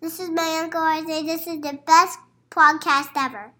[0.00, 1.22] This is my Uncle Isaiah.
[1.24, 3.52] This is the best podcast ever.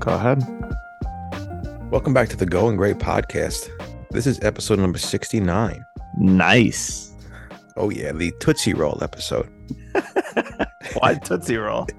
[0.00, 0.42] Go ahead.
[1.92, 3.79] Welcome back to the Going Grey podcast.
[4.12, 5.84] This is episode number 69.
[6.18, 7.14] Nice.
[7.76, 9.48] Oh, yeah, the Tootsie Roll episode.
[10.94, 11.86] Why Tootsie Roll?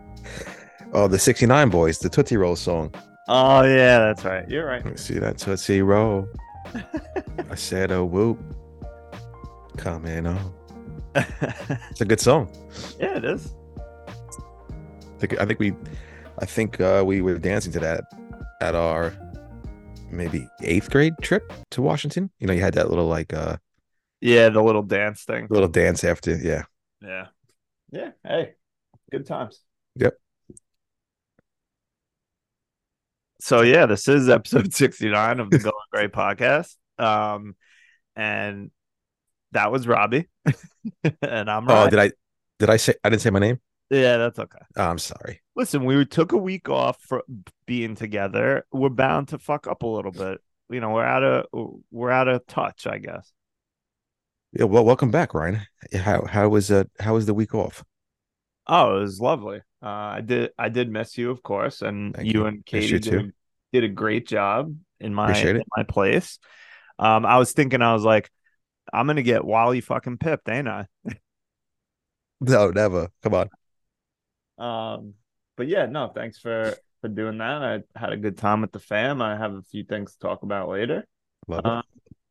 [0.94, 2.94] Oh, the 69 Boyz, the Tootsie Roll song.
[3.30, 4.46] Oh yeah, that's right.
[4.50, 4.84] You're right.
[4.84, 6.28] Let me see that Tootsie Roll.
[7.50, 8.38] I said, oh, whoop.
[9.78, 10.54] Coming on.
[11.16, 12.52] It's a good song.
[13.00, 13.54] yeah, it is.
[13.78, 15.74] I think, I think we,
[16.40, 18.04] I think uh, we were dancing to that
[18.60, 19.14] at our
[20.12, 22.30] maybe eighth grade trip to Washington.
[22.40, 23.58] You know, you had that little like uh
[24.20, 25.48] Yeah, the little dance thing.
[25.50, 26.36] little dance after.
[26.38, 26.64] Yeah.
[27.02, 27.28] Yeah.
[27.92, 28.12] Yeah.
[28.24, 28.54] Hey,
[29.12, 29.62] good times.
[29.96, 30.14] Yep.
[33.40, 36.76] So yeah, this is episode 69 of the Going Grey podcast.
[36.98, 37.56] Um
[38.16, 38.72] and
[39.52, 40.30] that was Robbie.
[41.22, 41.90] and I'm Oh, right.
[41.90, 42.12] did I,
[42.60, 43.60] did I say, I didn't say my name?
[43.92, 44.60] Yeah, that's okay.
[44.78, 45.42] Oh, I'm sorry.
[45.54, 47.24] Listen, we took a week off for
[47.66, 48.66] being together.
[48.72, 50.40] We're bound to fuck up a little bit.
[50.70, 53.34] You know, we're out of we're out of touch, I guess.
[54.54, 54.66] Yeah.
[54.66, 55.62] Well, welcome back, Ryan.
[55.94, 57.84] How, how was, uh, how was the week off?
[58.66, 59.58] Oh, it was lovely.
[59.84, 62.46] Uh, I did I did miss you, of course, and you, you.
[62.46, 63.32] and Katie you did, too.
[63.74, 66.40] did a great job in my in my place.
[66.98, 68.30] Um, I was thinking, I was like,
[68.94, 70.88] I'm gonna get Wally fucking pipped, ain't I?
[72.44, 73.10] No, never.
[73.22, 73.50] Come on.
[74.62, 75.16] Um,
[75.58, 77.64] but yeah, no, thanks for for doing that.
[77.64, 79.22] I had a good time with the fam.
[79.22, 81.06] I have a few things to talk about later.
[81.52, 81.82] Uh,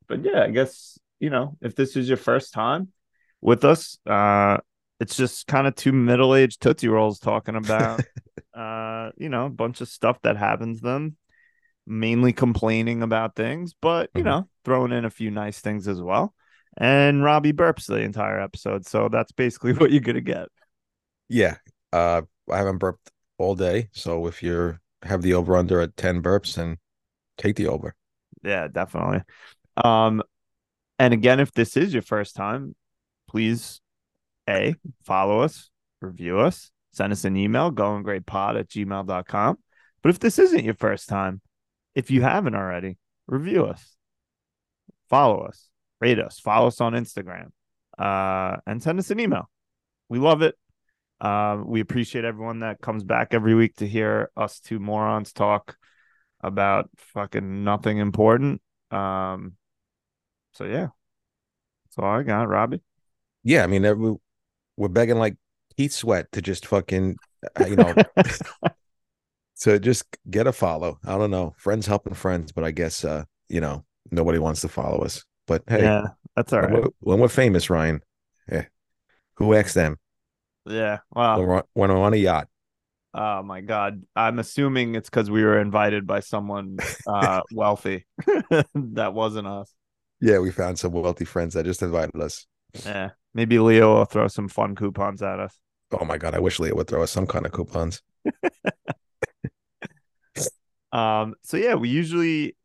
[0.08, 2.88] but yeah, I guess you know if this is your first time
[3.40, 4.58] with us, uh,
[5.00, 8.04] it's just kind of two middle aged tootsie rolls talking about,
[8.54, 11.16] uh, you know, a bunch of stuff that happens to them,
[11.86, 14.26] mainly complaining about things, but you Mhm.
[14.26, 16.34] know, throwing in a few nice things as well.
[16.76, 20.48] And Robbie burps the entire episode, so that's basically what you're gonna get.
[21.28, 21.56] yeah.
[21.92, 23.88] Uh, I haven't burped all day.
[23.92, 26.76] So if you have the over under at 10 burps, then
[27.38, 27.94] take the over.
[28.42, 29.22] Yeah, definitely.
[29.82, 30.22] Um,
[30.98, 32.74] and again, if this is your first time,
[33.28, 33.80] please
[34.48, 34.74] A,
[35.04, 35.70] follow us,
[36.00, 39.58] review us, send us an email, goinggreypod at gmail.com.
[40.02, 41.40] But if this isn't your first time,
[41.94, 43.96] if you haven't already, review us,
[45.08, 45.68] follow us,
[46.00, 47.50] rate us, follow us on Instagram,
[47.98, 49.48] uh, and send us an email.
[50.08, 50.56] We love it.
[51.20, 55.76] Um, we appreciate everyone that comes back every week to hear us two morons talk
[56.40, 58.62] about fucking nothing important.
[58.90, 59.56] Um,
[60.52, 60.88] so yeah,
[61.84, 62.82] that's all I got, Robbie.
[63.44, 63.64] Yeah.
[63.64, 64.16] I mean, we-
[64.76, 65.36] we're begging like
[65.76, 67.16] Heat Sweat to just fucking,
[67.58, 67.94] uh, you know,
[69.60, 70.98] to just get a follow.
[71.04, 71.54] I don't know.
[71.58, 75.22] Friends helping friends, but I guess, uh, you know, nobody wants to follow us.
[75.46, 76.02] But hey, Yeah,
[76.34, 76.82] that's all when, right.
[76.84, 78.00] we're, when we're famous, Ryan,
[78.50, 78.64] yeah,
[79.34, 79.98] who asked them?
[80.66, 80.98] Yeah.
[81.10, 81.40] When Wow.
[81.40, 82.48] we're, when we're on a yacht.
[83.12, 84.02] Oh my God.
[84.14, 88.06] I'm assuming it's because we were invited by someone uh wealthy.
[88.74, 89.72] that wasn't us.
[90.20, 92.46] Yeah, we found some wealthy friends that just invited us.
[92.84, 93.10] Yeah.
[93.34, 95.58] Maybe Leo will throw some fun coupons at us.
[95.98, 98.02] Oh my god, I wish Leo would throw us some kind of coupons.
[100.92, 102.56] Um, so yeah, we usually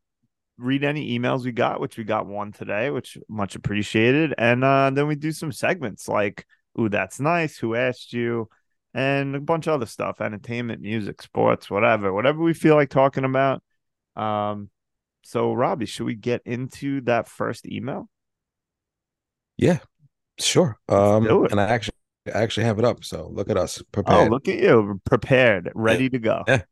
[0.58, 4.34] read any emails we got, which we got one today, which much appreciated.
[4.36, 6.44] And uh then we do some segments like,
[6.78, 8.48] ooh, that's nice, who asked you,
[8.94, 13.24] and a bunch of other stuff, entertainment, music, sports, whatever, whatever we feel like talking
[13.24, 13.62] about.
[14.16, 14.70] Um,
[15.22, 18.08] so Robbie, should we get into that first email?
[19.56, 19.78] Yeah,
[20.38, 20.78] sure.
[20.88, 21.94] Um, and I actually,
[22.34, 23.04] I actually have it up.
[23.04, 26.44] So look at us Oh, look at you, prepared, ready to go.
[26.46, 26.62] Yeah.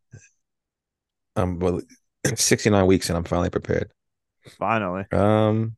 [1.37, 1.81] Um, well,
[2.37, 3.91] sixty nine weeks, and I'm finally prepared.
[4.59, 5.05] Finally.
[5.13, 5.77] Um,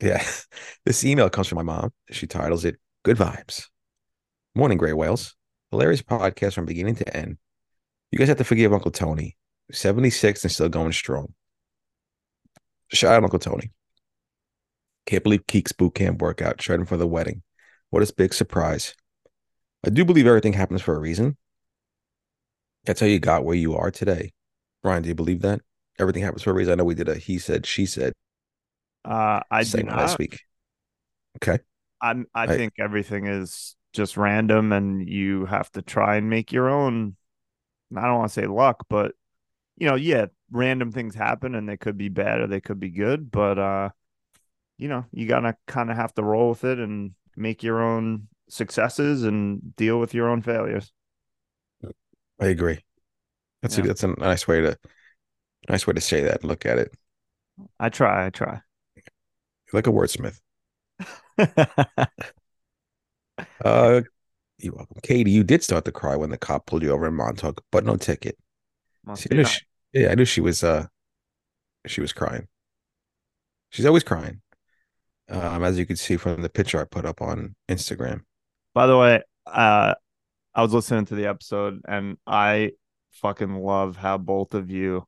[0.00, 0.24] yeah,
[0.84, 1.92] this email comes from my mom.
[2.10, 2.76] She titles it
[3.08, 3.68] "Good Vibes."
[4.54, 5.34] Morning, Gray Whales.
[5.70, 7.38] Hilarious podcast from beginning to end.
[8.10, 9.38] You guys have to forgive Uncle Tony,
[9.72, 11.32] seventy six and still going strong.
[12.92, 13.72] Shout out Uncle Tony.
[15.06, 17.42] Can't believe Keek's boot camp workout shredding for the wedding.
[17.88, 18.94] What a big surprise.
[19.86, 21.38] I do believe everything happens for a reason.
[22.84, 24.32] That's how you got where you are today.
[24.82, 25.62] Brian, do you believe that?
[25.98, 26.72] Everything happens for a reason.
[26.72, 28.12] I know we did a he said, she said
[29.02, 30.02] Uh I segment not.
[30.02, 30.40] last week.
[31.42, 31.60] Okay.
[32.00, 36.52] I'm I, I- think everything is just random and you have to try and make
[36.52, 37.16] your own
[37.96, 39.12] I don't want to say luck, but
[39.76, 42.90] you know, yeah, random things happen and they could be bad or they could be
[42.90, 43.90] good, but uh
[44.78, 48.28] you know, you gotta kind of have to roll with it and make your own
[48.48, 50.92] successes and deal with your own failures.
[52.40, 52.84] I agree.
[53.62, 53.84] That's Yeah.
[53.84, 54.78] a that's a nice way to
[55.68, 56.42] nice way to say that.
[56.42, 56.94] and Look at it
[57.80, 58.62] I try, I try.
[59.72, 60.40] like a wordsmith.
[63.64, 64.02] Uh,
[64.58, 65.30] you're welcome, Katie.
[65.30, 67.96] You did start to cry when the cop pulled you over in Montauk, but no
[67.96, 68.36] ticket.
[69.14, 69.60] See, I knew she,
[69.92, 70.86] yeah, I knew she was uh
[71.86, 72.48] she was crying.
[73.70, 74.40] She's always crying.
[75.30, 78.22] Um, as you can see from the picture I put up on Instagram.
[78.74, 79.94] By the way, uh,
[80.54, 82.72] I was listening to the episode and I
[83.12, 85.04] fucking love how both of you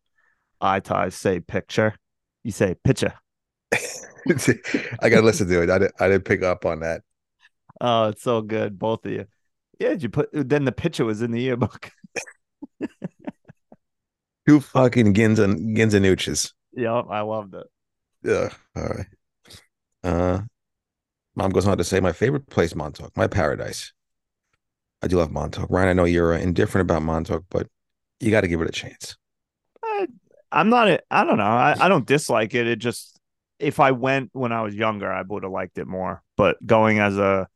[0.60, 1.94] eye ties say picture.
[2.44, 3.14] You say picture.
[5.00, 5.70] I gotta listen to it.
[5.70, 7.02] I didn't I didn't pick up on that.
[7.80, 9.26] Oh, it's so good, both of you.
[9.78, 11.90] Yeah, did you put then the picture was in the yearbook.
[14.48, 15.46] Two fucking Ginza
[15.76, 16.52] Ginzanuches.
[16.74, 17.66] yep, I loved it.
[18.22, 18.50] Yeah.
[18.76, 19.06] All right.
[20.02, 20.40] Uh
[21.36, 23.92] mom goes on to say my favorite place, Montauk, my paradise.
[25.02, 25.70] I do love Montauk.
[25.70, 27.68] Ryan, I know you're indifferent about Montauk, but
[28.18, 29.16] you got to give it a chance.
[29.82, 30.08] I,
[30.52, 30.88] I'm not.
[30.88, 31.44] a- I don't know.
[31.44, 32.66] I, I don't dislike it.
[32.66, 33.18] It just
[33.60, 36.22] if I went when I was younger, I would have liked it more.
[36.36, 37.48] But going as a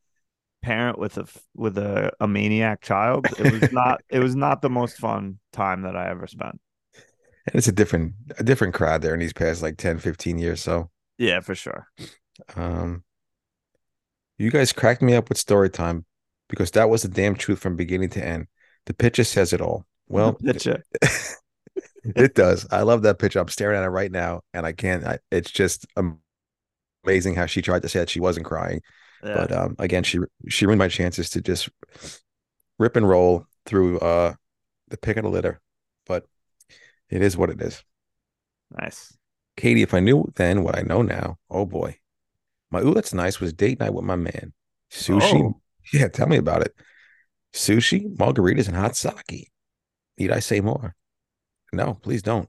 [0.63, 4.03] parent with a with a, a maniac child, it was not.
[4.11, 6.61] it was not the most fun time that I ever spent.
[7.47, 10.63] And it's a different a different crowd there in these past like 10, 15 years.
[10.63, 11.89] So Yeah, for sure.
[12.57, 13.05] um
[14.39, 16.05] you guys cracked me up with story time
[16.49, 18.47] because that was the damn truth from beginning to end.
[18.87, 19.87] The picture says it all.
[20.09, 20.85] Well, picture.
[22.05, 22.67] it does.
[22.71, 23.39] I love that picture.
[23.41, 25.05] I'm staring at it right now, and I can't.
[25.05, 25.87] I, it's just
[27.05, 28.81] amazing how she tried to say that she wasn't crying,
[29.23, 29.35] Yeah.
[29.35, 30.19] but um, again, she
[30.49, 31.69] she ruined my chances to just
[32.79, 34.35] rip and roll through uh
[34.89, 35.61] the pick of the litter.
[36.07, 36.27] But
[37.09, 37.83] it is what it is.
[38.71, 39.17] nice.
[39.57, 41.99] Katie, if I knew then what I know now, oh boy,
[42.73, 44.53] my ooh, that's nice was date night with my man.
[44.91, 45.61] Sushi, Oh.
[45.93, 46.75] yeah, tell me about it.
[47.53, 49.51] Sushi, margaritas, and hot sake.
[50.19, 50.95] Need I say more?
[51.75, 52.49] No, please don't.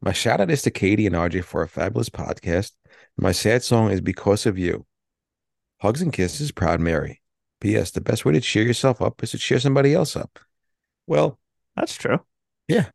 [0.00, 2.72] My shout out is to Katie and RJ for a fabulous podcast.
[3.16, 4.86] My sad song is Because of You.
[5.80, 7.20] Hugs and kisses, Proud Mary.
[7.60, 7.90] P.S.
[7.90, 10.38] The best way to cheer yourself up is to cheer somebody else up.
[11.06, 11.38] Well,
[11.76, 12.20] That's true.
[12.68, 12.86] Yeah,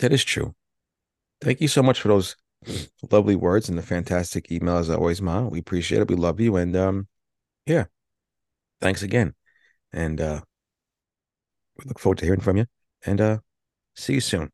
[0.00, 0.54] that is true.
[1.40, 2.34] Thank you so much for those
[3.10, 5.42] lovely words and the fantastic email as always, Ma.
[5.42, 6.08] We appreciate it.
[6.08, 6.56] We love you.
[6.56, 7.06] And um,
[7.66, 7.84] yeah.
[8.80, 9.34] Thanks again.
[9.92, 10.40] And uh
[11.76, 12.66] we look forward to hearing from you.
[13.04, 13.38] And uh
[13.98, 14.50] see you soon.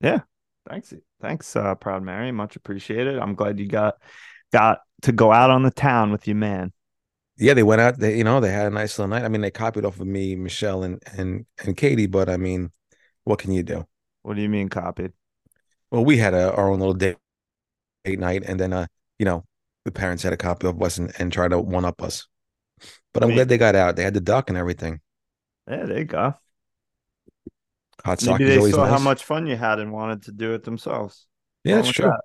[0.00, 0.20] Yeah.
[0.68, 0.92] Thanks.
[1.20, 2.32] Thanks, uh, proud Mary.
[2.32, 3.18] Much appreciated.
[3.18, 3.96] I'm glad you got
[4.52, 6.72] got to go out on the town with your man.
[7.36, 9.24] Yeah, they went out, they you know, they had a nice little night.
[9.24, 12.70] I mean, they copied off of me, Michelle, and and and Katie, but I mean,
[13.24, 13.86] what can you do?
[14.22, 15.12] What do you mean copied?
[15.90, 17.16] Well, we had a, our own little date,
[18.04, 18.86] date night, and then uh,
[19.18, 19.44] you know,
[19.84, 22.26] the parents had a copy of us and, and tried to one up us.
[23.12, 23.36] But I'm Wait.
[23.36, 23.96] glad they got out.
[23.96, 25.00] They had the duck and everything.
[25.68, 26.34] Yeah, there you go.
[28.04, 30.64] Hot sake Maybe they saw how much fun you had and wanted to do it
[30.64, 31.26] themselves.
[31.64, 32.10] Yeah, that's true.
[32.10, 32.20] that?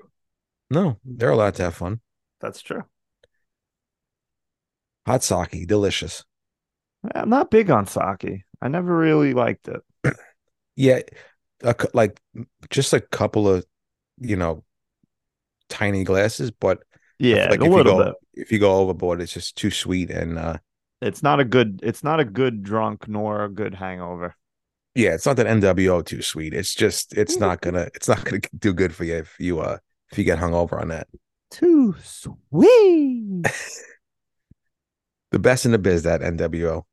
[0.72, 2.02] No, they're allowed to have fun.
[2.42, 2.84] That's true.
[5.06, 6.24] Hot sake, delicious.
[7.16, 8.44] I'm not big on sake.
[8.62, 9.82] I never really liked it.
[10.76, 11.02] Yeah,
[11.64, 12.22] a, like
[12.70, 13.66] just a couple of,
[14.20, 14.64] you know,
[15.70, 16.84] tiny glasses, but
[17.20, 18.16] Yeah, like a if you little go bit.
[18.34, 20.58] if you go overboard, it's just too sweet and uh
[21.02, 21.80] It's not a good.
[21.84, 24.36] It's not a good drunk nor a good hangover.
[24.96, 26.54] Yeah, it's not that NWO too sweet.
[26.54, 29.78] It's just it's not gonna it's not gonna do good for you if you uh
[30.12, 31.08] if you get hung over on that.
[31.52, 33.46] Too sweet.
[35.32, 36.86] The best in the biz, that NWO.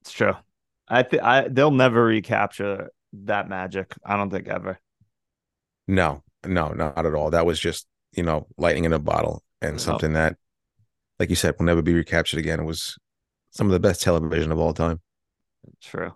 [0.00, 0.32] It's true.
[0.88, 3.92] I think I they'll never recapture that magic.
[4.02, 4.78] I don't think ever.
[5.86, 7.30] No, no, not at all.
[7.30, 9.78] That was just, you know, lightning in a bottle and No.
[9.78, 10.36] something that,
[11.18, 12.60] like you said, will never be recaptured again.
[12.60, 12.96] It was
[13.50, 15.00] some of the best television of all time.
[15.82, 16.14] True.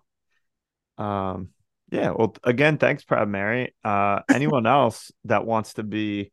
[0.98, 1.50] Um,
[1.90, 3.74] yeah, well again, thanks, Proud Mary.
[3.84, 6.32] Uh anyone else that wants to be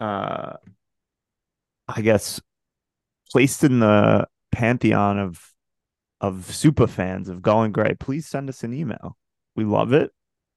[0.00, 0.54] uh
[1.88, 2.40] I guess
[3.30, 5.44] placed in the pantheon of
[6.20, 9.16] of super fans of Going Grey, please send us an email.
[9.56, 10.12] We love it.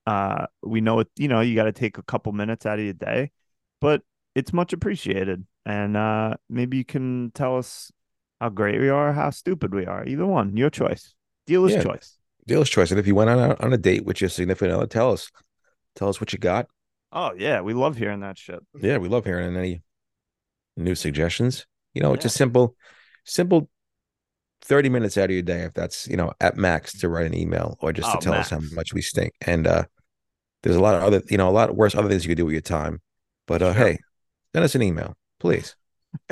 [0.05, 2.93] Uh we know it, you know, you gotta take a couple minutes out of your
[2.93, 3.31] day,
[3.81, 4.01] but
[4.35, 5.45] it's much appreciated.
[5.65, 7.91] And uh maybe you can tell us
[8.41, 10.05] how great we are, how stupid we are.
[10.05, 11.13] Either one, your choice.
[11.47, 11.83] Dealer's Yeah.
[11.83, 12.17] choice.
[12.47, 12.91] Dealer's choice.
[12.91, 15.29] And if you went on a, on a date with your significant other, tell us.
[15.95, 16.67] Tell us what you got.
[17.11, 18.59] Oh yeah, we love hearing that shit.
[18.79, 19.83] Yeah, we love hearing any
[20.75, 21.67] new suggestions.
[21.93, 22.75] You know, it's a simple,
[23.23, 23.69] simple
[24.63, 27.35] 30 minutes out of your day, if that's, you know, at max to write an
[27.35, 29.33] email or just Oh, to tell us how much we stink.
[29.45, 29.83] And uh
[30.63, 32.45] there's a lot of other, you know, a lot worse other things you could do
[32.45, 33.01] with your time.
[33.45, 33.83] But uh Sure.
[33.85, 33.97] hey,
[34.55, 35.75] Send us an email, please.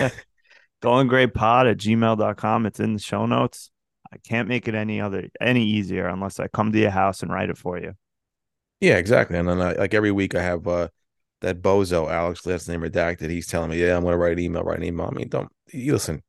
[0.82, 2.66] Going grey pod at gmail.com.
[2.66, 3.70] It's in the show notes.
[4.14, 7.32] I can't make it any other any easier unless I come to your house and
[7.32, 7.94] write it for you.
[8.80, 9.38] Yeah, exactly.
[9.38, 10.90] And then I, like every week I have uh
[11.42, 13.30] that bozo Alex last name redacted.
[13.30, 15.08] He's telling me, yeah, I'm gonna write an email, write an email.
[15.08, 16.24] I mean, don't you listen,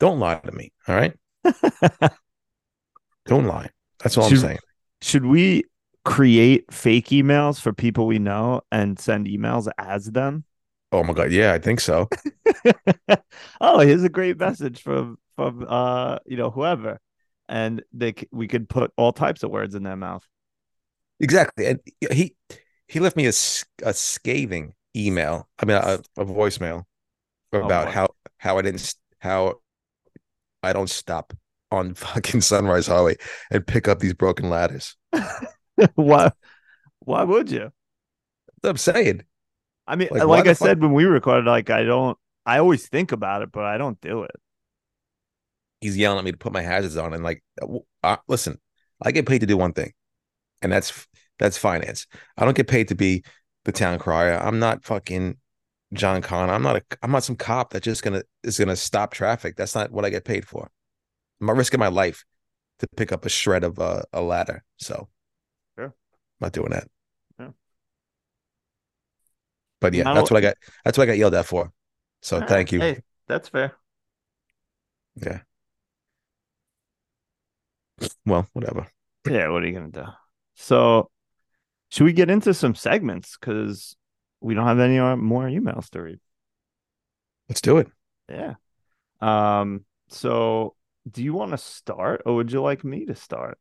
[0.00, 0.72] don't lie to me.
[0.88, 1.14] All right.
[3.26, 3.70] don't lie.
[4.02, 4.58] That's all Should- I'm saying.
[5.02, 5.64] Should we
[6.06, 10.44] create fake emails for people we know and send emails as them?
[10.92, 12.08] Oh my god, yeah, I think so.
[13.60, 17.00] oh, here's a great message from from uh you know whoever,
[17.48, 20.26] and they we could put all types of words in their mouth.
[21.20, 21.66] Exactly.
[21.66, 21.80] And
[22.12, 22.34] he
[22.88, 23.32] he left me a,
[23.82, 25.48] a scathing email.
[25.58, 26.84] I mean, a, a voicemail
[27.52, 27.92] about boy.
[27.92, 29.54] how how I didn't how
[30.62, 31.32] I don't stop
[31.70, 33.16] on fucking Sunrise Highway
[33.50, 34.96] and pick up these broken ladders.
[35.94, 36.30] why?
[37.00, 37.58] Why would you?
[37.60, 37.72] That's
[38.62, 39.22] what I'm saying.
[39.86, 42.16] I mean, Like, like, I said when we recorded, like I don't.
[42.46, 44.36] I always think about it, but I don't do it.
[45.84, 47.44] He's yelling at me to put my hazards on, and like,
[48.02, 48.58] uh, listen,
[49.02, 49.92] I get paid to do one thing,
[50.62, 51.06] and that's
[51.38, 52.06] that's finance.
[52.38, 53.22] I don't get paid to be
[53.66, 54.38] the town crier.
[54.42, 55.36] I'm not fucking
[55.92, 56.54] John Connor.
[56.54, 56.82] I'm not a.
[57.02, 59.56] I'm not some cop that just gonna is gonna stop traffic.
[59.56, 60.70] That's not what I get paid for.
[61.38, 62.24] I'm not risking my life
[62.78, 64.64] to pick up a shred of uh, a ladder.
[64.78, 65.10] So,
[65.76, 65.88] Sure.
[65.88, 65.92] I'm
[66.40, 66.88] not doing that.
[67.38, 67.50] Yeah.
[69.82, 70.54] But yeah, that's what I got.
[70.82, 71.70] That's what I got yelled at for.
[72.22, 72.80] So thank you.
[72.80, 73.76] Hey, that's fair.
[75.16, 75.40] Yeah.
[78.26, 78.86] Well, whatever.
[79.28, 80.04] Yeah, what are you gonna do?
[80.54, 81.10] So,
[81.90, 83.96] should we get into some segments because
[84.40, 86.20] we don't have any uh, more emails to read?
[87.48, 87.88] Let's do it.
[88.28, 88.54] Yeah.
[89.20, 89.84] Um.
[90.08, 90.74] So,
[91.10, 93.58] do you want to start, or would you like me to start?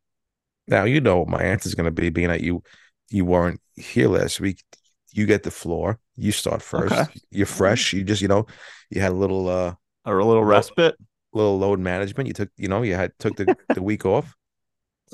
[0.68, 2.64] Now you know what my answer is going to be, being that you
[3.10, 4.64] you weren't here last week.
[5.12, 6.00] You get the floor.
[6.16, 6.94] You start first.
[6.94, 7.20] Okay.
[7.32, 7.94] You're fresh.
[7.94, 8.46] You just you know
[8.90, 9.76] you had a little uh
[10.06, 10.96] Or a little respite?
[11.34, 12.28] Little load management.
[12.28, 14.36] You took you know you had took the the week off.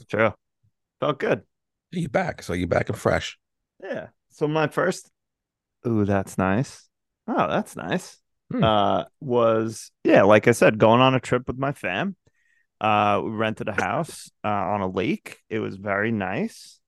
[0.08, 0.34] Sure.
[1.00, 1.44] Felt good.
[1.92, 3.38] You're back, so you're back and fresh.
[3.82, 4.08] Yeah.
[4.30, 5.10] So my first,
[5.88, 6.88] ooh, that's nice.
[7.28, 8.18] Oh, that's nice.
[8.52, 8.64] Hmm.
[8.64, 12.16] Uh, was yeah, like I said, going on a trip with my fam.
[12.82, 15.38] Uh, we rented a house uh, on a lake.
[15.50, 16.80] It was very nice.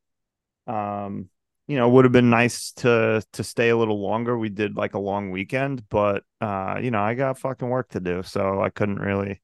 [0.67, 1.29] Um,
[1.71, 4.37] you know, would have been nice to to stay a little longer.
[4.37, 8.01] We did like a long weekend, but uh, you know, I got fucking work to
[8.01, 9.41] do, so I couldn't really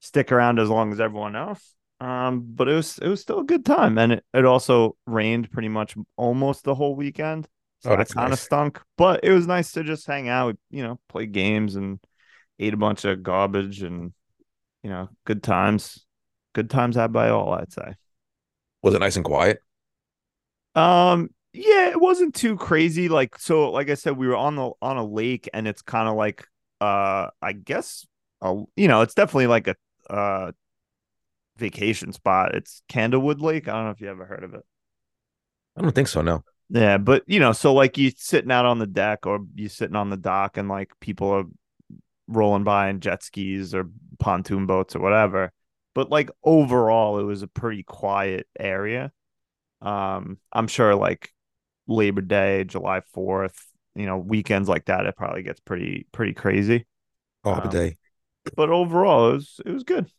[0.00, 1.74] stick around as long as everyone else.
[2.00, 5.50] Um, but it was it was still a good time, and it, it also rained
[5.52, 7.48] pretty much almost the whole weekend.
[7.80, 8.40] So Oh, that kind of nice.
[8.40, 12.00] stunk, but it was nice to just hang out, you know, play games and
[12.58, 14.12] ate a bunch of garbage and
[14.82, 16.06] you know, good times.
[16.54, 17.94] Good times had by all, I'd say.
[18.82, 19.62] Was it nice and quiet?
[20.74, 23.08] Um, yeah, it wasn't too crazy.
[23.08, 26.08] Like so, like I said, we were on the on a lake, and it's kind
[26.08, 26.46] of like
[26.80, 28.06] uh, I guess
[28.40, 29.76] a you know, it's definitely like a
[30.10, 30.52] uh
[31.56, 32.54] vacation spot.
[32.54, 33.68] It's Candlewood Lake.
[33.68, 34.64] I don't know if you ever heard of it.
[35.76, 36.22] I don't think so.
[36.22, 36.42] No.
[36.68, 39.96] Yeah, but you know, so like you sitting out on the deck or you sitting
[39.96, 41.44] on the dock and like people are
[42.28, 45.52] rolling by in jet skis or pontoon boats or whatever.
[45.94, 49.12] But like overall it was a pretty quiet area.
[49.80, 51.30] Um I'm sure like
[51.88, 53.56] Labor Day, July 4th,
[53.94, 56.86] you know, weekends like that it probably gets pretty pretty crazy.
[57.44, 57.96] Arbor Um, Day
[58.56, 60.10] But overall it was it was good.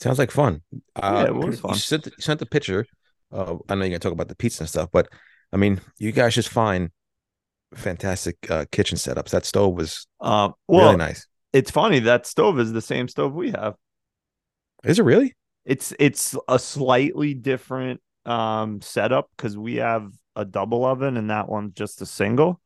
[0.00, 0.62] sounds like fun.
[0.96, 1.72] Uh, Yeah, it was fun.
[1.72, 2.86] You sent the, you sent the picture.
[3.32, 5.08] Uh, I know you're gonna talk about the pizza and stuff, but
[5.52, 6.90] I mean, you guys just find
[7.74, 9.30] fantastic uh, kitchen setups.
[9.30, 11.26] That stove was Um well, really nice.
[11.52, 13.76] it's funny that stove is the same stove we have.
[14.84, 15.34] Is it really?
[15.64, 21.48] it's it's a slightly different um setup because we have a double oven and that
[21.48, 22.60] one's just a single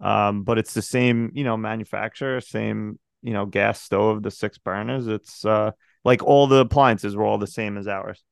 [0.00, 4.58] um but it's the same you know manufacturer same you know gas stove the six
[4.58, 5.70] burners it's uh
[6.04, 8.22] like all the appliances were all the same as ours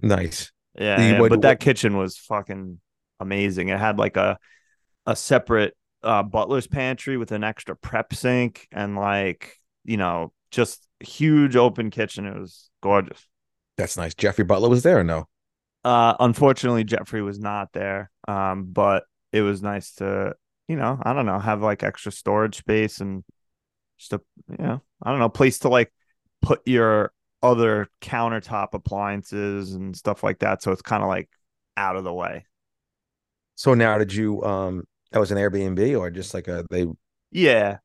[0.00, 0.50] Nice.
[0.78, 2.80] yeah, You- yeah, what- but what- that kitchen was fucking
[3.20, 4.36] amazing it had like a
[5.06, 10.86] a separate uh butler's pantry with an extra prep sink and like you know just
[11.00, 13.26] huge open kitchen it was gorgeous
[13.78, 14.14] That's nice.
[14.14, 15.28] Jeffrey Butler was there or no?
[15.84, 18.10] Uh, unfortunately, Jeffrey was not there.
[18.28, 20.34] Um, but it was nice to,
[20.68, 23.24] you know, I don't know, have like extra storage space and
[23.98, 24.20] just a,
[24.50, 25.92] you know, I don't know, place to like
[26.42, 27.12] put your
[27.42, 30.62] other countertop appliances and stuff like that.
[30.62, 31.30] So it's kind of like
[31.76, 32.46] out of the way.
[33.54, 34.42] So now, did you?
[34.44, 36.86] Um, that was an Airbnb or just like a they?
[37.30, 37.78] Yeah,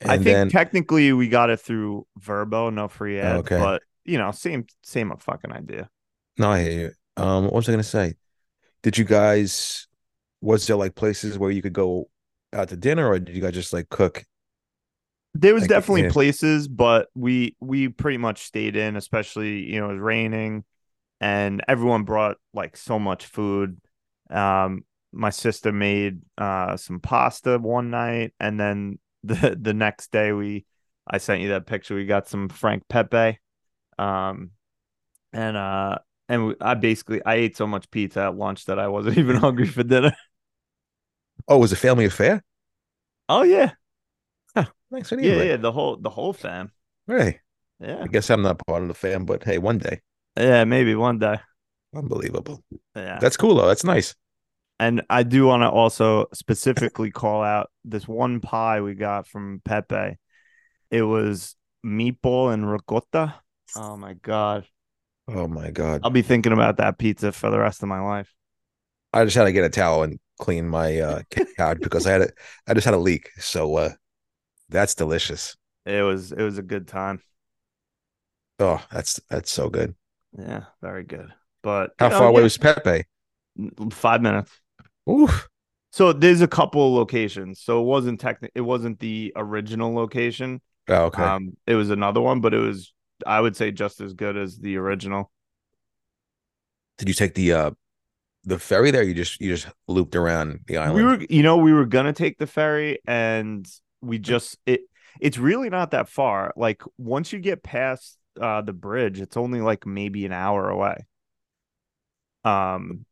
[0.00, 3.56] And I think then technically we got it through Vrbo, no free ad, Okay.
[3.56, 5.90] but you know, same same fucking idea.
[6.38, 6.80] No, I hear
[7.16, 7.22] you.
[7.22, 8.14] Um, what was I gonna say?
[8.82, 9.88] Did you guys?
[10.42, 12.10] Was there like places where you could go
[12.52, 14.24] out to dinner, or did you guys just like cook?
[15.34, 16.12] There was Like, definitely yeah.
[16.12, 20.64] places, but we we pretty much stayed in, especially you know it was raining,
[21.20, 23.80] and everyone brought like so much food.
[24.30, 30.32] Um, my sister made uh some pasta one night, and then the the next day
[30.32, 30.66] we
[31.06, 31.94] I sent you that picture.
[31.96, 33.38] We got some Frank Pepe,
[33.98, 34.52] um,
[35.32, 39.18] and uh and I basically I ate so much pizza at lunch that I wasn't
[39.22, 40.12] even hungry for dinner.
[41.46, 42.42] Oh, it was a family affair.
[43.28, 43.72] Oh yeah,
[44.90, 45.56] Thanks for the yeah, yeah.
[45.56, 46.72] The whole the whole fam.
[47.06, 47.40] Hey,
[47.80, 50.00] Yeah, I guess I'm not part of the fam, but hey, one day,
[50.36, 50.64] yeah.
[50.64, 51.38] Maybe one day.
[51.94, 52.62] unbelievable.
[52.96, 53.18] Yeah.
[53.20, 53.68] That's cool though.
[53.68, 54.14] That's nice.
[54.80, 59.60] And I do want to also specifically call out this one pie we got from
[59.64, 60.16] Pepe.
[60.90, 63.34] It was meatball and ricotta.
[63.76, 64.66] Oh my god.
[65.28, 68.34] Oh my god, I'll be thinking about that pizza for the rest of my life.
[69.12, 71.22] I just had to get a towel and clean my uh,
[71.56, 72.28] couch because I had a,
[72.66, 73.30] I just had a leak.
[73.38, 73.90] So uh,
[74.68, 75.56] that's delicious.
[75.84, 77.20] It was it was a good time.
[78.60, 79.94] Oh, that's that's so good.
[80.38, 81.32] Yeah, very good.
[81.62, 83.04] But How you know, far away yeah, was Pepe?
[83.90, 84.60] 5 minutes.
[85.08, 85.48] Oof.
[85.92, 87.60] So there's a couple locations.
[87.60, 90.60] So it wasn't techni- it wasn't the original location.
[90.88, 91.22] Oh, okay.
[91.24, 92.92] Um it was another one, but it was
[93.26, 95.30] I would say just as good as the original.
[96.98, 97.70] Did you take the uh
[98.44, 99.02] the ferry there?
[99.02, 100.96] You just you just looped around the island.
[100.96, 103.66] We were, you know, we were gonna take the ferry, and
[104.00, 104.80] we just it.
[105.20, 106.52] It's really not that far.
[106.56, 111.06] Like once you get past uh, the bridge, it's only like maybe an hour away.
[112.44, 113.04] Um,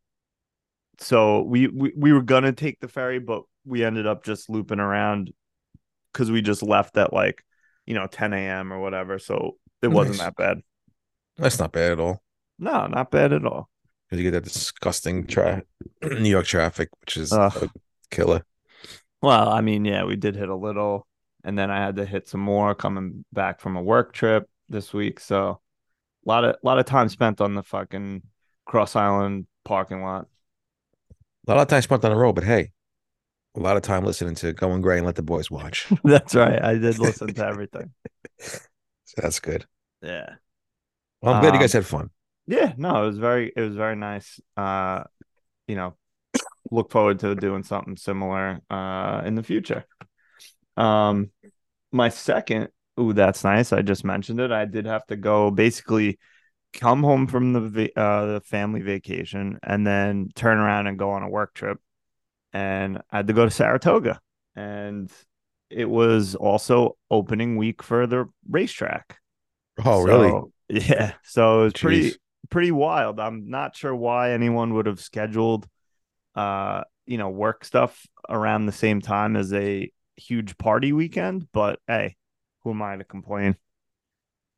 [0.99, 4.81] so we we we were gonna take the ferry, but we ended up just looping
[4.81, 5.33] around
[6.13, 7.45] because we just left at like
[7.85, 8.73] you know 10 a.m.
[8.73, 9.19] or whatever.
[9.19, 10.27] So it wasn't Nice.
[10.27, 10.59] that bad.
[11.37, 12.23] That's not bad at all.
[12.59, 13.69] No, not bad at all.
[14.09, 15.63] Because you get that disgusting tra-
[16.03, 17.53] New York traffic, which is Ugh.
[17.65, 17.69] a
[18.11, 18.45] killer.
[19.23, 21.07] Well, I mean, yeah, we did hit a little,
[21.45, 24.93] and then I had to hit some more coming back from a work trip this
[24.93, 25.21] week.
[25.21, 25.61] So
[26.25, 28.23] a lot of a lot of time spent on the fucking
[28.65, 30.27] Cross Island parking lot.
[31.49, 32.71] A lot of time spent on the road, but hey,
[33.57, 35.87] a lot of time listening to Going Grey and Let the Boys Watch.
[36.05, 36.63] That's right.
[36.63, 37.93] I did listen to everything.
[39.17, 39.67] That's good.
[40.03, 40.37] Yeah.
[41.21, 42.11] Well, I'm glad you Um, guys had fun.
[42.47, 44.41] Yeah, no, it was very it was very nice.
[44.57, 45.05] Uh,
[45.69, 45.97] you know,
[46.71, 49.87] look forward to doing something similar uh in the future.
[50.77, 51.31] Um
[51.93, 52.69] my second,
[53.01, 53.73] ooh, that's nice.
[53.73, 54.53] I just mentioned it.
[54.53, 56.19] I did have to go basically
[56.75, 61.23] come home from the uh the family vacation and then turn around and go on
[61.25, 61.81] a work trip.
[62.53, 64.21] And I had to go to Saratoga.
[64.57, 65.11] And
[65.71, 69.19] it was also opening week for the racetrack.
[69.85, 70.43] Oh, really?
[70.69, 71.13] Yeah.
[71.25, 72.19] So it was pretty Jeez.
[72.51, 73.21] pretty wild.
[73.21, 75.67] I'm not sure why anyone would have scheduled
[76.35, 81.81] uh, you know, work stuff around the same time as a huge party weekend, but
[81.87, 82.17] hey,
[82.63, 83.57] who am I to complain?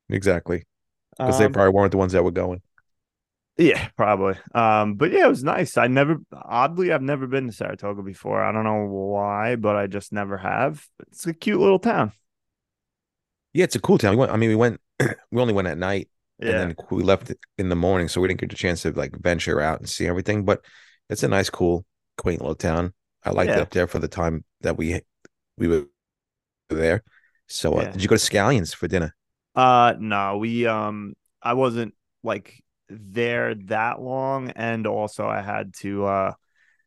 [0.09, 0.65] Exactly.
[1.21, 2.61] Because they Um, probably weren't the ones that were going.
[3.59, 4.35] Yeah, probably.
[4.55, 5.77] Um, but yeah, it was nice.
[5.77, 8.41] I never oddly I've never been to Saratoga before.
[8.41, 10.85] I don't know why, but I just never have.
[11.09, 12.13] It's a cute little town.
[13.53, 14.11] Yeah, it's a cool town.
[14.11, 14.79] We went, I mean, we went,
[15.31, 16.49] we only went at night Yeah.
[16.51, 18.07] and then we left in the morning.
[18.07, 20.45] So we didn't get a chance to like venture out and see everything.
[20.45, 20.63] But
[21.09, 21.85] it's a nice, cool,
[22.17, 22.93] quaint little town.
[23.23, 25.01] I liked it up there for the time that we
[25.57, 25.85] we were
[26.69, 27.03] there.
[27.47, 27.91] So uh, Yeah.
[27.91, 29.15] did you go to Scallions for dinner?
[29.55, 36.05] Uh no, we um I wasn't like there that long and also I had to
[36.05, 36.33] uh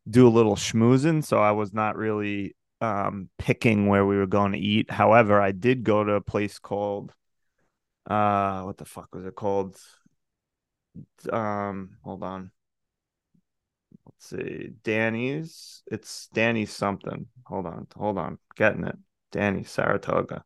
[0.09, 4.51] do a little schmoozing, so I was not really um picking where we were going
[4.53, 4.91] to eat.
[4.91, 7.13] However, I did go to a place called
[8.09, 9.77] uh what the fuck was it called?
[11.31, 12.51] Um hold on.
[14.05, 14.69] Let's see.
[14.83, 15.83] Danny's.
[15.87, 17.27] It's Danny's something.
[17.45, 17.87] Hold on.
[17.95, 18.39] Hold on.
[18.55, 18.97] Getting it.
[19.31, 20.43] Danny Saratoga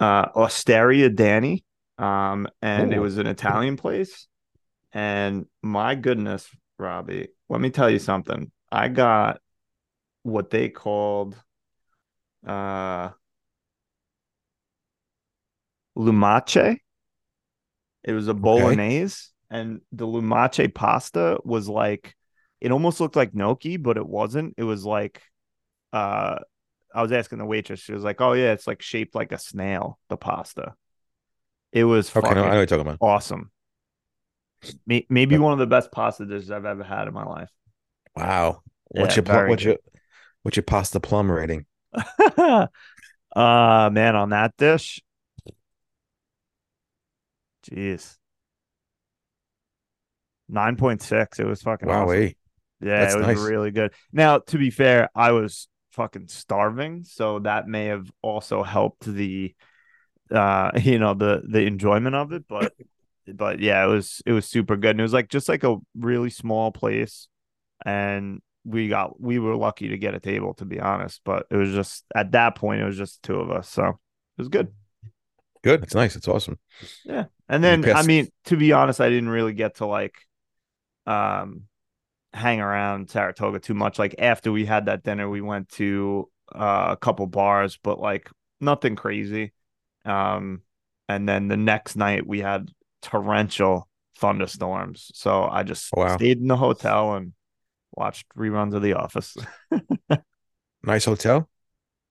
[0.00, 1.64] uh Osteria Danny.
[1.98, 4.26] Um, and it was an Italian place.
[4.92, 8.50] And my goodness, Robbie, let me tell you something.
[8.70, 9.40] I got
[10.22, 11.36] what they called
[12.46, 13.10] uh
[15.96, 16.78] lumache.
[18.04, 22.14] It was a bolognese, and the lumache pasta was like
[22.60, 24.54] it almost looked like gnocchi, but it wasn't.
[24.56, 25.22] It was like
[25.92, 26.38] uh
[26.94, 29.38] I was asking the waitress, she was like, Oh yeah, it's like shaped like a
[29.38, 30.74] snail, the pasta.
[31.76, 33.00] It was Okay, no, I know what you're talking about.
[33.00, 33.50] awesome.
[34.86, 37.50] Maybe one of the best pasta dishes I've ever had in my life.
[38.16, 38.62] Wow.
[38.88, 39.76] What's Yeah, your what's your
[40.42, 41.66] what's your pasta plum rating?
[42.38, 42.68] uh
[43.36, 45.00] man, on that dish.
[47.62, 48.18] Jeez.
[50.48, 51.38] 9.6.
[51.38, 52.28] It was fucking Wow, awesome.
[52.80, 53.32] Yeah, That's it was nice.
[53.32, 53.92] really good.
[54.12, 59.54] Now, to be fair, I was fucking starving, so that may have also helped the
[60.30, 62.72] uh you know the the enjoyment of it, but
[63.26, 64.90] but yeah, it was it was super good.
[64.90, 67.28] And it was like just like a really small place
[67.84, 71.56] and we got we were lucky to get a table to be honest, but it
[71.56, 73.68] was just at that point it was just two of us.
[73.68, 73.94] So it
[74.38, 74.72] was good.
[75.62, 75.82] Good.
[75.82, 76.16] It's nice.
[76.16, 76.58] It's awesome.
[77.04, 77.24] Yeah.
[77.48, 80.14] And then I mean, to be honest, I didn't really get to like
[81.06, 81.62] um
[82.32, 83.98] hang around Saratoga too much.
[83.98, 88.30] Like after we had that dinner, we went to uh, a couple bars, but like
[88.60, 89.52] nothing crazy.
[90.06, 90.62] Um
[91.08, 92.70] and then the next night we had
[93.02, 93.88] torrential
[94.18, 95.10] thunderstorms.
[95.14, 96.06] So I just Wow.
[96.06, 97.32] stayed in the hotel and
[97.96, 99.36] watched reruns of The Office.
[100.82, 101.48] Nice hotel.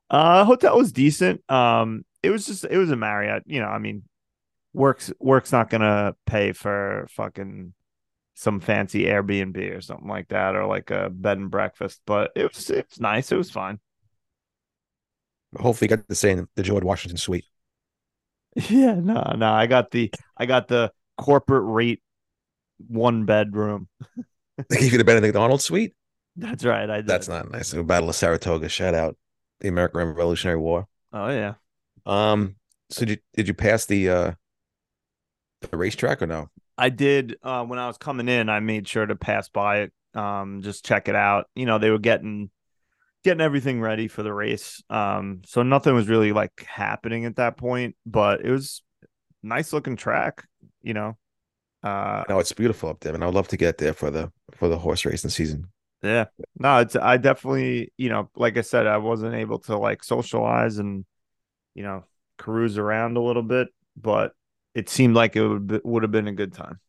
[0.10, 1.50] Uh hotel was decent.
[1.50, 4.04] Um it was just it was a Marriott, you know, I mean
[4.74, 7.74] works work's not gonna pay for fucking
[8.36, 12.54] some fancy Airbnb or something like that or like a bed and breakfast, but it
[12.54, 13.32] was it was nice.
[13.32, 13.80] It was fine.
[15.58, 17.46] Hopefully, you got the same the George Washington suite.
[18.70, 19.52] Yeah, no, no.
[19.52, 22.02] I got the I got the corporate rate
[22.88, 23.88] one bedroom.
[24.70, 25.96] They gave you the Benedict Arnold suite.
[26.38, 26.90] That's right.
[26.90, 27.08] I did.
[27.08, 27.72] That's not nice.
[27.72, 28.70] The Battle of Saratoga.
[28.70, 29.18] Shout out
[29.60, 30.88] the American Revolutionary War.
[31.12, 31.56] Oh yeah.
[32.06, 32.56] Um.
[32.90, 34.32] So did you, did you pass the uh
[35.60, 36.50] the racetrack or no?
[36.78, 39.94] I did uh when I was coming in, I made sure to pass by it,
[40.14, 41.50] um, just check it out.
[41.56, 42.50] You know, they were getting
[43.26, 44.84] getting everything ready for the race.
[44.92, 48.84] Um, so nothing was really like happening at that point, but it was
[49.44, 50.46] nice looking track,
[50.84, 51.18] you know.
[51.84, 54.68] Uh No, it's beautiful up there, and I'd love to get there for the for
[54.68, 55.72] the horse racing season.
[56.04, 56.26] yeah.
[56.60, 60.78] No, it's I definitely, you know, like I said, I wasn't able to like socialize
[60.78, 61.06] and
[61.76, 62.06] you know,
[62.40, 64.34] cruise around a little bit, but
[64.76, 66.80] it seemed like it would be, would have been a good time.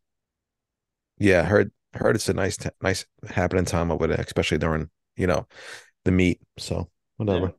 [1.19, 5.27] Yeah, heard heard it's a nice t- nice happening time over there, especially during you
[5.27, 5.47] know
[6.07, 6.41] the meat.
[6.59, 6.89] So
[7.19, 7.53] whatever.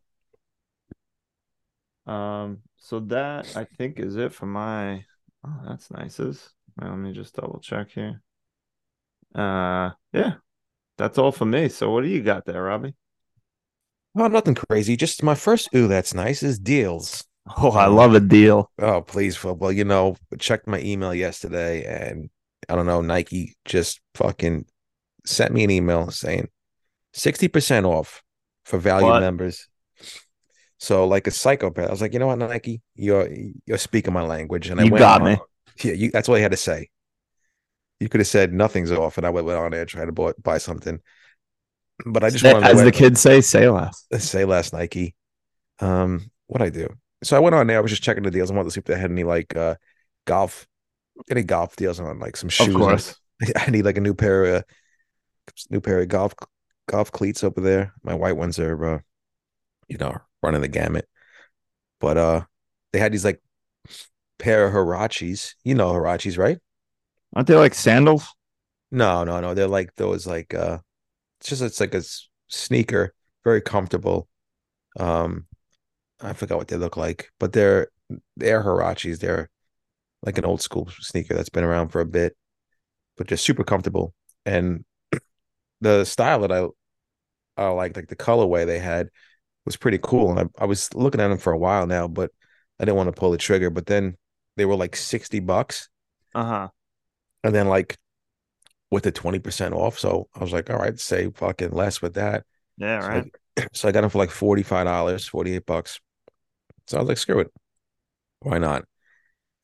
[2.08, 5.04] Um, so that I think is it for my.
[5.46, 6.20] Oh, that's nice.
[6.20, 6.50] Is
[6.82, 8.22] let me just double check here.
[9.36, 10.36] Uh, yeah,
[10.98, 11.70] that's all for me.
[11.70, 12.96] So what do you got there, Robbie?
[14.18, 14.96] Oh, nothing crazy.
[14.96, 15.70] Just my first.
[15.76, 16.42] Ooh, that's nice.
[16.42, 17.24] Is deals.
[17.58, 18.72] Oh, I love a deal.
[18.80, 19.42] Oh, please.
[19.44, 22.30] Well, well, you know, checked my email yesterday, and
[22.68, 23.02] I don't know.
[23.02, 24.66] Nike just fucking
[25.26, 26.48] sent me an email saying
[27.14, 28.24] sixty percent off
[28.68, 29.22] for value What?
[29.22, 29.68] members.
[30.80, 33.28] So, like a psychopath, I was like, you know what, Nike, you're
[33.66, 35.38] you're speaking my language, and I You went got on- me.
[35.84, 36.12] Yeah, you.
[36.12, 36.90] That's what I had to say.
[38.00, 40.34] You could have said nothing's off, and I went on there and tried to buy,
[40.42, 41.00] buy something.
[42.06, 44.06] But I just Say- wanted to as the kids say, say less.
[44.20, 45.16] say less, Nike.
[45.80, 46.88] Um, what I do?
[47.24, 47.78] So I went on there.
[47.78, 48.52] I was just checking the deals.
[48.52, 49.76] I wanted to see if they had any like uh
[50.26, 50.68] golf,
[51.32, 52.68] any golf deals on like some shoes.
[52.68, 53.16] Of course.
[53.56, 54.64] I need like a new pair of
[55.72, 56.36] new pair of golf
[56.88, 57.94] golf cleats over there.
[58.04, 59.00] My white ones are, uh,
[59.88, 61.08] you know, running the gamut.
[62.00, 62.42] But uh,
[62.94, 63.42] they had these like
[64.40, 65.56] pair of Huaraches.
[65.64, 66.60] You know Huaraches, right?
[67.36, 68.28] Aren't they like sandals?
[68.92, 69.54] No, no, no.
[69.54, 70.80] They're like those like uh
[71.40, 72.04] it's just it's like a
[72.48, 74.28] sneaker, very comfortable.
[75.00, 75.48] Um
[76.22, 77.90] I forgot what they look like, but they're
[78.38, 79.20] they're Huaraches.
[79.20, 79.50] They're
[80.24, 82.36] like an old school sneaker that's been around for a bit,
[83.18, 84.14] but just super comfortable.
[84.46, 84.86] And
[85.82, 86.68] the style that I
[87.58, 89.10] I like, like the colorway they had
[89.66, 90.32] was pretty cool.
[90.32, 92.32] And I, I was looking at them for a while now, but
[92.80, 93.70] I didn't want to pull the trigger.
[93.72, 94.18] But then
[94.58, 95.90] they were like 60 bucks
[96.34, 96.70] Uh huh.
[97.44, 97.98] and then like
[98.92, 100.00] with the 20% off.
[100.00, 102.46] So I was like, all right, say fucking less with that.
[102.78, 103.28] Yeah, So, right.
[103.58, 106.00] I, so I got them for like $45, 48 bucks.
[106.88, 107.52] So I was like, screw it.
[108.42, 108.86] Why not?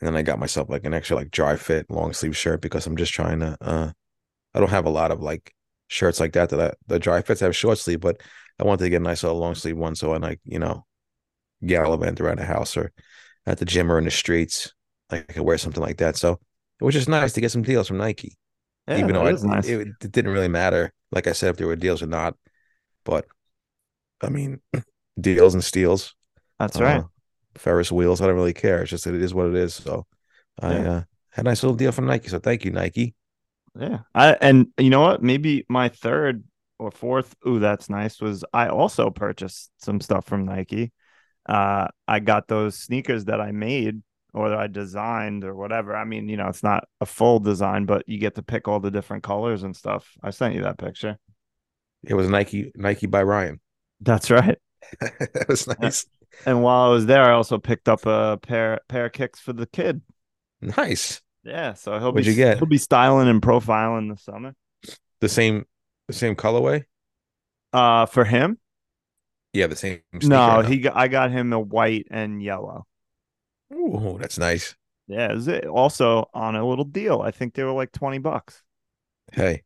[0.02, 2.88] And then I got myself like an extra like dry fit long sleeve shirt because
[2.88, 3.91] I'm just trying to uh
[4.54, 5.54] I don't have a lot of like
[5.93, 8.21] shirts like that that I, the dry fits have short sleeve, but
[8.60, 10.86] I wanted to get a nice little long sleeve one so I like, you know,
[11.65, 12.91] gallivant around the house or
[13.45, 14.73] at the gym or in the streets.
[15.12, 16.17] Like I could wear something like that.
[16.17, 16.39] So
[16.79, 18.38] it was just nice to get some deals from Nike
[18.88, 19.67] Yeah, even though I, nice.
[19.67, 22.36] it, it didn't really matter, like I said, if there were deals or not.
[23.06, 23.25] But
[24.21, 24.62] I mean,
[25.19, 26.15] deals and steals.
[26.60, 27.01] That's right.
[27.01, 27.03] uh,
[27.56, 28.21] Ferris wheels.
[28.21, 28.82] I don't really care.
[28.82, 29.75] It's just that it is what it is.
[29.75, 30.06] So
[30.62, 32.29] I uh, had a nice little deal from Nike.
[32.29, 33.15] So thank you, Nike.
[33.79, 33.99] Yeah.
[34.13, 35.23] I and you know what?
[35.23, 36.43] Maybe my third
[36.79, 40.91] or fourth, ooh, that's nice, was I also purchased some stuff from Nike.
[41.47, 44.01] Uh I got those sneakers that I made
[44.33, 45.95] or that I designed or whatever.
[45.95, 48.79] I mean, you know, it's not a full design, but you get to pick all
[48.79, 50.09] the different colors and stuff.
[50.21, 51.17] I sent you that picture.
[52.03, 53.59] It was Nike Nike by Ryan.
[54.01, 54.57] That's right.
[54.99, 56.05] that was nice.
[56.45, 59.53] And while I was there, I also picked up a pair pair of kicks for
[59.53, 60.01] the kid.
[60.62, 61.21] Nice.
[61.43, 62.60] Yeah, so he'll What'd be you get?
[62.60, 64.56] he'll be styling and profiling this summer.
[65.21, 65.65] The same
[66.08, 66.86] the same colorway.
[67.71, 68.58] Uh for him,
[69.53, 70.01] Yeah, the same.
[70.21, 72.88] No, he got, I got him a white and yellow.
[73.73, 74.75] Ooh, that's nice.
[75.08, 77.21] Yeah, is it also on a little deal?
[77.21, 78.63] I think they were like twenty bucks.
[79.32, 79.63] Hey,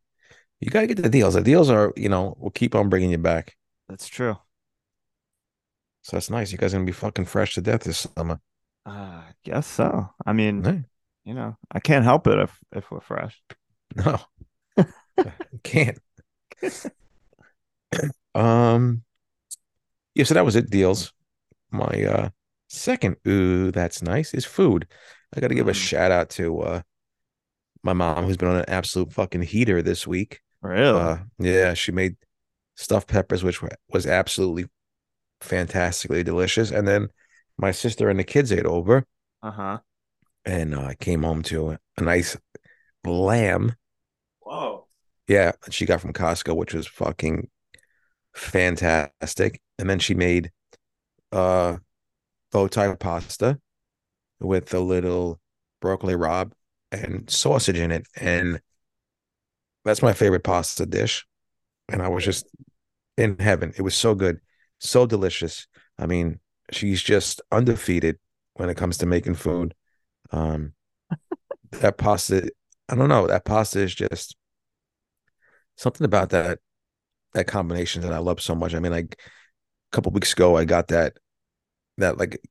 [0.61, 1.35] you gotta get the deals.
[1.35, 3.57] The deals are, you know, we'll keep on bringing you back.
[3.89, 4.37] That's true.
[6.01, 6.51] So that's nice.
[6.51, 8.39] You guys are gonna be fucking fresh to death this summer.
[8.85, 8.89] Uh,
[9.29, 10.09] I guess so.
[10.25, 10.83] I mean, Hey,
[11.27, 13.41] you know, I can't help it if if we're fresh.
[13.95, 14.17] No,
[15.63, 15.99] can't.
[18.35, 19.03] um,
[20.15, 20.23] yeah.
[20.23, 20.69] So that was it.
[20.69, 21.13] Deals.
[21.71, 22.29] My uh
[22.69, 24.33] second, ooh, that's nice.
[24.33, 24.87] Is food.
[25.35, 25.75] I got to give a Mm.
[25.75, 26.81] shout out to uh
[27.83, 30.41] my mom, who's been on an absolute fucking heater this week.
[30.61, 31.09] Really?
[31.09, 32.17] Uh, yeah, she made
[32.75, 34.65] stuffed peppers, which was absolutely
[35.41, 36.71] fantastically delicious.
[36.71, 37.09] And then
[37.57, 39.05] my sister and the kids ate over,
[39.41, 39.79] Uh huh.
[40.47, 42.37] And uh, I came home to a, nice
[43.05, 43.75] lamb.
[44.39, 44.87] Whoa.
[45.27, 47.49] Yeah, she got from Costco, which was fucking
[48.33, 49.61] fantastic.
[49.77, 50.51] And then she made
[51.33, 51.77] uh
[52.51, 53.59] bow tie pasta
[54.39, 55.39] with a little
[55.81, 56.53] broccoli rabe
[56.91, 58.07] and sausage in it.
[58.15, 58.61] And
[59.83, 61.25] that's my favorite pasta dish.
[61.89, 62.47] And I was just
[63.17, 63.73] in heaven.
[63.75, 64.39] It was so good,
[64.79, 65.67] so delicious.
[65.99, 66.39] I mean,
[66.71, 68.17] she's just undefeated
[68.53, 69.73] when it comes to making food.
[70.31, 70.73] Um
[71.71, 72.49] that pasta,
[72.89, 74.35] I don't know, that pasta is just
[75.75, 76.59] something about that
[77.33, 78.73] that combination that I love so much.
[78.73, 79.17] I mean, like
[79.91, 81.17] a couple weeks ago, I got that
[81.97, 82.41] that like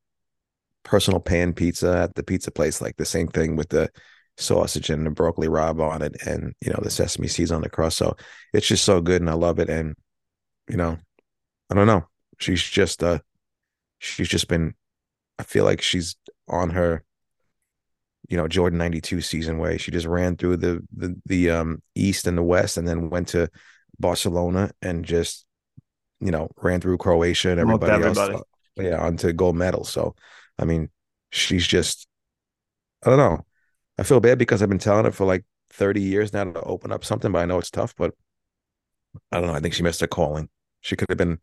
[0.84, 3.90] personal pan pizza at the pizza place, like the same thing with the
[4.38, 7.70] sausage and the broccoli rabe on it, and you know the sesame seeds on the
[7.70, 7.98] crust.
[7.98, 8.16] So
[8.52, 9.70] it's just so good, and I love it.
[9.70, 9.96] And
[10.68, 10.98] you know,
[11.70, 12.08] I don't know,
[12.38, 13.20] she's just uh,
[13.98, 14.74] she's just been.
[15.38, 16.16] I feel like she's
[16.48, 17.04] on her
[18.28, 19.78] you know Jordan 92 season way.
[19.78, 23.28] she just ran through the the the um east and the west and then went
[23.28, 23.48] to
[23.98, 25.44] Barcelona and just
[26.20, 28.34] you know ran through Croatia and everybody, everybody.
[28.34, 28.42] else
[28.76, 30.14] yeah onto gold medal so
[30.58, 30.90] I mean
[31.30, 32.06] she's just
[33.04, 33.44] I don't know
[33.98, 36.92] I feel bad because I've been telling her for like 30 years now to open
[36.92, 38.14] up something but I know it's tough but
[39.32, 40.48] I don't know I think she missed her calling
[40.80, 41.38] she could have been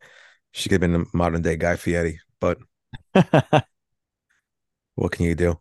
[0.52, 2.58] she could have been the modern day Guy Fieri but
[4.94, 5.58] what can you do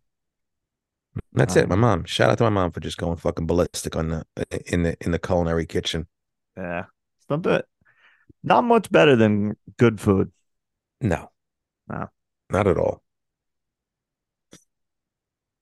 [1.33, 1.67] that's it.
[1.67, 2.03] My Um, mom.
[2.05, 4.25] Shout out to my mom for just going fucking ballistic on the
[4.71, 6.07] in the in the culinary kitchen.
[6.57, 6.85] yeah.
[7.27, 7.61] Something
[8.43, 10.31] not much better than good food.
[11.01, 11.31] No,
[11.87, 12.09] No.
[12.49, 13.01] not at all.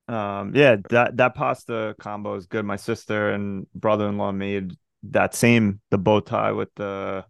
[0.07, 2.65] Um, yeah, that that pasta combo is good.
[2.65, 7.25] My sister and brother-in-law made that same the bow tie with the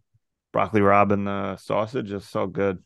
[0.52, 2.84] broccoli rabe and the sausage is so good.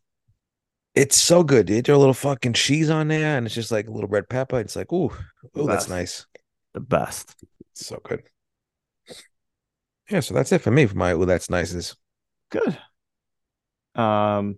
[0.95, 1.69] It's so good.
[1.69, 4.29] You throw a little fucking cheese on there, and it's just like a little red
[4.29, 4.60] pepper.
[4.60, 5.12] It's like, ooh,
[5.58, 6.25] ooh, that's nice.
[6.73, 7.36] The best.
[7.71, 8.23] It's so good.
[10.10, 11.73] Yeah, so that's it for me for my ooh, that's nice.
[11.73, 11.95] Is
[12.49, 12.77] Good.
[13.95, 14.55] Um,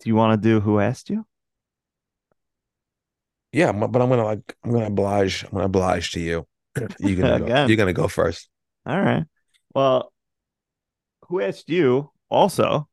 [0.00, 1.26] do you want to do who asked you?
[3.56, 5.44] yeah, but I'm gonna like I'm gonna oblige.
[5.44, 6.46] I'm gonna oblige to you.
[6.98, 8.48] You're gonna go, you're gonna go first.
[8.84, 9.24] All right.
[9.74, 10.12] Well,
[11.28, 12.88] who asked you also,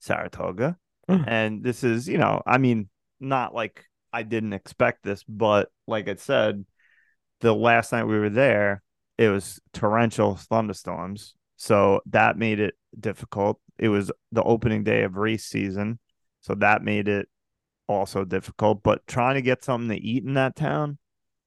[0.00, 0.76] Saratoga?
[1.18, 1.28] Hmm.
[1.28, 2.88] And this is, you know, I mean,
[3.20, 6.64] not like I didn't expect this, but like I said,
[7.40, 8.82] the last night we were there,
[9.18, 11.34] it was torrential thunderstorms.
[11.56, 13.60] So that made it difficult.
[13.78, 15.98] It was the opening day of race season.
[16.40, 17.28] So that made it
[17.86, 18.82] also difficult.
[18.82, 20.98] But trying to get something to eat in that town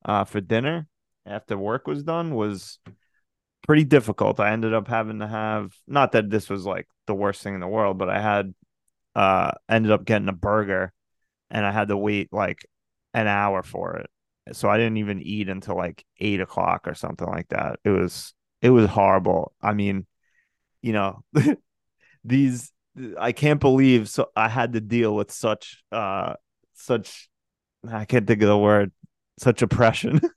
[0.06, 0.88] uh, for dinner
[1.26, 2.80] after work was done was
[3.65, 4.39] pretty difficult.
[4.39, 7.60] I ended up having to have not that this was like the worst thing in
[7.60, 8.54] the world, but I had
[9.15, 10.91] uh ended up getting a burger
[11.49, 12.65] and I had to wait like
[13.13, 14.10] an hour for it.
[14.56, 17.80] So I didn't even eat until like eight o'clock or something like that.
[17.86, 19.54] It was it was horrible.
[19.62, 20.06] I mean,
[20.82, 21.23] you know,
[22.23, 22.71] these
[23.17, 26.34] I can't believe so I had to deal with such uh
[26.73, 27.30] such
[27.89, 28.91] I can't think of the word
[29.39, 30.21] such oppression.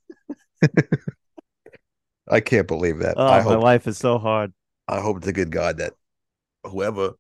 [2.29, 3.17] I can't believe that.
[3.17, 4.53] Oh, I my hope life is so hard.
[4.89, 5.95] I hope to good God that
[6.65, 7.13] whoever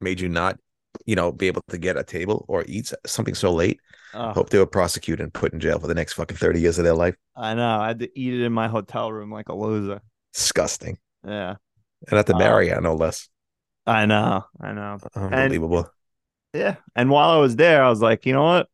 [0.00, 0.58] made you not,
[1.06, 3.80] you know, be able to get a table or eat something so late,
[4.12, 4.32] Oh.
[4.32, 6.84] hope they were prosecuted and put in jail for the next fucking 30 years of
[6.84, 7.14] their life.
[7.36, 7.78] I know.
[7.80, 10.00] I had to eat it in my hotel room like a loser.
[10.34, 10.98] Disgusting.
[11.24, 11.56] Yeah.
[12.08, 13.28] And at the Uh, Marriott, no less.
[13.86, 14.44] I know.
[14.60, 14.98] I know.
[15.14, 15.88] Unbelievable.
[16.52, 16.76] Yeah.
[16.96, 18.68] And while I was there, I was like, you know what?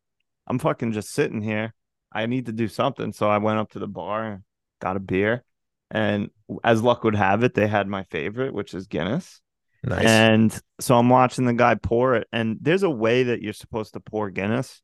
[0.47, 1.73] I'm fucking just sitting here.
[2.11, 3.13] I need to do something.
[3.13, 4.43] So I went up to the bar and
[4.81, 5.43] got a beer.
[5.91, 6.29] And
[6.63, 9.39] as luck would have it, they had my favorite, which is Guinness.
[9.83, 10.05] Nice.
[10.05, 12.27] And so I'm watching the guy pour it.
[12.31, 14.81] And there's a way that you're supposed to pour Guinness.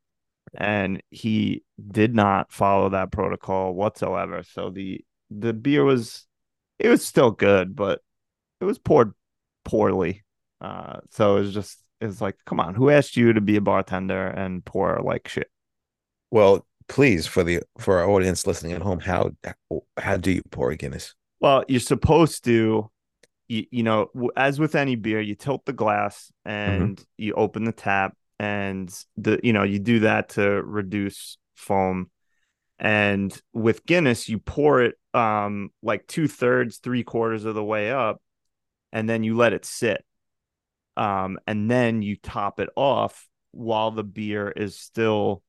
[0.56, 4.44] And he did not follow that protocol whatsoever.
[4.44, 5.02] So the
[5.32, 6.28] the beer was
[6.78, 8.02] it was still good, but
[8.62, 9.14] it was poured
[9.66, 10.24] poorly.
[10.62, 14.28] Uh, so it's just it's like, come on, who asked you to be a bartender
[14.28, 15.50] and pour like shit?
[16.30, 19.32] Well, please for the for our audience listening at home, how
[19.98, 21.16] how do you pour Guinness?
[21.40, 22.90] Well, you're supposed to,
[23.54, 27.72] you, you know, as with any beer, you tilt the glass and you open the
[27.72, 32.10] tap, and the you know you do that to reduce foam.
[32.80, 37.92] And with Guinness, you pour it um like two thirds, three quarters of the way
[37.92, 38.22] up,
[38.92, 40.04] and then you let it sit.
[40.98, 45.44] Um, and then you top it off while the beer is still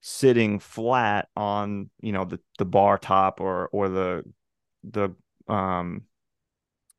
[0.00, 4.22] sitting flat on you know the the bar top or or the
[4.84, 5.08] the
[5.48, 6.02] um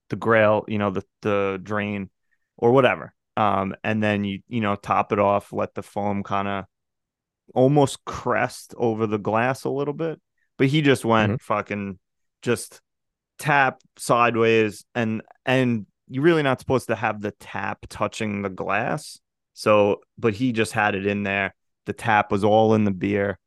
[0.10, 2.10] the grail you know the the drain
[2.58, 3.14] or whatever.
[3.38, 6.66] Um and then you you know top it off let the foam kind of
[7.54, 10.20] almost crest over the glass a little bit.
[10.58, 12.00] But he just went fucking
[12.42, 12.82] just
[13.38, 19.20] tap sideways and and you're really not supposed to have the tap touching the glass.
[19.54, 21.54] So but he just had it in there.
[21.86, 23.38] The tap was all in the beer.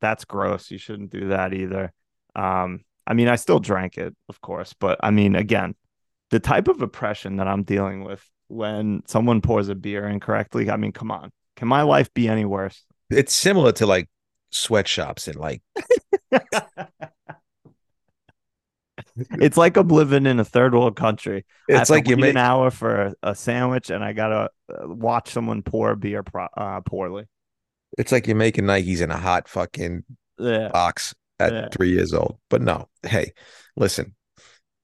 [0.00, 0.70] That's gross.
[0.70, 1.92] You shouldn't do that either.
[2.34, 5.74] Um i mean i still drank it of course but i mean again
[6.30, 10.76] the type of oppression that i'm dealing with when someone pours a beer incorrectly i
[10.76, 11.30] mean come on.
[11.56, 12.84] Can my life be any worse?
[13.08, 14.08] It's similar to like
[14.50, 15.62] sweatshops and like
[19.16, 21.44] it's like i'm living in a third world country.
[21.68, 24.04] I have it's to like you wait make an hour for a, a sandwich and
[24.04, 27.24] i gotta uh, watch someone pour beer pro- uh, poorly.
[27.98, 30.04] It's like you're making Nikes in a hot fucking
[30.38, 30.68] yeah.
[30.68, 31.68] box at Yeah.
[31.72, 32.38] three years old.
[32.50, 33.32] But no, hey,
[33.76, 34.14] listen,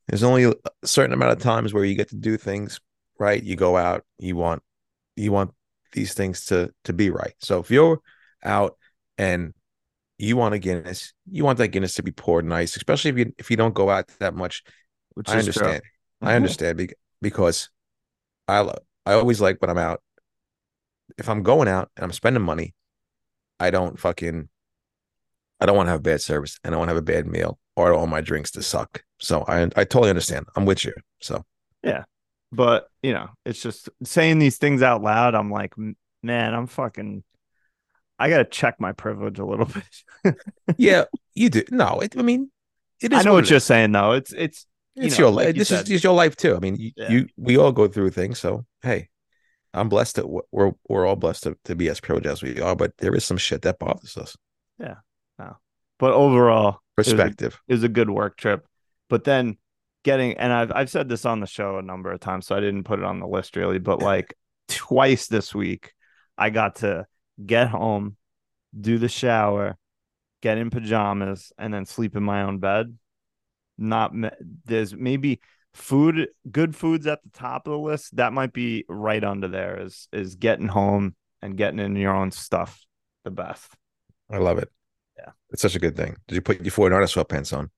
[0.09, 2.81] there's only a certain amount of times where you get to do things
[3.19, 3.43] right.
[3.43, 4.63] You go out, you want
[5.17, 5.53] you want
[5.93, 7.35] these things to to be right.
[7.39, 8.01] So if you're
[8.45, 8.77] out
[9.19, 9.55] and
[10.19, 13.33] you want a Guinness, you want that Guinness to be poured nice, especially if you
[13.39, 14.63] if you don't go out that much.
[15.15, 15.41] which I true.
[15.41, 15.83] understand.
[16.21, 16.37] I mm-hmm.
[16.37, 17.71] understand bec- because
[18.49, 20.03] I love, I always like when I'm out.
[21.19, 22.75] If I'm going out and I'm spending money,
[23.61, 24.49] I don't fucking
[25.61, 27.27] I don't want to have bad service and I don't want to have a bad
[27.27, 29.03] meal or all my drinks to suck.
[29.21, 30.47] So I I totally understand.
[30.57, 30.93] I'm with you.
[31.21, 31.45] So
[31.83, 32.05] yeah,
[32.53, 35.75] but you know it's just saying these things out loud i'm like
[36.23, 37.25] man i'm fucking
[38.19, 39.67] i gotta check my privilege a little
[40.25, 40.37] bit
[40.77, 41.05] yeah,
[41.35, 41.63] you do.
[41.71, 42.51] No, it, I mean,
[43.01, 43.19] it is.
[43.19, 43.65] i know what you're is.
[43.65, 45.47] saying though it's it's you It's know, your life.
[45.49, 45.89] you This said.
[45.89, 46.55] is, your life too.
[46.55, 47.11] I mean, you, Yeah.
[47.11, 48.39] you we all go through things.
[48.39, 49.09] So hey,
[49.73, 52.77] I'm blessed that we're- we're all blessed to, to be as privileged as we are.
[52.77, 54.37] But there is some shit that bothers us.
[56.03, 57.59] But overall a- Perspective.
[57.69, 58.67] it was a good work trip
[59.09, 59.57] but then
[60.05, 62.61] getting and i've i've said this on the show a number of times so i
[62.61, 64.35] didn't put it on the list really but like
[64.69, 65.93] twice this week
[66.37, 67.07] i got to
[67.47, 68.17] get home
[68.79, 69.79] do the shower
[70.43, 72.99] get in pajamas and then sleep in my own bed
[73.79, 74.13] not
[74.65, 75.41] there's maybe
[75.73, 79.81] food good foods at the top of the list that might be right under there
[79.81, 82.85] is is getting home and getting in your own stuff
[83.25, 83.73] the best
[84.31, 84.71] I love it.
[85.23, 85.33] Yeah.
[85.51, 86.17] It's such a good thing.
[86.27, 87.71] Did you put your 49er sweatpants on?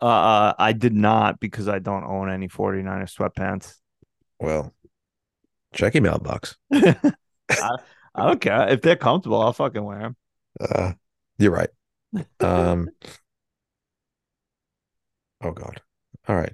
[0.00, 3.74] Uh, I did not because I don't own any 49er sweatpants.
[4.40, 4.74] Well,
[5.74, 6.56] check your mailbox.
[6.72, 7.02] I,
[8.14, 9.40] I don't care if they're comfortable.
[9.40, 10.16] I'll fucking wear them.
[10.60, 10.92] Uh,
[11.38, 11.70] you're right.
[12.40, 12.90] Um.
[15.42, 15.82] oh God.
[16.28, 16.52] All right.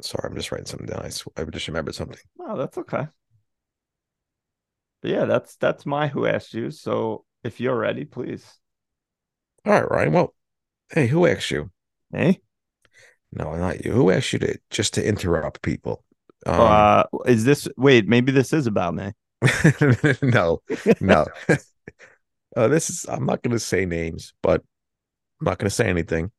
[0.00, 1.02] Sorry, I'm just writing something down.
[1.04, 2.16] I, sw- I just remembered something.
[2.38, 3.08] No, that's okay.
[5.02, 6.70] But yeah, that's that's my who asked you.
[6.70, 8.50] So if you're ready, please.
[9.66, 10.12] All right, Ryan.
[10.12, 10.34] Well,
[10.90, 11.70] hey, who asked you?
[12.12, 12.40] Hey,
[13.32, 13.92] No, not you.
[13.92, 16.04] Who asked you to just to interrupt people?
[16.46, 17.68] Um, uh, is this?
[17.76, 19.12] Wait, maybe this is about me.
[20.22, 20.62] no,
[21.00, 21.26] no.
[22.56, 23.06] uh, this is.
[23.08, 24.62] I'm not going to say names, but
[25.40, 26.32] I'm not going to say anything.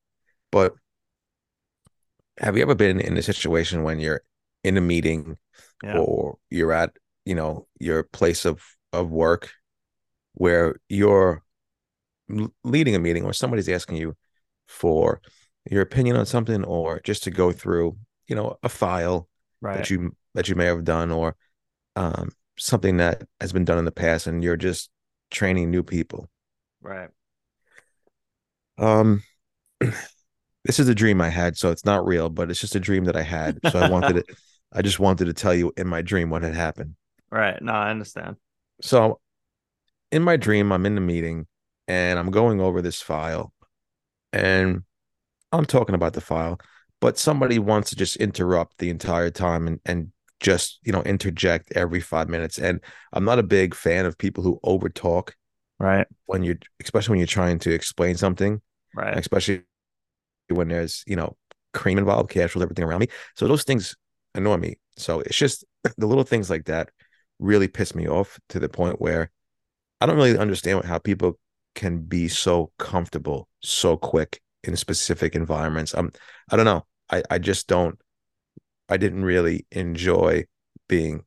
[0.51, 0.75] But
[2.39, 4.21] have you ever been in a situation when you're
[4.63, 5.37] in a meeting
[5.83, 5.97] Yeah.
[5.99, 8.61] or you're at, you know, your place of
[8.93, 9.51] of work
[10.35, 11.43] where you're
[12.63, 14.15] leading a meeting or somebody's asking you
[14.67, 15.21] for
[15.69, 17.97] your opinion on something or just to go through,
[18.27, 19.27] you know, a file
[19.61, 19.77] Right.
[19.77, 21.35] that you that you may have done or
[21.95, 24.89] um, something that has been done in the past and you're just
[25.31, 26.29] training new people
[26.81, 27.09] right.
[28.77, 29.23] um
[30.65, 33.05] this is a dream i had so it's not real but it's just a dream
[33.05, 34.29] that i had so i wanted it
[34.73, 36.95] i just wanted to tell you in my dream what had happened
[37.31, 37.61] Right.
[37.61, 38.37] No, I understand.
[38.81, 39.19] so
[40.11, 41.47] in my dream i'm in the meeting
[41.87, 43.53] and i'm going over this file
[44.33, 44.83] and
[45.51, 46.59] i'm talking about the file
[47.01, 50.11] but somebody wants to just interrupt the entire time and, and
[50.41, 52.81] just you know interject every five minutes and
[53.13, 55.35] i'm not a big fan of people who over talk
[55.79, 56.07] Right.
[56.27, 58.61] when you're especially when you're trying to explain something
[58.95, 59.17] Right.
[59.17, 59.63] especially
[60.49, 61.35] when there's you know
[61.73, 63.95] cream involved casual everything around me so those things
[64.33, 65.65] annoy me so it's just
[65.97, 66.89] the little things like that
[67.39, 69.29] really piss me off to the point where
[70.01, 71.39] I don't really understand how people
[71.75, 75.93] can be so comfortable so quick in specific environments.
[75.93, 76.11] I'm
[76.51, 76.85] I don't know.
[77.11, 77.99] I I just don't
[78.89, 80.45] I didn't really enjoy
[80.87, 81.23] being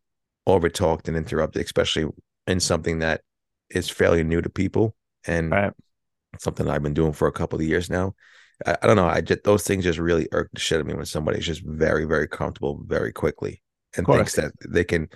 [0.46, 2.06] over talked and interrupted, especially
[2.46, 3.22] in something that
[3.70, 4.94] is fairly new to people
[5.26, 5.72] and Right.
[6.38, 8.14] something I've been doing for a couple of years now.
[8.66, 9.06] I, I don't know.
[9.06, 11.62] I just those things just really irk the shit out of me when somebody's just
[11.64, 13.62] very, very comfortable very quickly
[13.96, 15.08] and thinks that they can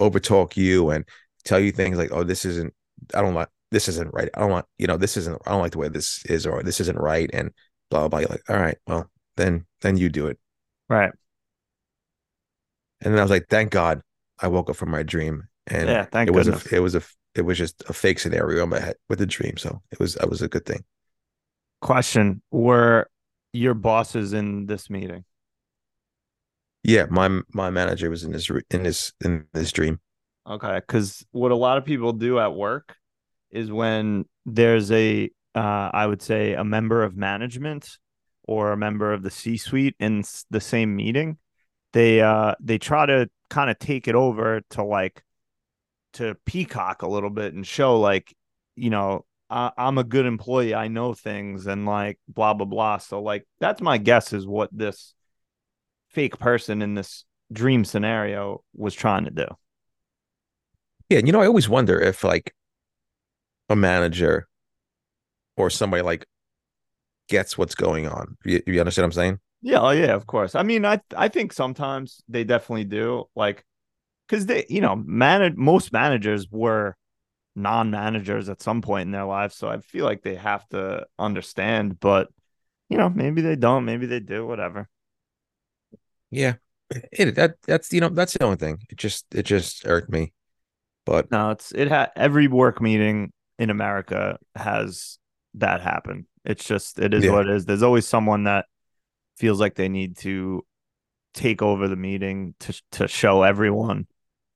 [0.00, 1.04] overtalk you and
[1.44, 2.74] tell you things like, "Oh, this isn't.
[3.14, 3.48] I don't like.
[3.72, 4.30] This isn't right.
[4.34, 4.66] I don't want.
[4.78, 5.42] You know, this isn't.
[5.46, 7.52] I don't like the way this is, or this isn't right." And
[7.90, 8.08] blah blah.
[8.08, 8.20] blah.
[8.20, 10.38] You're like, all right, well, then then you do it.
[10.88, 11.12] Right.
[13.00, 14.02] And then I was like, thank God
[14.40, 15.48] I woke up from my dream.
[15.66, 16.72] And Yeah, thank it was goodness.
[16.72, 17.02] a it was a
[17.34, 19.56] it was just a fake scenario in my head with a dream.
[19.56, 20.84] So it was that was a good thing.
[21.80, 23.08] Question: Were
[23.52, 25.24] your bosses in this meeting?
[26.84, 30.00] Yeah, my my manager was in this in this in this dream.
[30.48, 32.96] Okay, because what a lot of people do at work
[33.52, 37.98] is when there's a, uh, I would say, a member of management
[38.44, 41.38] or a member of the C-suite in the same meeting,
[41.92, 45.22] they uh they try to kind of take it over to like
[46.14, 48.34] to peacock a little bit and show like,
[48.76, 52.98] you know, I, I'm a good employee, I know things, and like blah blah blah.
[52.98, 55.14] So like that's my guess is what this
[56.08, 59.46] fake person in this dream scenario was trying to do.
[61.08, 62.54] Yeah, you know, I always wonder if like
[63.72, 64.46] a manager
[65.56, 66.26] or somebody like
[67.28, 68.36] gets what's going on.
[68.44, 69.40] You, you understand what I'm saying?
[69.62, 70.54] Yeah, oh yeah, of course.
[70.54, 73.64] I mean, I I think sometimes they definitely do, like,
[74.28, 76.96] because they, you know, manage most managers were
[77.54, 82.00] non-managers at some point in their life, so I feel like they have to understand.
[82.00, 82.28] But
[82.88, 84.88] you know, maybe they don't, maybe they do, whatever.
[86.30, 86.54] Yeah.
[87.10, 88.78] It that that's you know that's the only thing.
[88.90, 90.32] It just it just irked me.
[91.06, 95.18] But No, it's it had every work meeting in America has
[95.54, 96.26] that happen.
[96.44, 97.32] It's just it is Yeah.
[97.32, 97.64] what it is.
[97.66, 98.66] There's always someone that
[99.36, 100.64] feels like they need to
[101.34, 104.06] take over the meeting to to show everyone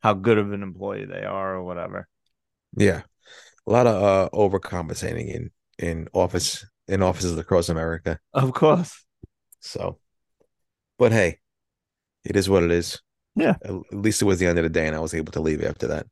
[0.03, 2.09] how good of an employee they are or whatever.
[2.77, 3.03] Yeah.
[3.67, 8.19] A lot of uh overcompensating in in office in offices across America.
[8.33, 9.05] Of course.
[9.61, 9.99] So
[10.99, 11.39] but hey,
[12.25, 13.01] it is what it is.
[13.35, 13.57] Yeah.
[13.63, 15.41] At at least it was the end of the day and I was able to
[15.41, 16.07] leave after that.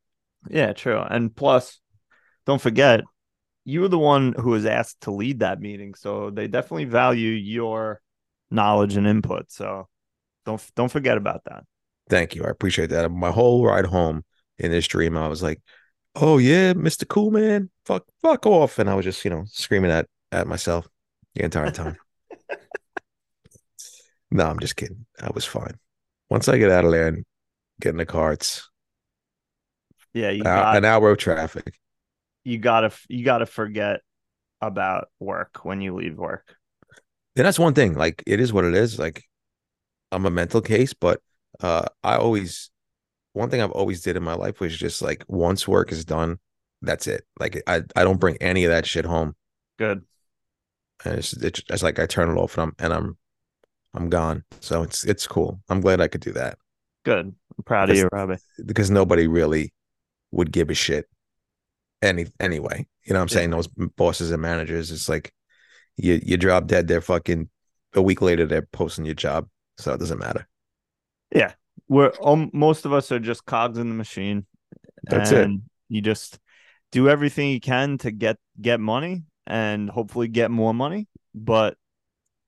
[0.50, 1.00] Yeah, true.
[1.00, 1.80] And plus,
[2.46, 3.02] don't forget,
[3.64, 7.30] you were the one who was asked to lead that meeting, so they definitely value
[7.30, 8.00] your
[8.50, 9.50] knowledge and input.
[9.50, 9.88] So
[10.44, 11.64] don't don't forget about that.
[12.08, 12.44] Thank you.
[12.44, 13.10] I appreciate that.
[13.10, 14.24] My whole ride home
[14.58, 15.60] in this dream, I was like,
[16.16, 17.08] Oh yeah, Mr.
[17.08, 18.78] Cool Man, fuck fuck off.
[18.78, 20.86] And I was just, you know, screaming at at myself
[21.34, 21.96] the entire time.
[24.30, 25.06] no, I'm just kidding.
[25.20, 25.78] I was fine.
[26.30, 27.24] Once I get out of there and
[27.80, 28.68] get in the car, it's
[30.12, 31.74] Yeah, you uh, got an hour of traffic.
[32.44, 34.00] You gotta you gotta forget
[34.60, 36.56] about work when you leave work.
[37.36, 37.94] And that's one thing.
[37.94, 38.98] Like it is what it is.
[38.98, 39.24] Like
[40.12, 41.20] I'm a mental case, but
[41.60, 42.70] uh I always
[43.32, 46.38] one thing I've always did in my life was just like once work is done,
[46.82, 47.24] that's it.
[47.40, 49.34] Like I I don't bring any of that shit home.
[49.78, 50.02] Good.
[51.04, 53.18] And it's it's, it's like I turn it off and I'm and I'm
[53.94, 54.44] I'm gone.
[54.60, 55.60] So it's it's cool.
[55.68, 56.58] I'm glad I could do that
[57.04, 57.34] Good.
[57.58, 58.38] I'm proud of you, Robbie.
[58.64, 59.72] because nobody really
[60.32, 61.06] would give a shit
[62.04, 62.86] any anyway.
[63.04, 63.34] You know what I'm Yeah.
[63.34, 63.50] saying?
[63.50, 65.32] Those bosses and managers, it's like
[65.96, 67.48] you you drop dead, they're fucking
[67.94, 69.48] a week later they're posting your job.
[69.78, 70.46] So it doesn't matter.
[71.34, 71.52] Yeah.
[71.88, 74.46] We're um, most of us are just cogs in the machine.
[75.04, 75.44] That's it.
[75.44, 76.38] and You just
[76.92, 81.76] do everything you can to get get money and hopefully get more money, but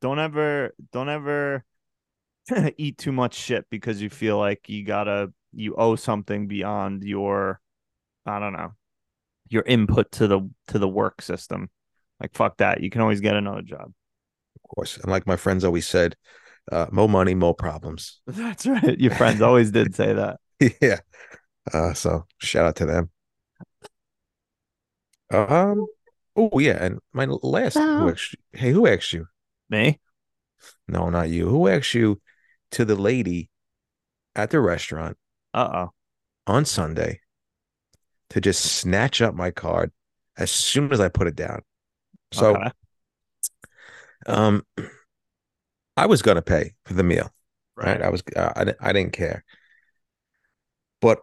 [0.01, 1.65] don't ever don't ever
[2.77, 7.61] eat too much shit because you feel like you gotta you owe something beyond your
[8.25, 8.73] I don't know
[9.49, 11.71] your input to the to the work system.
[12.21, 12.81] Like fuck that.
[12.81, 13.93] You can always get another job.
[14.57, 14.97] Of course.
[14.97, 16.17] And like my friends always said,
[16.73, 18.21] uh, more money, more problems.
[18.27, 18.99] That's right.
[18.99, 20.41] Your friends always did say that.
[20.81, 21.01] yeah.
[21.73, 23.11] Uh, so shout out to them.
[25.31, 25.87] Um.
[26.37, 27.75] Oh yeah, and my last.
[27.75, 29.27] Who asked you, hey, who asked you?
[29.69, 30.01] Me?
[30.87, 31.49] No, not you.
[31.49, 32.21] Who asked you
[32.73, 33.51] to the lady
[34.35, 35.17] at the restaurant
[35.55, 35.91] Uh oh.
[36.47, 37.21] on Sunday
[38.31, 39.93] to just snatch up my card
[40.37, 41.63] as soon as I put it down?
[42.33, 42.71] So, okay.
[44.27, 44.65] um,
[45.97, 47.31] I was gonna pay for the meal.
[47.77, 48.03] right?
[48.03, 49.45] I was uh, I, I didn't care.
[51.01, 51.21] But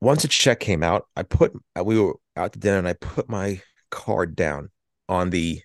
[0.00, 2.94] once a check came out, I put uh, we were out to dinner and I
[2.94, 4.70] put my card down
[5.08, 5.60] on the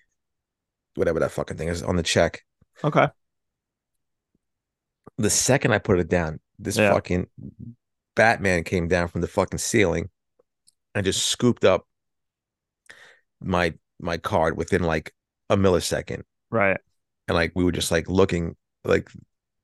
[0.94, 2.42] whatever that fucking thing is on the check.
[2.84, 3.08] Okay.
[5.18, 6.92] The second I put it down, this Yeah.
[6.92, 7.26] fucking
[8.14, 10.10] Batman came down from the fucking ceiling
[10.96, 11.86] and just scooped up
[13.40, 15.12] my my card within like
[15.50, 16.22] a millisecond.
[16.50, 16.78] Right.
[17.28, 19.10] And like we were just like looking like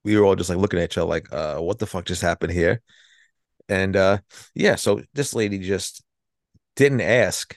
[0.05, 2.21] we were all just like looking at each other like uh what the fuck just
[2.21, 2.83] happened here?
[3.69, 4.19] And uh
[4.55, 6.05] yeah, so this lady just
[6.77, 7.57] didn't ask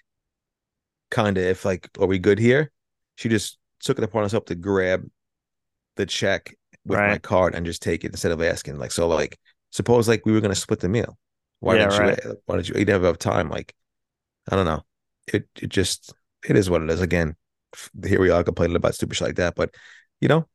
[1.11, 2.71] kind of if like are we good here?
[3.15, 5.05] She just took it upon herself to grab
[5.97, 6.55] the check
[6.85, 8.77] with my card and just take it instead of asking.
[8.77, 9.37] Like so like
[9.71, 11.17] suppose like we were gonna split the meal.
[11.59, 12.19] Why Yeah, didn't right.
[12.25, 13.49] you why did you you didn't have enough time?
[13.49, 13.73] Like
[14.51, 14.83] I don't know.
[15.33, 16.13] It it just
[16.47, 17.01] it is what it is.
[17.01, 17.35] Again,
[18.05, 19.75] here we are complaining about stupid shit like that, but
[20.21, 20.47] you know,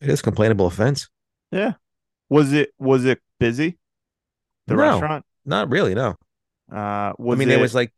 [0.00, 1.08] it is complainable offense.
[1.50, 1.74] Yeah.
[2.28, 3.78] Was it was it busy?
[4.66, 4.82] The No.
[4.82, 5.24] restaurant?
[5.44, 6.16] Not really, no.
[6.70, 7.92] Uh was I mean, it, there was like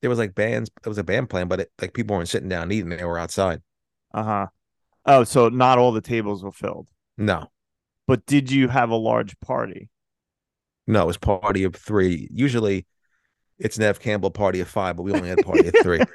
[0.00, 0.70] there was like bands.
[0.84, 3.18] It was a band playing, but it, like people weren't sitting down eating; they were
[3.18, 3.62] outside.
[4.12, 4.46] uh-huh.
[5.06, 6.88] Oh, so not all the tables were filled.
[7.18, 7.50] No,
[8.06, 9.90] But did you have a large party?
[10.86, 12.28] No, it was party of three.
[12.32, 12.86] Usually,
[13.58, 16.06] it's Neve Campbell party of five, but we only had party of three.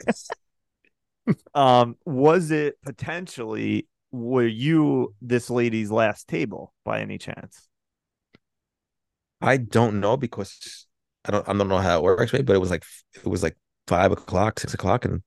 [1.53, 7.67] Um, was it potentially were you this lady's last table by any chance?
[9.41, 10.87] I don't know because
[11.25, 13.43] I don't I don't know how it works, maybe, but it was like it was
[13.43, 13.57] like
[13.87, 15.21] five o'clock, six o'clock, and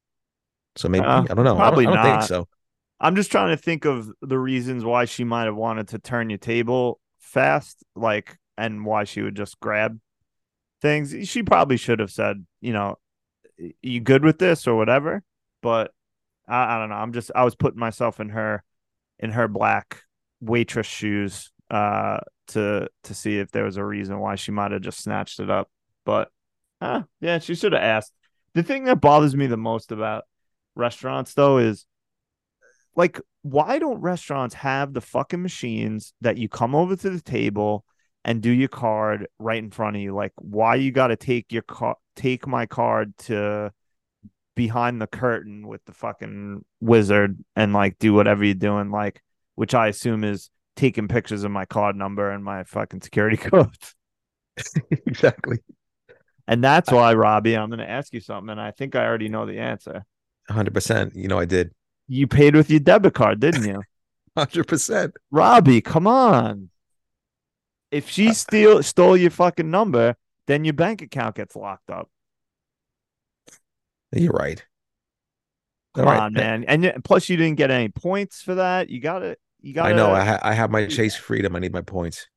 [0.76, 1.57] so maybe Uh, I don't know.
[1.57, 2.20] probably I don't, I don't not.
[2.20, 2.49] think so.
[3.01, 6.30] I'm just trying to think of the reasons why she might have wanted to turn
[6.30, 9.99] your table fast, like, and why she would just grab
[10.81, 11.29] things.
[11.29, 12.97] She probably should have said, you know,
[13.83, 15.25] you good with this or whatever.
[15.63, 15.93] But
[16.47, 16.95] I, I don't know.
[16.95, 18.63] I'm just I was putting myself in her
[19.19, 20.03] in her black
[20.41, 24.83] waitress shoes uh to to see if there was a reason why she might have
[24.83, 25.69] just snatched it up.
[26.05, 26.29] But
[26.81, 28.13] uh, yeah, she should have asked.
[28.55, 30.25] The thing that bothers me the most about
[30.77, 31.85] restaurants though is
[32.95, 37.85] like why don't restaurants have the fucking machines that you come over to the table
[38.25, 41.53] and do your card right in front of you like why you got to take
[41.53, 43.73] your car take my card to
[44.55, 49.20] behind the curtain with the fucking wizard and like do whatever you're doing like
[49.55, 53.75] which i assume is taking pictures of my card number and my fucking security code
[54.91, 55.59] exactly,
[56.47, 59.29] and that's why robbie i'm going to ask you something and i think i already
[59.29, 60.05] know the answer
[60.51, 61.14] hundred percent.
[61.14, 61.73] You know, I did
[62.09, 63.83] you paid with your debit card didn't you
[64.37, 65.14] hundred percent.
[65.31, 66.70] Robbie, come on.
[67.93, 70.16] If she steal stole your fucking number,
[70.47, 72.09] then your bank account gets locked up.
[74.12, 74.64] You're right.
[75.95, 76.22] Come All right.
[76.22, 76.64] on, man.
[76.64, 78.88] And plus, you didn't get any points for that.
[78.90, 79.38] You got it.
[79.61, 79.86] You got.
[79.86, 80.11] I know.
[80.11, 81.55] I, ha- I have my chase freedom.
[81.55, 82.28] I need my points.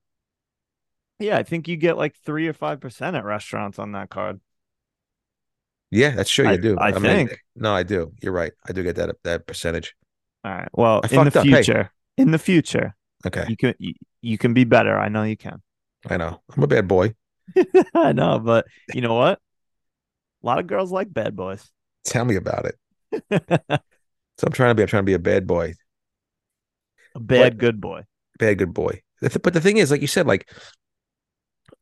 [1.20, 4.42] yeah, I think you get like three or five percent at restaurants on that card.
[5.92, 6.46] Yeah, that's true.
[6.46, 6.78] You I- do.
[6.78, 7.40] I mean, think.
[7.56, 8.12] no, I do.
[8.22, 8.52] You're right.
[8.68, 9.96] I do get that that percentage.
[10.44, 10.70] All right.
[10.74, 11.46] Well, I in the up.
[11.46, 11.54] Hey.
[11.64, 12.96] future, in the future,
[13.26, 14.98] Okay, you can you, you can be better.
[14.98, 15.62] I know you can.
[16.10, 16.42] I know.
[16.56, 17.16] I'm a bad boy.
[17.96, 19.40] I know, but you know what?
[20.44, 21.68] A lot of girls like bad boys.
[22.04, 23.82] Tell me about it.
[24.38, 24.84] So I'm trying to be.
[24.84, 25.74] I'm trying to be a bad boy.
[27.16, 28.04] A bad good boy.
[28.38, 29.02] bad good boy.
[29.22, 30.50] But the thing is, like you said, like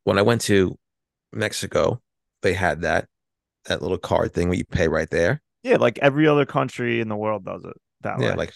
[0.04, 0.78] when I went to
[1.32, 2.00] Mexico,
[2.42, 3.08] they had that
[3.64, 5.42] that little card thing where you pay right there.
[5.62, 8.34] Yeah, like every other country in the world does it that yeah, way.
[8.36, 8.54] like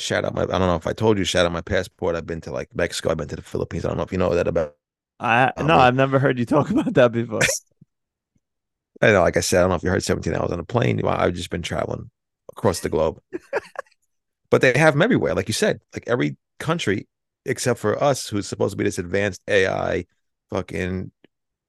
[0.00, 0.42] shout out my.
[0.42, 1.24] I don't know if I told you.
[1.24, 2.16] Shout out my passport.
[2.16, 3.10] I've been to like Mexico.
[3.10, 3.84] I've been to the Philippines.
[3.84, 4.76] I don't know if you know that about.
[5.18, 7.40] I Um, no, I've never heard you talk about that before.
[9.02, 10.64] I know, like I said, I don't know if you heard 17 hours on a
[10.64, 11.00] plane.
[11.06, 12.10] I've just been traveling
[12.52, 13.18] across the globe.
[14.50, 17.06] but they have them everywhere, like you said, like every country
[17.46, 20.04] except for us, who's supposed to be this advanced AI,
[20.50, 21.10] fucking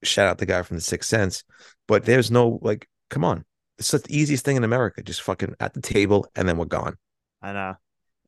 [0.02, 1.44] shout out the guy from the Sixth Sense.
[1.88, 3.44] But there's no like, come on,
[3.78, 5.02] it's the easiest thing in America.
[5.02, 6.96] Just fucking at the table, and then we're gone.
[7.40, 7.76] I know.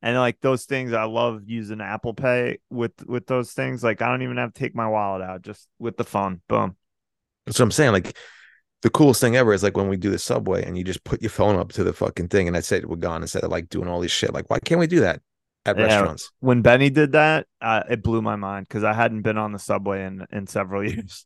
[0.05, 3.83] And like those things, I love using Apple Pay with with those things.
[3.83, 6.43] Like I don't even have to take my wallet out, just with the phone.
[6.47, 6.77] Boom.
[7.47, 7.93] That's what I'm saying.
[7.93, 8.15] Like
[8.83, 11.23] the coolest thing ever is like when we do the subway and you just put
[11.23, 13.71] your phone up to the fucking thing and i said we're gone instead of like
[13.71, 14.35] doing all this shit.
[14.35, 15.23] Like, why can't we do that
[15.65, 15.85] at Yeah.
[15.85, 16.31] restaurants?
[16.41, 19.59] When Benny did that, uh, it blew my mind because I hadn't been on the
[19.59, 21.25] subway in in several years.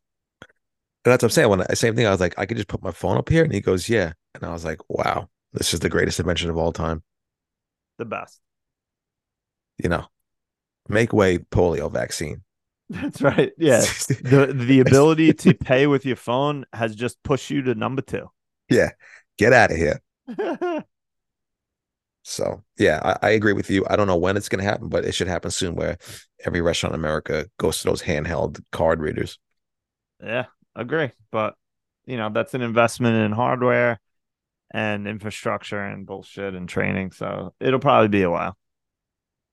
[1.05, 1.49] And that's what I'm saying.
[1.49, 3.43] When I same thing, I was like, I could just put my phone up here,
[3.43, 6.57] and he goes, "Yeah," and I was like, "Wow, this is the greatest invention of
[6.57, 7.03] all time."
[7.99, 8.41] The best.
[9.83, 10.07] You know,
[10.89, 12.43] make way polio vaccine.
[12.91, 13.53] That's right.
[13.59, 13.85] Yeah.
[14.09, 18.31] The the ability to pay with your phone has just pushed you to number two.
[18.71, 18.91] yeah,
[19.39, 20.01] get out of here.
[22.23, 23.87] So yeah, I, I agree with you.
[23.89, 25.75] I don't know when it's going to happen, but it should happen soon.
[25.75, 25.97] Where
[26.45, 29.39] every restaurant in America goes to those handheld card readers.
[30.23, 31.13] Yeah, agree.
[31.31, 31.55] But
[32.07, 34.01] you know, that's an investment in hardware
[34.73, 37.13] and infrastructure and bullshit and training.
[37.13, 38.57] So it'll probably be a while.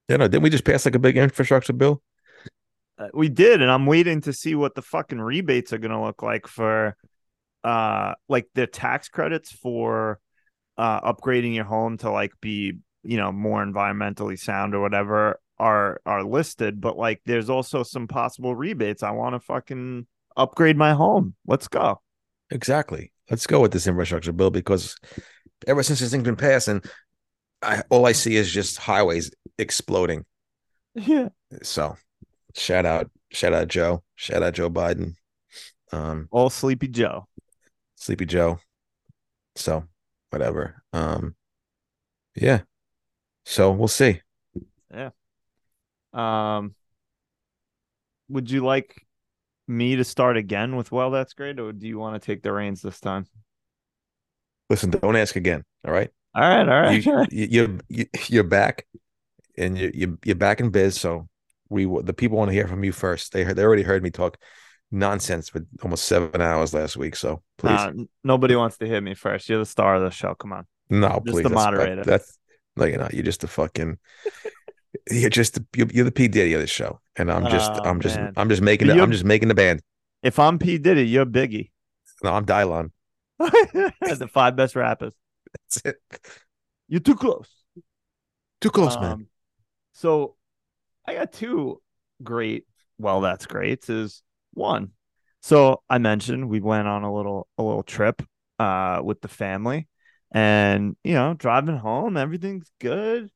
[0.10, 2.02] You know, didn't we just pass like a big infrastructure bill?
[2.98, 6.22] Uh, We did, and I'm waiting to see what the fucking rebates are gonna look
[6.22, 6.96] like for,
[7.64, 10.20] uh, like the tax credits for,
[10.78, 16.02] uh, upgrading your home to like be you know more environmentally sound or whatever are
[16.06, 19.04] are listed, but like there's also some possible rebates.
[19.04, 21.36] I want to fucking upgrade my home.
[21.48, 22.02] Let's go.
[22.52, 23.12] Exactly.
[23.30, 24.96] Let's go with this infrastructure bill because
[25.66, 26.82] ever since this thing's been passing,
[27.62, 30.26] I all I see is just highways exploding.
[30.94, 31.30] Yeah.
[31.62, 31.98] So
[32.56, 35.16] shout out, shout out Joe, shout out Joe Biden,
[35.92, 37.28] um, All Sleepy Joe.
[37.96, 38.60] Sleepy Joe.
[39.56, 39.86] So
[40.30, 40.82] whatever.
[40.94, 41.36] Um,
[42.36, 42.62] yeah.
[43.46, 44.22] So we'll see.
[44.94, 45.12] Yeah.
[46.14, 46.76] Um,
[48.30, 49.06] would you like
[49.68, 52.52] me to start again with well, that's great, or do you want to take the
[52.52, 53.26] reins this time?
[54.70, 55.64] Listen, don't ask again.
[55.86, 56.10] All right.
[56.34, 57.06] All right, all right.
[57.06, 58.86] You, you, you, you you're back,
[59.58, 61.00] and you you you're back in biz.
[61.00, 61.28] So
[61.70, 63.32] we the people want to hear from you first.
[63.34, 64.38] They heard, they already heard me talk
[64.92, 67.16] nonsense for almost seven hours last week.
[67.16, 67.92] So please, Nah,
[68.24, 69.50] nobody wants to hear me first.
[69.50, 70.36] You're the star of the show.
[70.36, 70.66] Come on.
[70.90, 71.44] no, just please.
[71.44, 72.04] the that's- moderator.
[72.04, 72.38] That's
[72.78, 73.14] no, you're not.
[73.14, 73.98] You're just a fucking.
[75.12, 78.00] You're just you're, you're the P Diddy of the show, and I'm just Oh, I'm
[78.00, 78.34] just man.
[78.38, 79.82] I'm just making the, I'm just making the band.
[80.24, 81.72] If I'm P Diddy, you're Biggie.
[82.24, 82.92] No, I'm Dylon.
[83.40, 85.14] the five best rappers.
[85.54, 86.20] That's it.
[86.88, 87.50] You're too close.
[88.62, 89.12] Too close, man.
[89.12, 89.28] Um,
[89.96, 90.36] So
[91.08, 91.82] I got two
[92.22, 92.66] great.
[92.98, 93.90] Well, that's great.
[93.90, 94.22] Is
[94.54, 94.92] one.
[95.42, 98.22] So I mentioned we went on a little a little trip
[98.60, 99.88] uh with the family,
[100.32, 103.30] and you know driving home everything's good.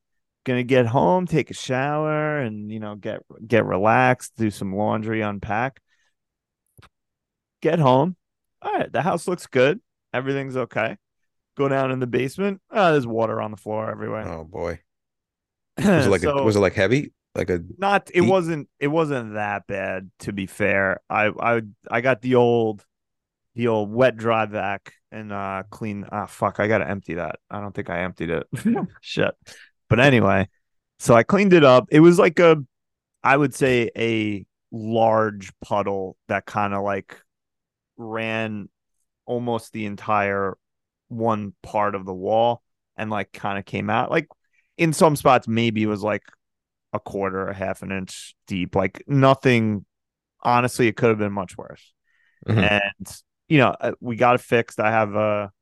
[0.44, 5.22] Gonna get home, take a shower, and you know get get relaxed, do some laundry,
[5.22, 5.80] unpack.
[7.62, 8.16] Get home.
[8.62, 9.80] All right, the house looks good.
[10.12, 10.96] Everything's okay.
[11.56, 12.60] Go down in the basement.
[12.70, 14.26] Oh, there's water on the floor everywhere.
[14.28, 14.80] Oh boy,
[15.86, 17.12] was it like So- a, was it like heavy?
[17.36, 21.00] Like a not it wasn't it wasn't that bad to be fair.
[21.08, 22.84] I i i got the old
[23.54, 27.36] the old wet dry vac and uh clean ah fuck i gotta empty that.
[27.48, 28.46] I don't think i emptied it.
[29.00, 29.34] Shit.
[29.88, 30.48] But anyway
[30.98, 31.86] so i cleaned it up.
[31.92, 32.56] It was like a
[33.22, 37.16] i would say a large puddle that kind of like
[37.96, 38.68] ran
[39.24, 40.56] almost the entire
[41.08, 42.62] one part of the wall
[42.96, 44.10] and like kind of came out.
[44.10, 44.26] Like
[44.80, 46.22] in some spots maybe it was like
[46.92, 48.74] a quarter, a half an inch deep.
[48.74, 49.84] Like nothing.
[50.42, 51.92] Honestly, it could have been much worse.
[52.48, 52.80] Mhm.
[52.98, 54.80] And you know, uh, we got it fixed.
[54.80, 55.52] I have a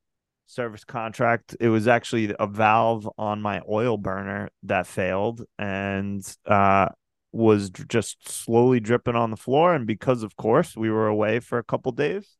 [0.46, 1.56] service contract.
[1.58, 6.88] It was actually a valve on my oil burner that failed and uh
[7.32, 9.74] was just slowly dripping on the floor.
[9.74, 12.36] And because, of course, we were away for a couple days,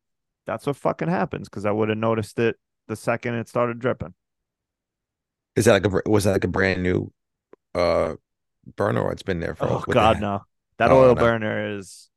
[0.47, 1.49] that's what fucking happens.
[1.49, 2.55] Because I would have noticed it
[2.87, 4.15] the second it started dripping.
[5.59, 7.11] Is that like a was that like a brand new
[7.75, 8.15] uh
[8.77, 10.45] burner or it's been there for Oh God, no.
[10.77, 11.21] That Oh, oil no.
[11.21, 12.09] burner is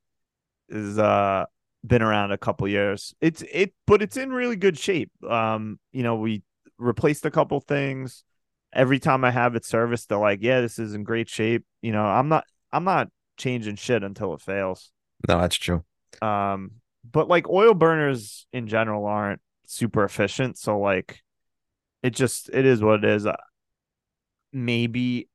[0.69, 1.47] is uh
[1.85, 3.17] been around a couple years.
[3.21, 5.11] It's it but it's in really good shape.
[5.29, 6.45] Um, you know, we
[6.79, 8.23] replaced a couple things.
[8.73, 11.65] Every time I have it serviced, they're like, Yeah, this is in great shape.
[11.81, 14.93] You know, I'm not I'm not changing shit until it fails.
[15.29, 15.83] No, that's true.
[16.23, 16.75] Um,
[17.11, 20.59] but like oil burners in general aren't super efficient.
[20.59, 21.23] So like
[22.03, 23.27] it just it is what it is.
[23.27, 23.37] Uh,
[24.53, 25.29] Maybe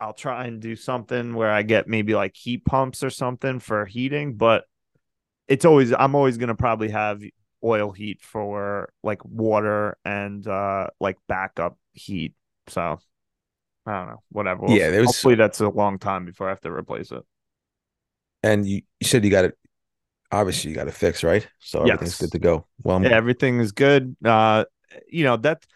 [0.00, 3.86] I'll try and do something where I get maybe like heat pumps or something for
[3.86, 4.64] heating, but
[5.46, 7.22] it's always I'm always gonna probably have
[7.62, 12.34] oil heat for like water and uh like backup heat.
[12.66, 12.98] So
[13.86, 14.62] I don't know, whatever.
[14.62, 17.22] We'll Yeah, there's- hopefully that's a long time before I have to replace it.
[18.42, 19.58] And you, you said you got it.
[20.32, 21.46] Obviously, you got it fixed, right?
[21.60, 22.66] So everything's good to go.
[22.82, 24.16] Well, yeah, everything is good.
[24.24, 24.64] Uh,
[25.08, 25.66] you know that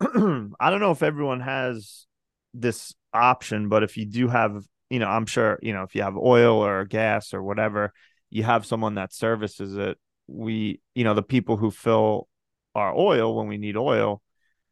[0.60, 2.06] I don't know if everyone has
[2.54, 6.02] this option, but if you do have, you know, I'm sure you know if you
[6.02, 7.92] have oil or gas or whatever,
[8.30, 9.98] you have someone that services it.
[10.26, 12.28] We, you know, the people who fill
[12.74, 14.22] our oil when we need oil,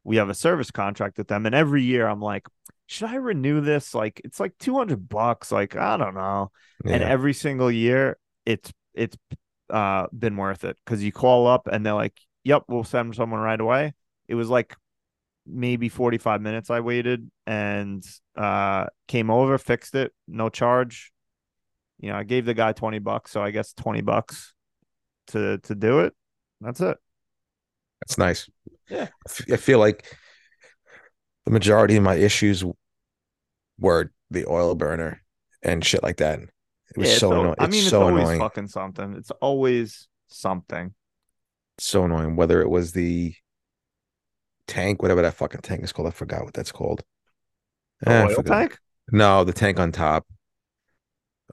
[0.04, 2.46] we have a service contract with them, and every year I'm like,
[2.86, 3.94] should I renew this?
[3.94, 5.50] Like, it's like two hundred bucks.
[5.50, 6.50] Like, I don't know
[6.84, 9.16] and every single year it's it's
[9.70, 12.14] uh been worth it because you call up and they're like
[12.44, 13.92] yep we'll send someone right away
[14.28, 14.76] it was like
[15.46, 18.04] maybe 45 minutes i waited and
[18.36, 21.12] uh came over fixed it no charge
[22.00, 24.54] you know i gave the guy 20 bucks so i guess 20 bucks
[25.28, 26.14] to to do it
[26.60, 26.98] that's it
[28.00, 28.48] That's nice.
[28.88, 29.08] Yeah.
[29.50, 30.06] I feel like
[31.44, 32.64] the majority of my issues
[33.78, 35.22] were the oil burner
[35.62, 36.40] and shit like that.
[36.40, 37.54] It was Yeah, so annoying.
[37.58, 38.38] i It's mean it's so always annoying.
[38.38, 40.94] fucking something it's always something
[41.78, 42.36] So annoying.
[42.36, 43.34] Whether it was the
[44.66, 47.04] tank, whatever that fucking tank is called, I forgot what that's called.
[48.00, 48.78] the Eh, oil tank
[49.12, 50.26] No, the tank on top.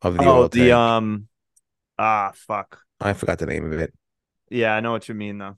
[0.01, 0.71] of the oh, oil the tank.
[0.71, 1.27] um,
[1.99, 2.81] ah, fuck.
[2.99, 3.93] I forgot the name of it.
[4.49, 5.57] Yeah, I know what you mean though.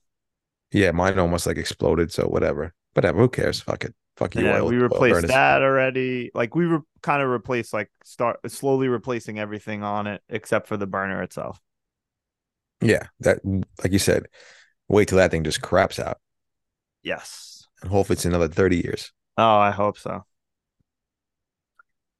[0.71, 2.11] Yeah, mine almost like exploded.
[2.11, 3.19] So whatever, whatever.
[3.19, 3.61] Who cares?
[3.61, 3.95] Fuck it.
[4.17, 4.45] Fuck you.
[4.45, 5.29] Yeah, oil, we replaced burners.
[5.29, 6.31] that already.
[6.33, 10.77] Like we were kind of replaced, like start slowly replacing everything on it except for
[10.77, 11.59] the burner itself.
[12.81, 14.27] Yeah, that like you said.
[14.87, 16.19] Wait till that thing just craps out,
[17.05, 17.67] Yes.
[17.81, 19.13] and hopefully it's another thirty years.
[19.37, 20.25] Oh, I hope so.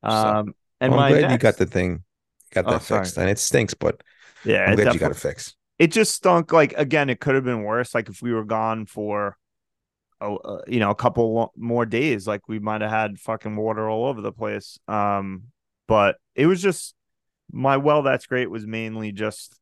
[0.04, 2.04] So, Um, and Well, I'm glad you got the thing,
[2.52, 3.04] got Oh, that sorry.
[3.04, 4.02] fixed, and it stinks, but
[4.44, 5.56] yeah, I'm glad you got definitely- it fixed.
[5.80, 6.54] it just stunk.
[6.54, 7.96] Like again, it could have been worse.
[7.96, 9.38] Like if we were gone for,
[10.22, 13.90] oh, uh, you know, a couple more days, like we might have had fucking water
[13.90, 14.78] all over the place.
[14.88, 15.46] Um,
[15.88, 16.94] but it was just
[17.52, 18.04] my well.
[18.04, 18.50] That's great.
[18.50, 19.58] Was mainly just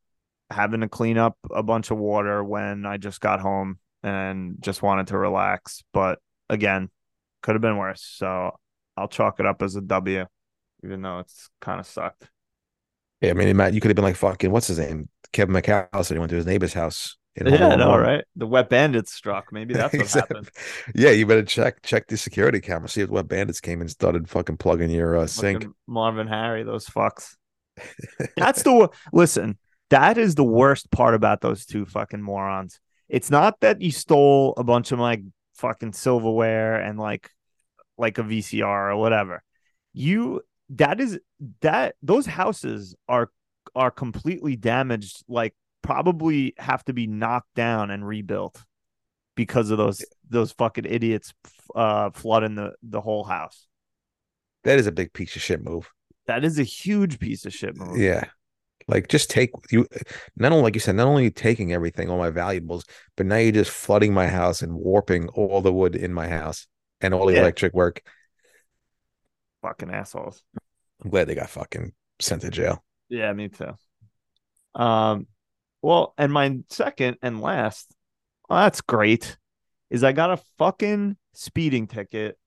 [0.50, 4.82] having to clean up a bunch of water when I just got home and just
[4.82, 5.82] wanted to relax.
[5.92, 6.90] But again,
[7.42, 8.02] could have been worse.
[8.02, 8.52] So
[8.96, 10.26] I'll chalk it up as a W,
[10.84, 12.30] even though it's kind of sucked.
[13.20, 16.12] Yeah, I mean, Matt, you could have been like fucking what's his name, Kevin McCallister.
[16.12, 17.16] He went to his neighbor's house.
[17.36, 18.24] in Yeah, I know, right?
[18.36, 19.50] The wet bandits struck.
[19.50, 20.36] Maybe that's what Exactly.
[20.36, 20.50] happened.
[20.94, 24.28] Yeah, you better check check the security camera, see if wet bandits came and started
[24.28, 25.66] fucking plugging your uh, sink.
[25.86, 27.36] Marvin Harry, those fucks.
[28.36, 29.58] That's the listen.
[29.90, 32.80] That is the worst part about those two fucking morons.
[33.14, 35.22] It's not that you stole a bunch of like
[35.54, 37.30] fucking silverware and like
[37.96, 39.44] like a VCR or whatever.
[39.92, 40.40] You
[40.70, 41.20] that is
[41.60, 43.30] that those houses are
[43.76, 45.22] are completely damaged.
[45.28, 48.60] Like probably have to be knocked down and rebuilt
[49.36, 51.34] because of those those fucking idiots
[51.76, 53.68] uh flooding the the whole house.
[54.64, 55.88] That is a big piece of shit move.
[56.26, 57.96] That is a huge piece of shit move.
[57.96, 58.24] Yeah.
[58.86, 59.86] Like just take you
[60.36, 62.84] not only like you said, not only taking everything, all my valuables,
[63.16, 66.66] but now you're just flooding my house and warping all the wood in my house
[67.00, 67.40] and all the Yeah.
[67.40, 68.02] electric work.
[69.62, 70.42] Fucking assholes.
[71.02, 72.84] I'm glad they got fucking sent to jail.
[73.08, 73.72] Yeah, me too.
[74.74, 75.26] Um,
[75.82, 77.94] well, and my second and last,
[78.48, 79.36] well, that's great,
[79.90, 82.38] is I got a fucking speeding ticket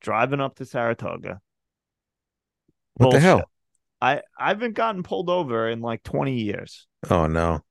[0.00, 1.40] driving up to Saratoga.
[2.94, 3.50] What the hell?
[4.00, 6.86] I I haven't gotten pulled over in like 20 years.
[7.10, 7.62] Oh no.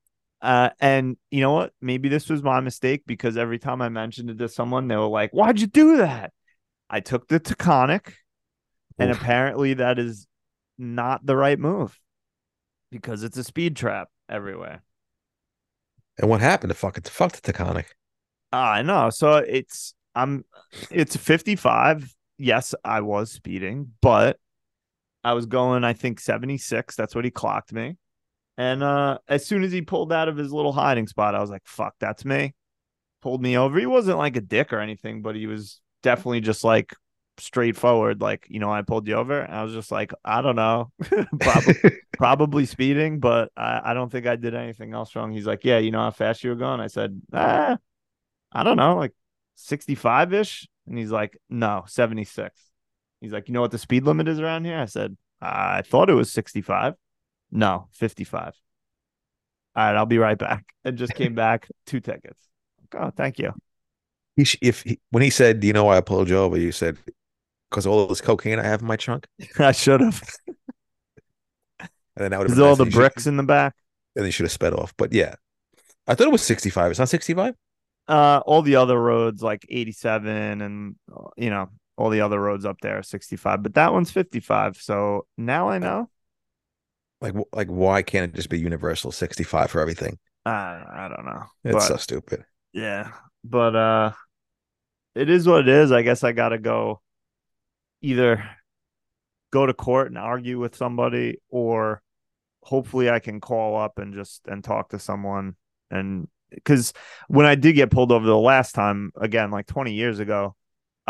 [0.41, 1.73] Uh, and you know what?
[1.81, 5.07] Maybe this was my mistake because every time I mentioned it to someone, they were
[5.07, 6.31] like, "Why'd you do that?"
[6.89, 8.13] I took the Taconic,
[8.97, 10.27] and apparently that is
[10.77, 11.99] not the right move
[12.89, 14.81] because it's a speed trap everywhere.
[16.17, 17.85] And what happened to fucking fuck the Taconic?
[18.51, 19.09] Ah, I know.
[19.09, 20.45] So it's I'm
[20.89, 22.15] it's 55.
[22.37, 24.37] Yes, I was speeding, but
[25.23, 26.95] I was going, I think 76.
[26.95, 27.97] That's what he clocked me.
[28.57, 31.49] And uh as soon as he pulled out of his little hiding spot, I was
[31.49, 32.53] like, fuck, that's me.
[33.21, 33.79] Pulled me over.
[33.79, 36.93] He wasn't like a dick or anything, but he was definitely just like
[37.37, 38.21] straightforward.
[38.21, 39.39] Like, you know, I pulled you over.
[39.39, 40.91] And I was just like, I don't know.
[41.39, 41.75] probably
[42.17, 45.31] probably speeding, but I, I don't think I did anything else wrong.
[45.31, 46.79] He's like, Yeah, you know how fast you were going?
[46.79, 47.77] I said, Ah,
[48.51, 49.13] I don't know, like
[49.55, 50.67] 65 ish.
[50.87, 52.68] And he's like, No, 76.
[53.21, 54.77] He's like, You know what the speed limit is around here?
[54.79, 56.95] I said, I thought it was 65.
[57.51, 58.53] No, 55.
[59.75, 60.65] All right, I'll be right back.
[60.83, 62.39] And just came back, two tickets.
[62.93, 63.53] Oh, thank you.
[64.35, 66.57] He sh- if he, when he said, "Do you know why I pulled you over?"
[66.57, 66.97] You said,
[67.69, 69.27] "Because all this cocaine I have in my trunk."
[69.59, 70.21] I should have.
[72.15, 72.77] And then that would have all nice.
[72.79, 73.73] the bricks in the back?
[74.15, 74.93] and they should have sped off.
[74.97, 75.35] But yeah,
[76.05, 76.91] I thought it was sixty-five.
[76.91, 77.55] It's not sixty-five.
[78.09, 81.69] Uh, all the other roads like 87 and uh, you know
[81.99, 84.77] all the other roads up there are 65, but that one's 55.
[84.77, 86.09] So now I know.
[87.21, 90.17] Like, like why can't it just be universal sixty-five for everything?
[90.45, 91.43] I I don't know.
[91.65, 92.45] It's but so stupid.
[92.71, 93.11] yeah,
[93.43, 94.11] but uh,
[95.15, 95.91] it is what it is.
[95.91, 97.01] I guess I gotta go.
[98.01, 98.49] Either
[99.51, 102.01] go to court and argue with somebody, or
[102.63, 105.57] hopefully I can call up and just and talk to someone.
[105.91, 106.93] And because
[107.27, 110.55] when I did get pulled over the last time, again, like 20 years ago,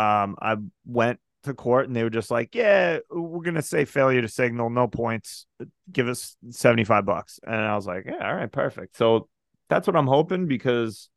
[0.00, 4.22] um, I went to court and they were just like, "Yeah, we're gonna say failure
[4.22, 5.46] to signal, no points,
[5.90, 9.28] give us 75 bucks." And I was like, "Yeah, all right, perfect." So
[9.68, 11.08] that's what I'm hoping because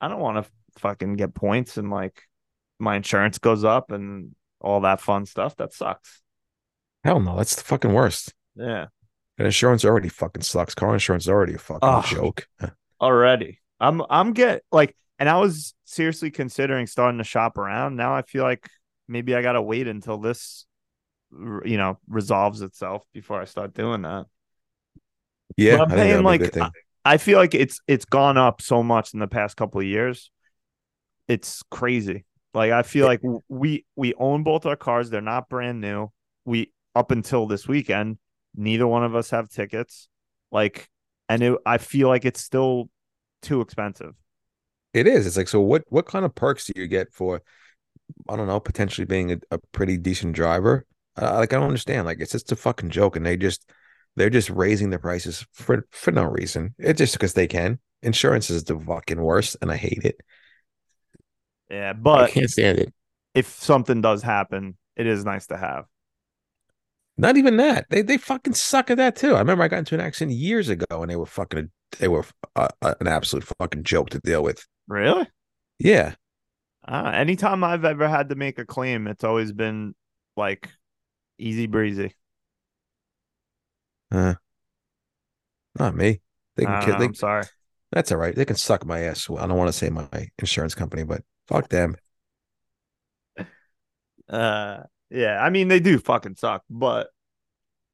[0.00, 2.22] I don't want to fucking get points and like
[2.78, 5.56] my insurance goes up and all that fun stuff.
[5.56, 6.22] That sucks.
[7.04, 8.34] Hell no, that's the fucking worst.
[8.54, 8.86] Yeah.
[9.38, 10.74] And insurance already fucking sucks.
[10.74, 12.46] Car insurance is already a fucking joke.
[13.00, 13.60] Already.
[13.80, 17.94] I'm I'm get like and I was seriously considering starting to shop around.
[17.94, 18.68] Now I feel like
[19.06, 20.66] maybe I gotta wait until this
[21.30, 24.26] you know resolves itself before I start doing that.
[25.56, 26.52] Yeah, But I'm paying like.
[27.04, 30.32] I feel like it's it's gone up so much in the past couple of years.
[31.28, 32.24] It's crazy.
[32.52, 35.08] Like I feel like we we own both our cars.
[35.08, 36.10] They're not brand new.
[36.44, 38.18] We up until this weekend,
[38.54, 40.08] Neither one of us have tickets.
[40.50, 40.88] Like,
[41.28, 42.90] and it, I feel like it's still
[43.40, 44.14] too expensive.
[44.94, 45.26] It is.
[45.26, 45.60] It's like so.
[45.60, 47.42] What what kind of perks do you get for?
[48.28, 48.60] I don't know.
[48.60, 50.86] Potentially being a, a pretty decent driver.
[51.20, 52.06] Uh, like I don't understand.
[52.06, 53.70] Like it's just a fucking joke, and they just
[54.16, 56.74] they're just raising the prices for for no reason.
[56.78, 57.78] It's just because they can.
[58.02, 60.16] Insurance is the fucking worst, and I hate it.
[61.70, 62.94] Yeah, but I but can't stand it.
[63.34, 65.86] if something does happen, it is nice to have.
[67.16, 67.86] Not even that.
[67.90, 69.34] They they fucking suck at that too.
[69.34, 72.24] I remember I got into an accident years ago, and they were fucking they were
[72.56, 74.66] uh, an absolute fucking joke to deal with.
[74.86, 75.26] Really?
[75.78, 76.14] Yeah,
[76.86, 79.94] Uh, anytime I've ever had to make a claim, it's always been
[80.36, 80.68] like
[81.38, 82.14] easy breezy.
[84.10, 84.34] uh,
[85.78, 86.20] not me.
[86.56, 87.46] They can know, They, I'm sorry.
[87.92, 88.34] that's all right.
[88.36, 89.28] They can suck my ass.
[89.28, 90.08] Well, I don't want to say my
[90.38, 91.96] insurance company, but fuck them.
[94.28, 97.08] Uh, yeah, I mean they do fucking suck, but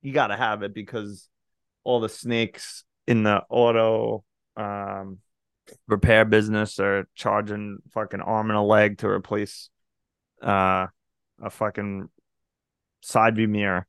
[0.02, 1.28] you gotta have it because
[1.84, 4.24] all the snakes in the auto
[4.56, 5.18] um
[5.86, 9.70] repair business are charging fucking arm and a leg to replace
[10.42, 10.86] uh
[11.42, 12.08] a fucking
[13.00, 13.86] side view mirror.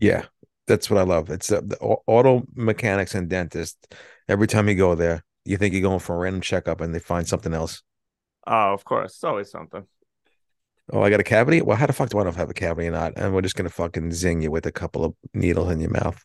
[0.00, 0.24] Yeah,
[0.66, 1.30] that's what I love.
[1.30, 3.86] It's uh, the auto mechanics and dentists.
[4.28, 6.98] Every time you go there, you think you're going for a random checkup, and they
[6.98, 7.82] find something else.
[8.46, 9.84] Oh, of course, it's always something.
[10.92, 11.62] Oh, I got a cavity.
[11.62, 13.12] Well, how the fuck do I know if I have a cavity or not?
[13.16, 16.24] And we're just gonna fucking zing you with a couple of needles in your mouth,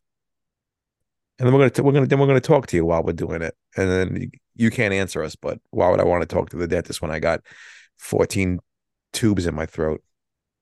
[1.40, 3.14] and then we're gonna t- we're gonna then we're gonna talk to you while we're
[3.14, 5.36] doing it, and then you, you can't answer us.
[5.36, 7.42] But why would I want to talk to the dentist when I got
[8.00, 8.60] 14
[9.14, 10.02] tubes in my throat?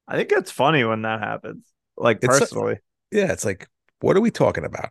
[0.07, 1.65] I think it's funny when that happens.
[1.97, 2.80] Like It's- personally.
[3.11, 3.67] Yeah, it's like,
[3.99, 4.89] what are we talking about?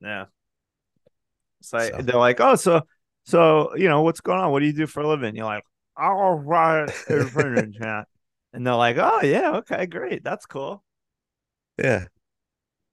[0.00, 0.24] Yeah.
[1.60, 2.02] It's like So.
[2.02, 2.82] they're like, oh, so
[3.24, 4.50] so you know what's going on?
[4.50, 5.36] What do you do for a living?
[5.36, 5.62] You're like,
[5.96, 8.08] I'll write a printer chat.
[8.52, 10.82] And they're like, oh yeah, okay, great, that's cool.
[11.78, 12.06] Yeah,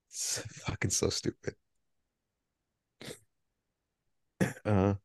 [0.10, 1.56] it's fucking so stupid.
[4.68, 4.96] Uh,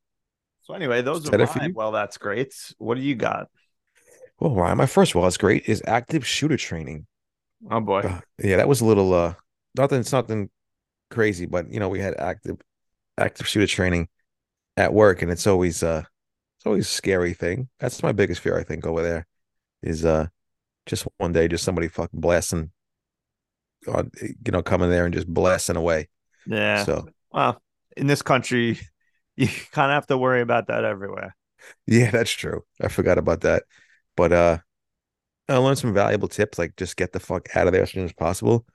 [0.63, 1.73] So anyway, those are mine.
[1.75, 2.55] Well, that's great.
[2.79, 3.49] What do you got?
[4.39, 7.07] well, Ryan, my first well, it's great is active shooter training.
[7.71, 8.01] Oh boy.
[8.01, 9.35] Uh, yeah, that was a little uh
[9.77, 10.51] nothing it's nothing
[11.11, 12.57] crazy, but you know, we had active
[13.19, 14.09] active shooter training
[14.77, 16.03] at work and it's always uh
[16.59, 17.69] it's always a scary thing.
[17.79, 19.27] That's my biggest fear, I think, over there
[19.83, 20.29] is uh
[20.87, 22.71] just one day just somebody fucking blasting
[23.89, 26.09] on you know, coming there and just blasting away.
[26.47, 26.85] Yeah.
[26.85, 27.61] So Well,
[27.97, 28.79] in this country,
[29.37, 31.35] you kind of have to worry about that everywhere.
[31.87, 32.63] yeah, that's true.
[32.81, 33.65] I forgot about that.
[34.17, 34.59] But uh
[35.49, 38.05] I learned some valuable tips like just get the fuck out of there as soon
[38.07, 38.67] as possible.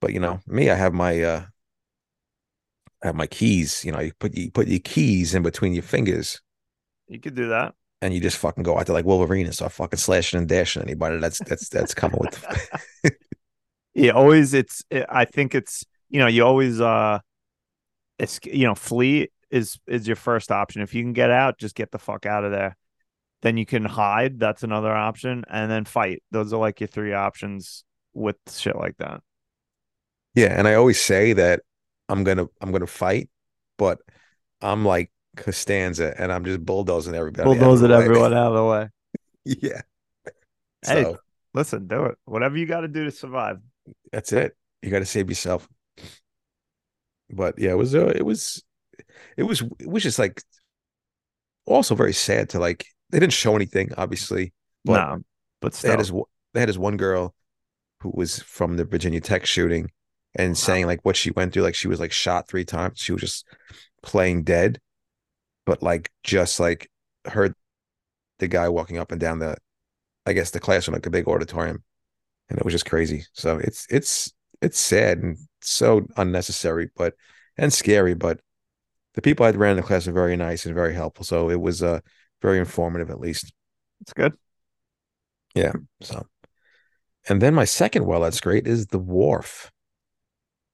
[0.00, 1.46] But you know, me, I have my uh
[3.02, 3.84] I have my keys.
[3.84, 6.40] You know, you put you put your keys in between your fingers
[7.06, 7.74] You could do that.
[8.00, 10.82] and you just fucking go out there like Wolverine and start fucking slashing and dashing
[10.82, 12.44] anybody that's that's that's coming with
[13.94, 14.54] Yeah, always.
[14.54, 14.82] It's.
[14.90, 15.84] It, I think it's.
[16.08, 16.80] You know, you always.
[16.80, 17.20] Uh,
[18.18, 18.40] it's.
[18.44, 20.82] You know, flee is is your first option.
[20.82, 22.76] If you can get out, just get the fuck out of there.
[23.42, 24.40] Then you can hide.
[24.40, 26.22] That's another option, and then fight.
[26.32, 27.84] Those are like your three options
[28.14, 29.20] with shit like that.
[30.34, 31.60] Yeah, and I always say that
[32.08, 33.28] I'm gonna I'm gonna fight,
[33.76, 33.98] but
[34.60, 37.48] I'm like Costanza and I'm just bulldozing everybody.
[37.48, 37.94] out of the way.
[37.94, 38.88] everyone out of the way.
[39.44, 39.82] Yeah.
[40.84, 41.02] Hey.
[41.02, 41.18] So
[41.54, 42.16] Listen, do it.
[42.24, 43.58] Whatever you got to do to survive.
[44.10, 44.56] that's it.
[44.80, 45.68] You got to save yourself.
[47.30, 48.62] But yeah, it was uh, it was
[49.36, 50.42] it was it was just like
[51.66, 54.52] also very sad to like they didn't show anything obviously,
[54.84, 55.22] but no,
[55.60, 57.34] but they had one- they had this one girl
[58.00, 59.90] who was from the Virginia Tech shooting
[60.36, 63.00] and saying like what she went through like she was like shot three times.
[63.00, 63.46] She was just
[64.02, 64.80] playing dead
[65.66, 66.90] but like just like
[67.26, 67.54] heard
[68.38, 69.56] the guy walking up and down the
[70.26, 71.82] I guess the classroom like a big auditorium
[72.50, 73.26] and it was just crazy.
[73.34, 77.14] So it's it's it's sad and so unnecessary but
[77.58, 78.40] and scary but
[79.14, 81.60] the people I ran in the class are very nice and very helpful so it
[81.60, 82.00] was uh
[82.40, 83.52] very informative at least
[84.02, 84.34] it's good.
[85.54, 85.72] Yeah.
[86.02, 86.26] So,
[87.28, 89.70] and then my second well that's great is the wharf.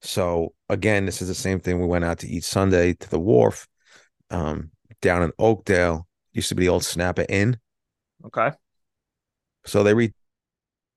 [0.00, 1.80] So again, this is the same thing.
[1.80, 3.68] We went out to eat Sunday to the wharf,
[4.30, 4.70] um,
[5.02, 6.06] down in Oakdale.
[6.32, 7.58] Used to be the old Snapper Inn.
[8.24, 8.52] Okay.
[9.66, 10.12] So they redid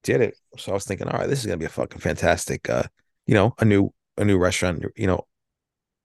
[0.06, 0.38] it.
[0.58, 2.84] So I was thinking, all right, this is gonna be a fucking fantastic, uh,
[3.26, 4.84] you know, a new a new restaurant.
[4.96, 5.26] You know,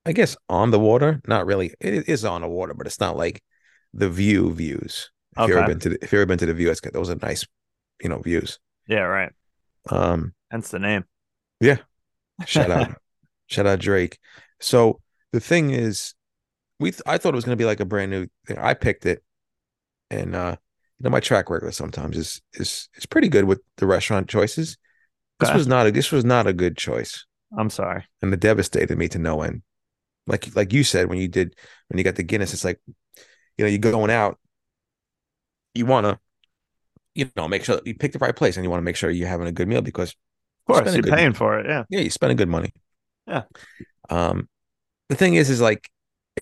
[0.07, 1.21] I guess on the water.
[1.27, 1.75] Not really.
[1.81, 3.43] It is on the water, but it's not like
[3.93, 5.11] the view views.
[5.37, 6.93] If you've ever been to the, if you've ever been to the view, it's got
[6.93, 7.45] those are nice,
[8.03, 8.59] you know, views.
[8.89, 9.01] Yeah.
[9.01, 9.33] Right.
[9.91, 11.05] Um, Hence the name.
[11.61, 11.79] Yeah.
[12.47, 12.95] Shout out,
[13.47, 14.19] shout out Drake.
[14.61, 15.01] So
[15.33, 16.15] the thing is,
[16.79, 18.59] we th- I thought it was going to be like a brand new thing.
[18.59, 19.23] I picked it,
[20.11, 20.57] and uh,
[20.99, 24.77] you know my track record sometimes is is is pretty good with the restaurant choices.
[25.41, 25.57] This Okay.
[25.59, 27.25] was not a this was not a good choice,
[27.59, 28.05] I'm sorry.
[28.23, 29.63] and it devastated me to no end.
[30.27, 31.55] Like like you said when you did
[31.89, 34.39] when you got the Guinness, it's like you know you're going out,
[35.75, 36.19] you want to
[37.15, 39.11] you know make sure you pick the right place, and you want to make sure
[39.11, 41.67] you're having a good meal because Of course, spend a you're paying for it.
[41.67, 41.85] Yeah.
[41.89, 42.73] yeah, you're spending good money.
[43.27, 43.45] Yeah.
[44.11, 44.49] Um,
[45.09, 45.91] the thing is, is like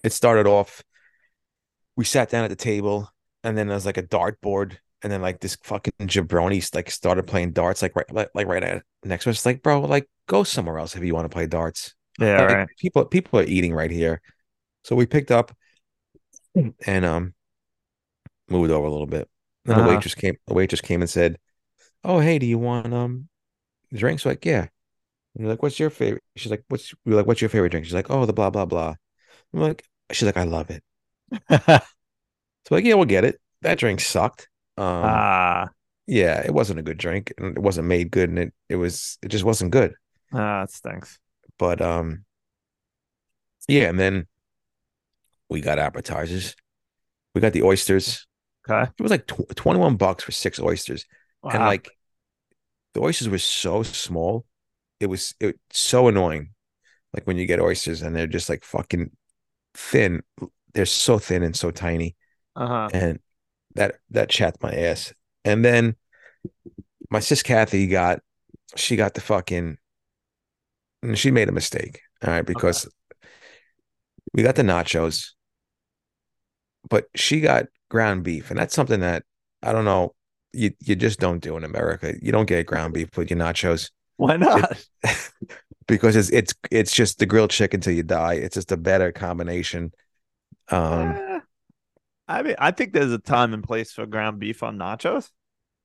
[0.02, 0.82] it started off.
[1.96, 3.10] We sat down at the table,
[3.42, 7.26] and then there was like a dartboard, and then like this fucking jabroni like started
[7.26, 9.36] playing darts, like right, like, like right at next to us.
[9.36, 11.94] It's like, bro, like go somewhere else if you want to play darts.
[12.18, 12.46] Yeah.
[12.48, 12.68] Like, right.
[12.78, 14.20] People, people are eating right here,
[14.84, 15.52] so we picked up
[16.86, 17.34] and um
[18.48, 19.28] moved over a little bit.
[19.64, 19.76] Then Uh-huh.
[19.76, 20.36] the waitress came.
[20.46, 21.38] The waitress came and said,
[22.04, 23.28] "Oh, hey, do you want um
[23.94, 24.68] drinks?" We're like, yeah.
[25.36, 26.24] And we're like, what's your favorite?
[26.36, 27.86] She's like, what's we're like, what's your favorite drink?
[27.86, 28.94] She's like, oh, the blah blah blah.
[29.54, 30.84] I'm like, she's like, I love it.
[32.68, 33.40] So like, yeah, we'll get it.
[33.62, 34.48] That drink sucked.
[34.76, 35.70] Um, Ah,
[36.06, 39.18] yeah, it wasn't a good drink, and it wasn't made good, and it it was
[39.22, 39.94] it just wasn't good.
[40.32, 41.18] ah, it stinks.
[41.58, 42.24] But um,
[43.68, 44.26] yeah, and then
[45.48, 46.54] we got appetizers.
[47.34, 48.26] We got the oysters.
[48.68, 48.90] Okay.
[48.98, 51.04] It was like tw- 21 bucks for six oysters.
[51.42, 51.90] And like
[52.94, 54.46] the oysters were so small.
[55.00, 56.50] It was it so annoying.
[57.12, 59.10] Like when you get oysters and they're just like fucking
[59.74, 60.22] thin.
[60.72, 62.16] They're so thin and so tiny.
[62.56, 62.88] uh-huh.
[62.92, 63.18] And
[63.74, 65.12] that that chapped my ass.
[65.44, 65.96] And then
[67.10, 68.20] my sis Kathy got
[68.76, 69.78] she got the fucking
[71.04, 72.00] and she made a mistake.
[72.22, 72.88] All right, because
[74.32, 75.30] we got the nachos,
[76.88, 79.24] but she got ground beef, and that's something that
[79.62, 80.14] I don't know.
[80.52, 82.14] You you just don't do in America.
[82.22, 84.84] You don't get ground beef with your nachos Why not?
[85.86, 88.34] because it's it's it's just the grilled chicken till you die.
[88.34, 89.92] It's just a better combination.
[90.70, 91.40] Um, Eh,
[92.28, 95.30] I mean, I think there's a time and place for ground beef on nachos.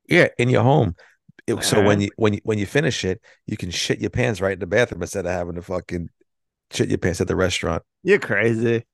[0.07, 0.95] yeah, in your home.
[1.47, 4.41] It- so when you when you when you finish it, you can shit your pants
[4.41, 6.09] right in the bathroom instead of having to fucking
[6.71, 7.83] shit your pants at the restaurant.
[8.03, 8.85] You're crazy.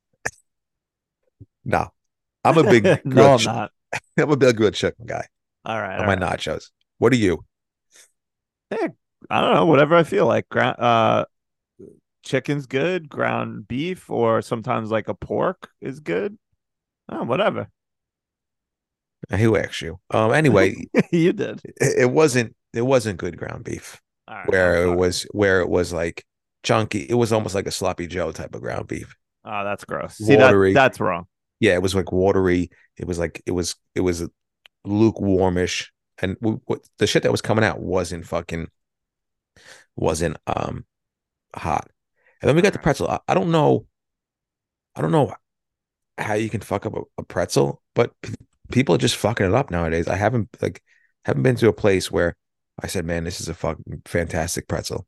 [1.64, 1.89] No,
[2.43, 3.72] I'm a big no, I'm not.
[4.18, 5.26] I'm a big grilled chicken guy
[5.66, 5.96] All right.
[5.96, 6.39] on all my right.
[6.39, 6.70] nachos.
[6.98, 7.43] What are you?
[8.70, 8.89] Hey,
[9.30, 9.66] I don't know.
[9.66, 10.48] Whatever I feel like.
[10.50, 11.26] Ground, uh,
[12.24, 13.10] chicken's good.
[13.10, 16.38] Ground beef, or sometimes like a pork is good.
[17.10, 17.70] Oh, whatever.
[19.32, 19.99] Who asked you?
[20.11, 20.34] Um.
[20.34, 20.76] Anyway,
[21.11, 21.61] you did.
[21.63, 24.01] it, it wasn't it wasn't good ground beef.
[24.30, 24.47] Right.
[24.49, 26.26] Where it was where it was like
[26.63, 27.05] chunky.
[27.09, 29.15] It was almost like a sloppy Joe type of ground beef.
[29.43, 30.15] Oh, that's gross.
[30.17, 30.73] See that Watery.
[30.73, 31.26] that's wrong.
[31.59, 32.69] Yeah, it was like watery.
[32.97, 34.28] It was like it was it was
[34.86, 38.67] lukewarmish, and what the shit that was coming out wasn't fucking
[39.95, 40.86] wasn't um
[41.55, 41.89] hot.
[42.41, 43.07] And then we got the pretzel.
[43.07, 43.86] I, I don't know.
[44.95, 45.34] I don't know
[46.17, 48.11] how you can fuck up a, a pretzel, but
[48.72, 50.07] people are just fucking it up nowadays.
[50.07, 50.82] I haven't like
[51.26, 52.36] haven't been to a place where
[52.82, 55.05] I said, "Man, this is a fucking fantastic pretzel."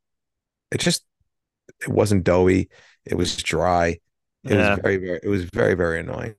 [0.70, 1.04] It just
[1.80, 2.68] it wasn't doughy.
[3.04, 3.98] It was dry.
[4.44, 4.70] It Yeah.
[4.70, 5.20] was very very.
[5.22, 6.34] It was very very annoying.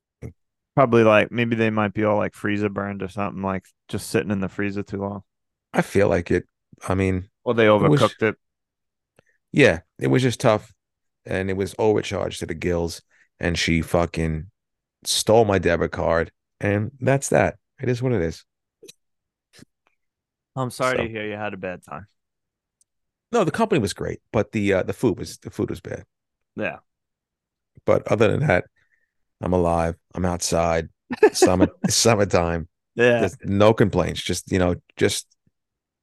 [0.76, 4.32] Probably like maybe they might be all like freezer burned or something, like just sitting
[4.32, 5.24] in the freezer too long.
[5.74, 6.46] I feel like it.
[6.88, 8.36] I mean, Or they was- overcooked it.
[9.52, 10.74] yeah, it was just tough,
[11.26, 13.02] and it was overcharged to the gills.
[13.42, 14.52] And she fucking
[15.06, 17.58] stole my debit card, and that's that.
[17.82, 18.46] It is what it is.
[20.56, 22.08] I'm sorry So- to hear you had a bad time.
[23.32, 26.04] No, the company was great, but the uh, the food was the food was bad.
[26.56, 26.78] Yeah.
[27.86, 28.66] But other than that,
[29.40, 29.96] I'm alive.
[30.16, 30.90] I'm outside.
[31.34, 32.68] Summer summertime.
[32.96, 33.20] Yeah.
[33.20, 34.22] There's no complaints.
[34.24, 35.28] Just you know, just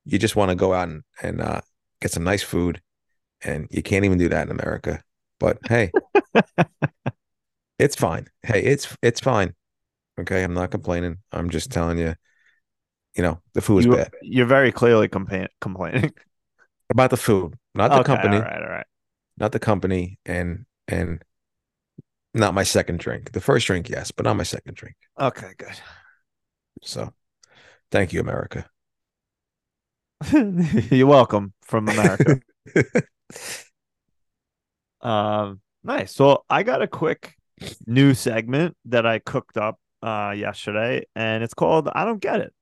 [0.04, 1.61] you just want to go out and and uh,
[2.00, 2.80] get some nice food,
[3.42, 5.02] and you can't even do that in America.
[5.40, 5.90] But hey,
[7.78, 8.28] it's fine.
[8.44, 9.54] Hey, it's it's fine.
[10.18, 11.18] Okay, I'm not complaining.
[11.32, 12.14] I'm just telling you,
[13.16, 14.12] you know, the food is You, bad.
[14.22, 16.12] you're very clearly complain- complaining.
[16.90, 18.86] About the food, not the Okay, company, All right, all right.
[19.36, 21.20] not the company, and and
[22.32, 23.32] not my second drink.
[23.32, 24.94] The first drink, yes, but not my second drink.
[25.18, 25.74] Okay, good.
[26.82, 27.12] So,
[27.90, 28.70] thank you, America.
[30.32, 32.40] You're welcome from America.
[35.00, 36.14] um, nice.
[36.14, 37.34] So I got a quick
[37.86, 42.54] new segment that I cooked up uh yesterday, and it's called "I Don't Get It"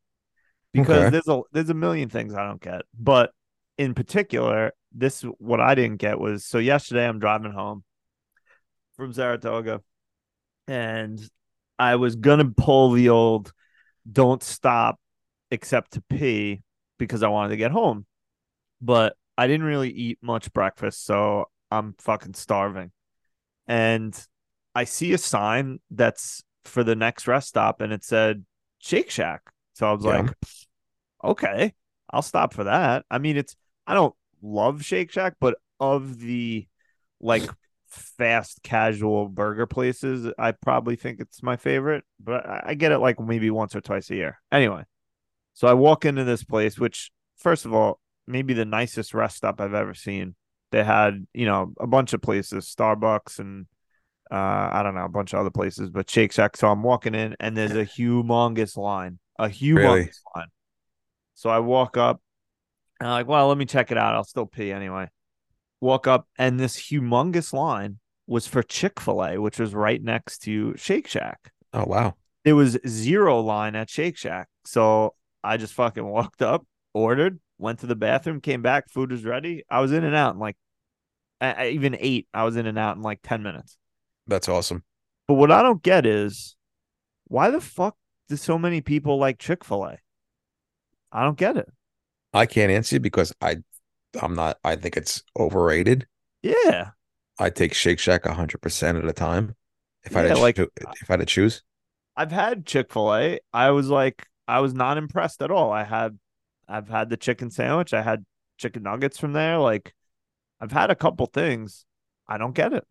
[0.73, 1.11] because Okay.
[1.11, 3.33] there's a there's a million things I don't get, but
[3.79, 7.85] in particular, this what I didn't get was so yesterday I'm driving home
[8.97, 9.83] from Saratoga,
[10.69, 11.21] and
[11.79, 13.53] I was gonna pull the old
[14.11, 14.99] "Don't stop
[15.51, 16.63] except to pee"
[16.99, 18.07] because I wanted to get home,
[18.81, 22.93] but I didn't really eat much breakfast, so I'm fucking starving.
[23.67, 24.17] And
[24.75, 28.45] I see a sign that's for the next rest stop, and it said
[28.79, 29.43] Shake Shack.
[29.75, 30.23] So I was Yeah.
[30.23, 30.35] like,
[31.23, 31.75] okay,
[32.11, 33.05] I'll stop for that.
[33.11, 33.57] I mean, it's
[33.87, 36.67] I don't love Shake Shack, but of the
[37.21, 37.49] like
[37.89, 42.05] fast casual burger places, I probably think it's my favorite.
[42.21, 44.41] But I, I get it like maybe once or twice a year.
[44.53, 44.85] Anyway,
[45.53, 49.61] so I walk into this place, which first of all, maybe the nicest rest stop
[49.61, 50.35] I've ever seen.
[50.71, 53.67] They had, you know, a bunch of places, Starbucks and
[54.35, 56.57] uh, I don't know, a bunch of other places, but Shake Shack.
[56.57, 60.11] So I'm walking in and there's a humongous line, a humongous Really?
[60.35, 60.49] line.
[61.35, 62.21] So I walk up
[62.99, 64.15] and I'm like, well, let me check it out.
[64.15, 65.09] I'll still pee anyway.
[65.81, 70.39] Walk up and this humongous line was for Chick fil A, which was right next
[70.41, 71.53] to Shake Shack.
[71.73, 72.15] Oh wow.
[72.45, 74.49] There was zero line at Shake Shack.
[74.65, 75.15] So
[75.45, 79.63] I just fucking walked up, ordered, went to the bathroom, came back, food was ready.
[79.71, 80.57] I was in and out in like,
[81.41, 82.27] I, I even ate.
[82.35, 83.77] I was in and out in like 10 minutes.
[84.27, 84.85] That's awesome.
[85.29, 86.57] But what I don't get is
[87.27, 87.97] why the fuck
[88.29, 89.99] do so many people like Chick fil A?
[91.13, 91.69] I don't get it.
[92.33, 93.59] I can't answer you because I
[94.21, 96.07] I'm not I think it's overrated.
[96.43, 96.91] Yeah.
[97.39, 99.55] I take Shake Shack hundred percent of the time.
[100.05, 100.71] If I had Yeah, to like- if
[101.09, 101.63] I had to choose.
[102.17, 103.41] I've had Chick fil A.
[103.53, 105.73] I was like, I was not impressed at all.
[105.73, 106.19] I had,
[106.69, 107.93] I've had the chicken sandwich.
[107.93, 108.25] I had
[108.57, 109.59] chicken nuggets from there.
[109.59, 109.95] Like,
[110.61, 111.87] I've had a couple things.
[112.29, 112.87] I don't get it.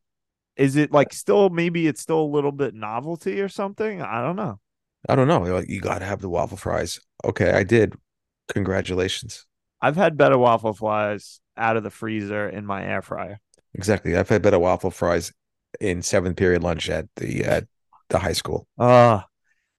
[0.56, 4.02] Is it like still, maybe it's still a little bit novelty or something?
[4.02, 4.60] I don't know.
[5.08, 5.42] I don't know.
[5.42, 7.00] Like you gotta have the waffle fries.
[7.26, 7.94] Okay, I did.
[8.50, 9.46] Congratulations.
[9.82, 13.40] I've had better waffle fries out of the freezer in my air fryer.
[13.74, 14.16] Exactly.
[14.16, 15.34] I've had better waffle fries
[15.82, 17.68] in seventh period lunch at the at
[18.10, 18.68] the high school.
[18.78, 19.22] Uh,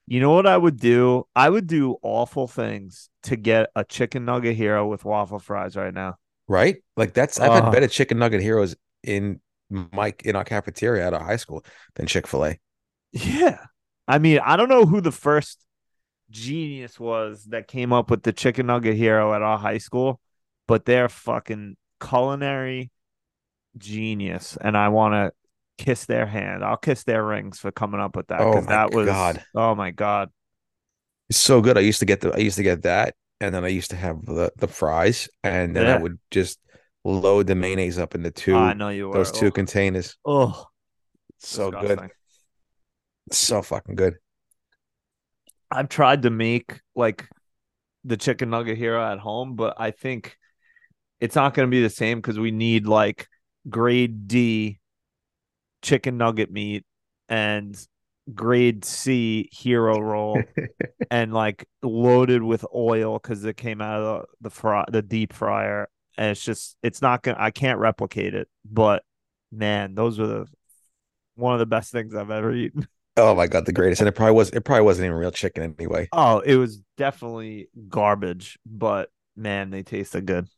[0.07, 1.27] you know what I would do?
[1.35, 5.95] I would do awful things to get a chicken nugget hero with waffle fries right
[5.95, 6.17] now.
[6.49, 6.77] Right?
[6.97, 9.41] Like that's I've had better chicken nugget heroes in
[9.71, 12.59] my in our cafeteria at our high school than Chick-fil-A.
[13.13, 13.59] Yeah.
[14.07, 15.65] I mean, I don't know who the first
[16.31, 20.21] genius was that came up with the chicken nugget hero at our high school,
[20.67, 22.91] but they're fucking culinary
[23.79, 24.59] genius.
[24.61, 26.65] And I want to kiss their hand.
[26.65, 28.41] I'll kiss their rings for coming up with that.
[28.41, 29.45] Oh my that was, God.
[29.55, 30.31] oh my God.
[31.31, 31.79] It's so good.
[31.79, 33.97] I used to get the I used to get that and then I used to
[33.97, 36.59] have the the fries and then I would just
[37.05, 39.15] load the mayonnaise up into two I know you were.
[39.15, 40.17] those two oh, containers.
[40.25, 40.67] oh,
[41.39, 42.01] So good.
[43.31, 44.17] So fucking good.
[45.71, 47.29] I've tried to make like
[48.05, 50.37] the chicken nugget hero at home, but I think
[51.21, 53.29] it's not going to be the same because we need like
[53.69, 54.79] grade D
[55.83, 56.85] chicken nugget meat
[57.29, 57.77] and
[58.33, 60.43] grade C hero roll
[61.11, 64.05] and like loaded with oil because it came out of
[64.41, 68.35] the, the fry the deep fryer and it's just it's not gonna I can't replicate
[68.35, 69.05] it but
[69.53, 70.47] man those were the
[71.37, 74.01] one of the best things I've ever eaten Oh my god, the greatest.
[74.01, 76.11] And it probably was it probably wasn't even real chicken anyway.
[76.13, 80.49] Oh, it was definitely garbage, but man, they tasted good.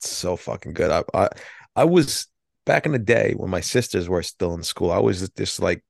[0.00, 0.90] so fucking good.
[0.90, 1.28] I, I
[1.76, 2.28] I was
[2.66, 4.90] back in the day when my sisters were still in school.
[4.92, 5.84] I was just like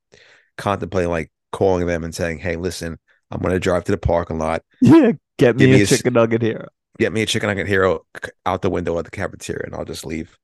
[0.58, 2.98] contemplating like calling them and saying, "Hey, listen,
[3.30, 6.42] I'm gonna drive to the parking lot, Yeah, get me me a a chicken nugget
[6.42, 6.68] here.
[6.98, 8.04] Get me a chicken nugget hero
[8.46, 10.38] out the window at the cafeteria, and I'll just leave."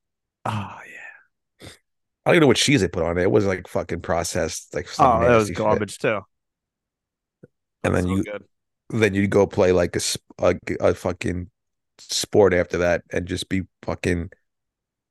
[0.45, 1.67] Oh yeah.
[2.25, 3.23] I don't even know what cheese they put on it.
[3.23, 6.21] It was like fucking processed, like Oh, that was garbage too.
[7.83, 8.43] And then So you good.
[8.91, 10.01] then you'd go play like a,
[10.39, 11.49] a a fucking
[11.97, 14.31] sport after that, and just be fucking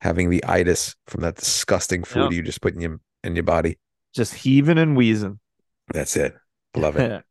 [0.01, 2.33] having the itis from that disgusting food Yep.
[2.33, 3.79] you just put in your in your body.
[4.15, 5.41] just heaving and wheezing.
[5.93, 6.35] That's it.
[6.77, 7.25] Love it.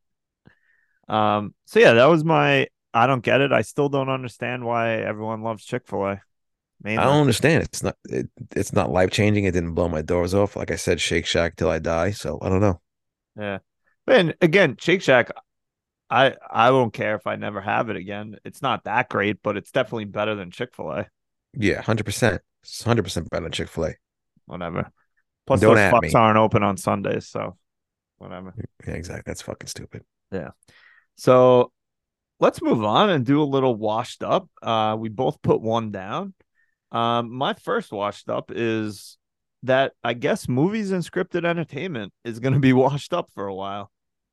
[1.08, 1.54] um.
[1.66, 2.68] So yeah, that was my.
[2.94, 3.52] I don't get it.
[3.52, 6.22] I still don't understand why everyone loves Chick Fil A.
[6.86, 7.64] I don't understand.
[7.64, 9.46] It's not it, it's not life changing.
[9.46, 10.56] It didn't blow my doors off.
[10.56, 12.12] Like I said, Shake Shack till I die.
[12.12, 12.80] So I don't know.
[13.38, 13.60] Yeah.
[14.08, 15.32] And again, Shake Shack,
[16.10, 18.38] I I won't care if I never have it again.
[18.46, 21.08] It's not that great, but it's definitely better than Chick Fil A.
[21.54, 22.42] Yeah, hundred percent.
[22.86, 23.94] Hundred percent better than Chick Fil A.
[24.46, 24.90] Whatever.
[25.46, 27.58] Plus, Don't those fucks aren't open on Sundays, so
[28.20, 28.54] whatever.
[28.88, 29.24] Yeah, exactly.
[29.26, 30.04] That's fucking stupid.
[30.32, 30.52] Yeah.
[31.18, 31.72] So
[32.40, 34.50] let's move on and do a little washed up.
[34.62, 36.34] Uh, we both put one down.
[36.92, 39.18] Um, my first washed up is
[39.64, 43.54] that I guess movies and scripted entertainment is going to be washed up for a
[43.54, 43.92] while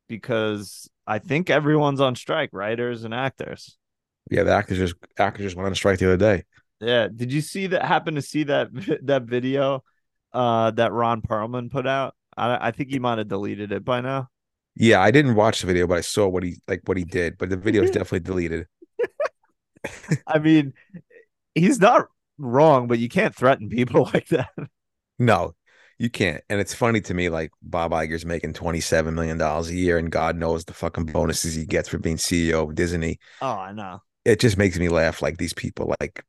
[0.08, 3.76] because I think everyone's on strike, writers and actors.
[4.30, 6.44] Yeah, the actors just actors just went on strike the other day.
[6.80, 7.84] Yeah, did you see that?
[7.84, 8.68] Happen to see that
[9.02, 9.84] that video
[10.32, 12.14] uh, that Ron Perlman put out?
[12.36, 14.28] I, I think he might have deleted it by now.
[14.76, 17.38] Yeah, I didn't watch the video, but I saw what he like what he did.
[17.38, 18.66] But the video is definitely deleted.
[20.26, 20.74] I mean,
[21.54, 22.06] he's not
[22.38, 24.50] wrong, but you can't threaten people like that.
[25.18, 25.54] No,
[25.98, 26.42] you can't.
[26.50, 29.96] And it's funny to me, like Bob Iger's making twenty seven million dollars a year,
[29.98, 33.18] and God knows the fucking bonuses he gets for being CEO of Disney.
[33.40, 34.02] Oh, I know.
[34.24, 35.22] It just makes me laugh.
[35.22, 36.22] Like these people, like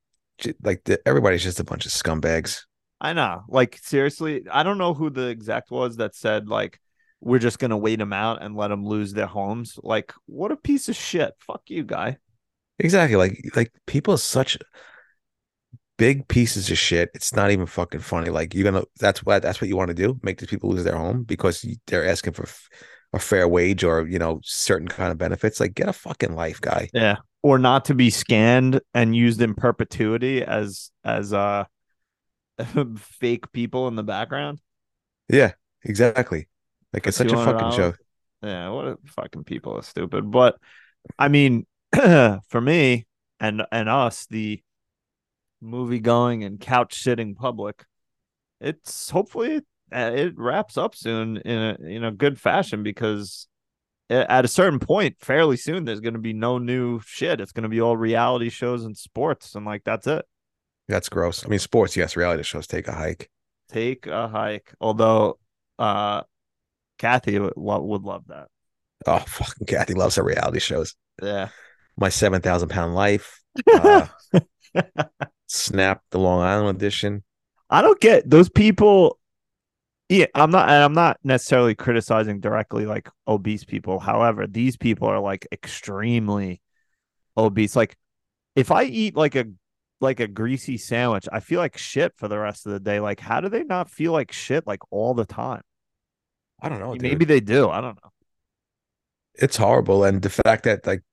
[0.63, 2.61] like the, everybody's just a bunch of scumbags.
[3.01, 3.43] I know.
[3.49, 6.79] Like seriously, I don't know who the exec was that said like
[7.21, 9.79] we're just gonna wait them out and let them lose their homes.
[9.81, 11.33] Like, what a piece of shit.
[11.39, 12.17] Fuck you, guy.
[12.79, 13.15] Exactly.
[13.15, 14.57] Like like people are such
[15.97, 17.09] big pieces of shit.
[17.13, 18.29] It's not even fucking funny.
[18.29, 20.19] Like you're gonna that's what that's what you want to do.
[20.23, 22.47] Make these people lose their home because they're asking for
[23.13, 25.59] a fair wage or you know certain kind of benefits.
[25.59, 26.89] Like get a fucking life, guy.
[26.93, 27.17] Yeah.
[27.43, 31.65] Or not to be scanned and used in perpetuity as as uh
[32.97, 34.59] fake people in the background.
[35.29, 35.53] Yeah,
[35.83, 36.47] exactly.
[36.93, 37.75] Like it's such a fucking $200.
[37.75, 37.93] show.
[38.41, 40.29] Yeah, what a fucking people are stupid.
[40.29, 40.57] But
[41.17, 41.65] I mean,
[41.95, 43.05] for me
[43.39, 44.61] and and us, the
[45.61, 47.85] movie going and couch sitting public,
[48.61, 49.61] it's hopefully
[49.93, 53.47] uh, it wraps up soon in a in a good fashion because
[54.09, 57.41] at a certain point, fairly soon, there's going to be no new shit.
[57.41, 60.25] It's going to be all reality shows and sports, and like that's it.
[60.87, 61.45] That's gross.
[61.45, 63.29] I mean, sports, yes, reality shows take a hike.
[63.67, 64.73] Take a hike.
[64.79, 65.39] Although,
[65.77, 66.21] uh,
[66.97, 68.47] Kathy would, would love that.
[69.05, 70.95] Oh, fucking Kathy loves her reality shows.
[71.21, 71.49] Yeah.
[71.97, 73.41] My seven thousand pound life.
[73.71, 74.07] Uh,
[75.47, 77.23] Snap the Long Island edition.
[77.69, 79.19] I don't get those people.
[80.09, 83.99] Yeah, I'm not, and I'm not necessarily criticizing directly like obese people.
[83.99, 86.61] However, these people are like extremely
[87.35, 87.75] obese.
[87.75, 87.97] Like,
[88.55, 89.45] if I eat like a
[89.99, 92.99] like a greasy sandwich, I feel like shit for the rest of the day.
[92.99, 95.61] Like, how do they not feel like shit like all the time?
[96.61, 96.95] I don't know.
[96.95, 97.69] Maybe Oh, they do.
[97.69, 98.11] I don't know.
[99.35, 101.03] it's horrible, and the fact that like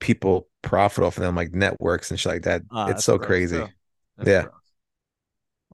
[0.00, 2.62] people profit off of them, like networks and shit like that.
[2.70, 3.64] Ah, it's so crazy.
[4.24, 4.42] Yeah.
[4.42, 4.52] gross.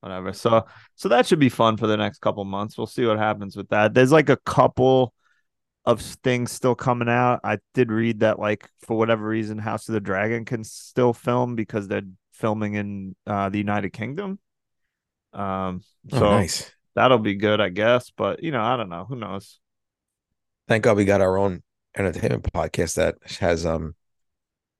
[0.00, 0.32] Whatever.
[0.34, 0.66] So
[0.96, 2.76] so that should be fun for the next couple months.
[2.76, 3.94] We'll see what happens with that.
[3.94, 5.14] There's like a couple
[5.86, 7.40] of things still coming out.
[7.42, 11.56] I did read that like for whatever reason House of the Dragon can still film
[11.56, 12.02] because they're
[12.32, 14.38] filming in uh the United Kingdom.
[15.32, 15.82] Um
[16.12, 16.70] Oh, so nice.
[16.94, 19.04] That'll be good, I guess, but you know, I don't know.
[19.08, 19.58] Who knows?
[20.68, 21.62] Thank God we got our own
[21.96, 23.94] entertainment podcast that has um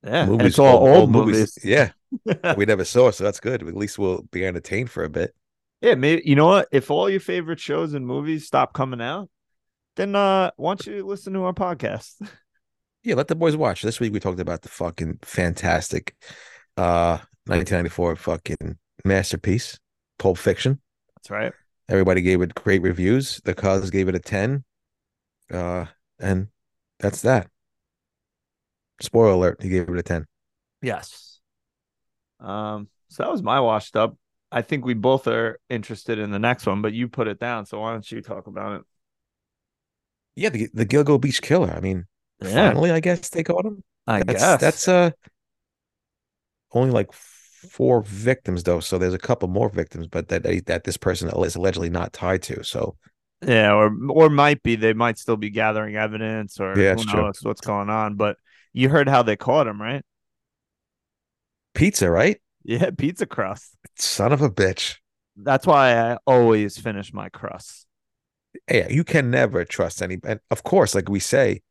[0.05, 0.27] Yeah.
[0.27, 1.59] movies, it's all old, movies.
[1.63, 1.91] Yeah,
[2.57, 3.63] we never saw, so that's good.
[3.67, 5.35] At least we'll be entertained for a bit.
[5.81, 6.69] Yeah, maybe you know what?
[6.73, 9.29] If all your favorite shows and movies stop coming out,
[9.97, 12.15] then uh why don't you listen to our podcast?
[13.03, 13.83] Yeah, let the boys watch.
[13.83, 16.17] This week we talked about the fucking fantastic
[16.79, 19.79] uh 1994 fucking masterpiece,
[20.19, 20.81] Pulp Fiction.
[21.17, 21.53] That's right.
[21.89, 23.41] Everybody gave it great reviews.
[23.45, 24.65] The cuz gave it a 10.
[25.53, 25.87] Uh
[26.21, 26.49] and
[27.01, 27.51] that's that.
[29.01, 30.27] Spoiler alert, he gave it a 10.
[30.83, 31.41] Yes.
[32.41, 34.17] Um, so that was my washed up.
[34.53, 37.67] I think we both are interested in the next one, but you put it down.
[37.67, 38.87] So why don't you talk about it?
[40.37, 41.73] Yeah, the the Gilgo Beach Killer.
[41.73, 42.07] I mean,
[42.43, 43.83] finally I guess they caught him.
[44.07, 45.11] I That's guess that's uh
[46.73, 47.11] only like
[47.65, 51.57] four victims though, so there's a couple more victims, but that that this person is
[51.57, 52.63] allegedly not tied to.
[52.65, 52.97] So
[53.43, 57.05] yeah, or or might be they might still be gathering evidence, or Yeah, who it's
[57.05, 57.27] true.
[57.27, 58.17] knows what's going on.
[58.17, 58.37] But
[58.73, 60.05] you heard how they caught him, right?
[61.75, 62.41] pizza, right?
[62.65, 63.77] Yeah, pizza crust.
[63.97, 64.99] Son of a bitch.
[65.37, 67.87] That's why I always finish my crust.
[68.67, 70.19] Hey, you can never trust any.
[70.25, 71.63] And of course, like we say,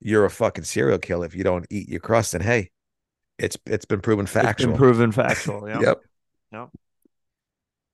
[0.00, 2.34] you're a fucking serial killer if you don't eat your crust.
[2.34, 2.70] And hey,
[3.38, 4.76] it's it's been proven It's been factual.
[4.76, 5.68] proven factual.
[5.68, 5.94] Yeah.
[6.52, 6.70] Yep.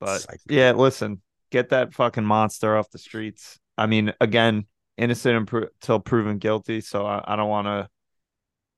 [0.01, 0.41] But Psych.
[0.49, 1.21] yeah, listen,
[1.51, 3.59] get that fucking monster off the streets.
[3.79, 4.67] I mean, again,
[4.97, 6.81] innocent until proven guilty.
[6.81, 7.89] So I, I don't want to,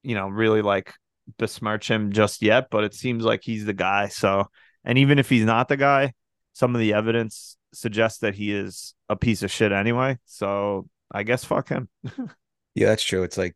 [0.02, 0.92] you know, really like
[1.38, 2.68] besmirch him just yet.
[2.70, 4.08] But it seems like he's the guy.
[4.08, 4.48] So,
[4.84, 6.12] and even if he's not the guy,
[6.52, 10.18] some of the evidence suggests that he is a piece of shit anyway.
[10.26, 11.88] So I guess fuck him.
[12.76, 13.22] Yeah, that's true.
[13.22, 13.54] It's like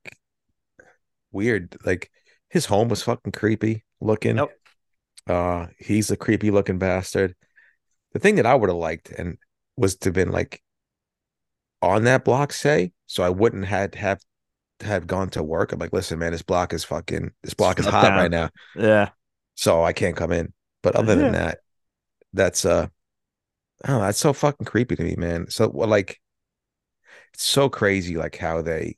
[1.33, 1.77] weird.
[1.85, 2.09] Like
[2.51, 4.37] his home was fucking creepy looking.
[4.37, 4.51] Yep.
[5.27, 7.35] Uh, he's a creepy looking bastard.
[8.13, 9.37] The thing that I would have liked and
[9.77, 10.63] was to have been like
[11.83, 14.21] on that block, say, so I wouldn't had have
[14.81, 15.73] have gone to work.
[15.73, 18.17] I'm like, listen, man, this block is fucking this block is hot down.
[18.17, 19.11] right now, Yeah.
[19.55, 20.53] so I can't come in.
[20.83, 21.59] But other than that,
[22.33, 22.87] that's uh,
[23.87, 25.51] oh, that's so fucking creepy to me, man.
[25.51, 26.21] So well, like,
[27.35, 28.97] it's so crazy, like how they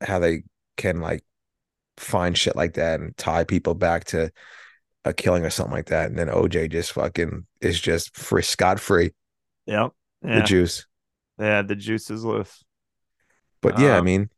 [0.00, 0.42] how they
[0.76, 1.24] can like
[1.98, 4.30] find shit like that and tie people back to
[5.04, 6.08] a killing or something like that.
[6.10, 9.12] And then OJ just fucking is just free scot free,
[9.66, 9.92] Yep.
[10.32, 10.86] the juice.
[11.38, 11.62] yeah.
[11.62, 12.64] The juice is loose.
[13.60, 14.30] But yeah, I Um, mean,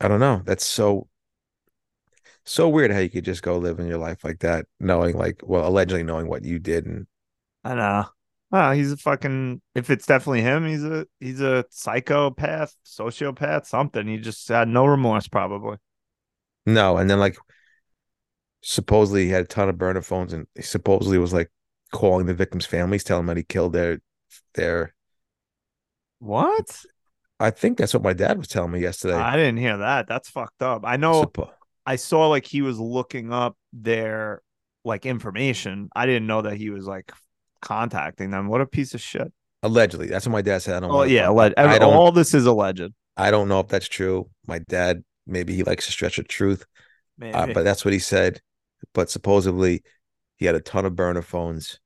[0.00, 0.42] I don't know.
[0.44, 1.08] That's so
[2.44, 5.40] so weird how you could just go live in your life like that, knowing like
[5.44, 7.06] well, allegedly knowing what you did and
[7.64, 8.04] I know.
[8.50, 9.60] Well, he's a fucking.
[9.74, 14.06] If it's definitely him, he's a he's a psychopath, sociopath, something.
[14.06, 15.78] He just had no remorse, probably.
[16.66, 17.36] No, and then like
[18.62, 21.50] supposedly he had a ton of burner phones and he supposedly was like
[21.92, 24.00] calling the victims' families, telling them that he killed their
[24.54, 24.94] their.
[26.18, 26.84] What?
[27.40, 29.16] I think that's what my dad was telling me yesterday.
[29.16, 30.06] I didn't hear that.
[30.08, 30.82] That's fucked up.
[30.84, 31.50] I know Suppo-
[31.84, 34.40] I saw like he was looking up their
[34.84, 35.88] like information.
[35.94, 37.12] I didn't know that he was like
[37.60, 38.48] contacting them.
[38.48, 39.32] What a piece of shit.
[39.62, 40.76] allegedly, that's what my dad said.
[40.76, 40.90] I don't.
[40.90, 41.58] Oh yeah, alleged.
[41.58, 42.92] All this is alleged.
[43.16, 44.30] I don't know if that's true.
[44.46, 46.64] My dad, maybe he likes to stretch the truth,
[47.18, 47.34] Maybe.
[47.34, 48.40] uh, but that's what he said.
[48.92, 49.82] But supposedly,
[50.36, 51.80] he had a ton of burner phones.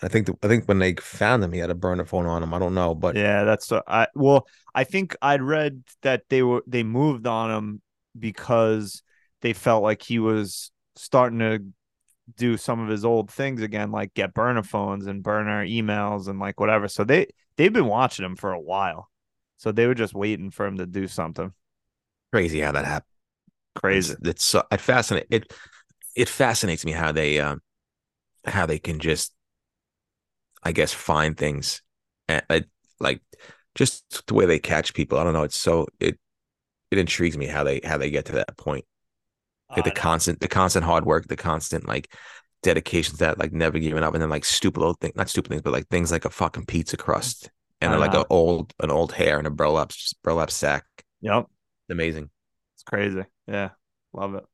[0.00, 0.26] I think.
[0.26, 2.54] The, I think when they found him, he had a burner phone on him.
[2.54, 6.42] I don't know, but yeah, that's uh, I well, I think I'd read that they
[6.42, 7.82] were they moved on him
[8.18, 9.02] because
[9.40, 11.64] they felt like he was starting to
[12.36, 16.38] do some of his old things again, like get burner phones and burner emails and
[16.38, 16.86] like whatever.
[16.86, 17.26] So they
[17.56, 19.08] they've been watching him for a while.
[19.56, 21.52] So they were just waiting for him to do something
[22.32, 23.14] crazy how that happened.
[23.76, 24.14] crazy.
[24.14, 25.52] It's, it's so it fascinate it
[26.16, 27.60] it fascinates me how they um
[28.44, 29.32] how they can just
[30.62, 31.82] I guess find things
[32.28, 32.60] and uh,
[33.00, 33.20] like
[33.74, 35.18] just the way they catch people.
[35.18, 35.44] I don't know.
[35.44, 36.18] It's so it
[36.90, 38.84] it intrigues me how they how they get to that point.
[39.76, 42.12] Like the constant the constant hard work, the constant like
[42.62, 45.50] dedication to that, like never giving up, and then like stupid old thing, not stupid
[45.50, 47.50] things, but like things like a fucking pizza crust
[47.80, 49.92] and like an old an old hair and a burlap
[50.24, 50.84] burlap sack.
[51.20, 51.46] Yep.
[51.90, 52.30] Amazing.
[52.74, 53.24] It's crazy.
[53.46, 53.70] Yeah.
[54.12, 54.44] Love it.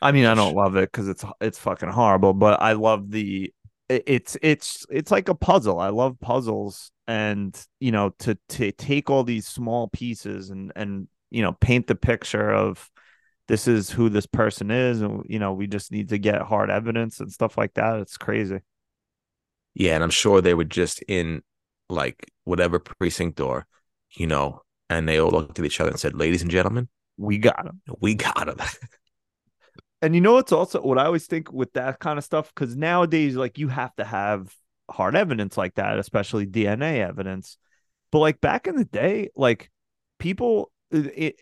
[0.00, 3.52] I mean, I don't love it because it's it's fucking horrible, but I love the
[3.88, 5.78] it's it's it's like a puzzle.
[5.78, 11.08] I love puzzles and you know to to take all these small pieces and and
[11.30, 12.90] you know paint the picture of
[13.48, 16.68] this is who this person is and you know we just need to get hard
[16.68, 18.00] evidence and stuff like that.
[18.00, 18.60] It's crazy.
[19.74, 21.42] Yeah, and I'm sure they were just in
[21.88, 23.66] like whatever precinct or,
[24.16, 27.38] you know, and they all looked at each other and said, "Ladies and gentlemen, We
[27.38, 27.80] got him.
[28.00, 28.58] we got him."
[30.02, 32.76] And you know it's also what I always think with that kind of stuff because
[32.76, 34.54] nowadays like you have to have
[34.90, 37.56] hard evidence like that, especially DNA evidence.
[38.12, 39.70] But like back in the day, like
[40.18, 41.36] people, it,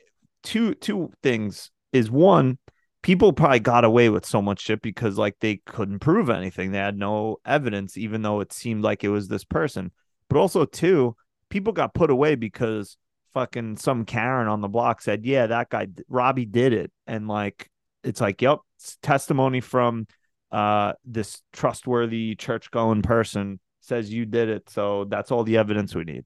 [0.44, 2.58] two two things is one,
[3.02, 6.70] people probably got away with so much shit because like they couldn't prove anything.
[6.72, 9.90] They had no evidence, even though it seemed like it was this person.
[10.28, 11.16] But also two,
[11.50, 12.96] people got put away because
[13.34, 17.68] fucking some Karen on the block said, "Yeah, that guy Robbie did it," and like
[18.02, 20.06] it's like, yep, it's testimony from
[20.52, 24.70] uh this trustworthy church going person says you did it.
[24.70, 26.24] So that's all the evidence we need.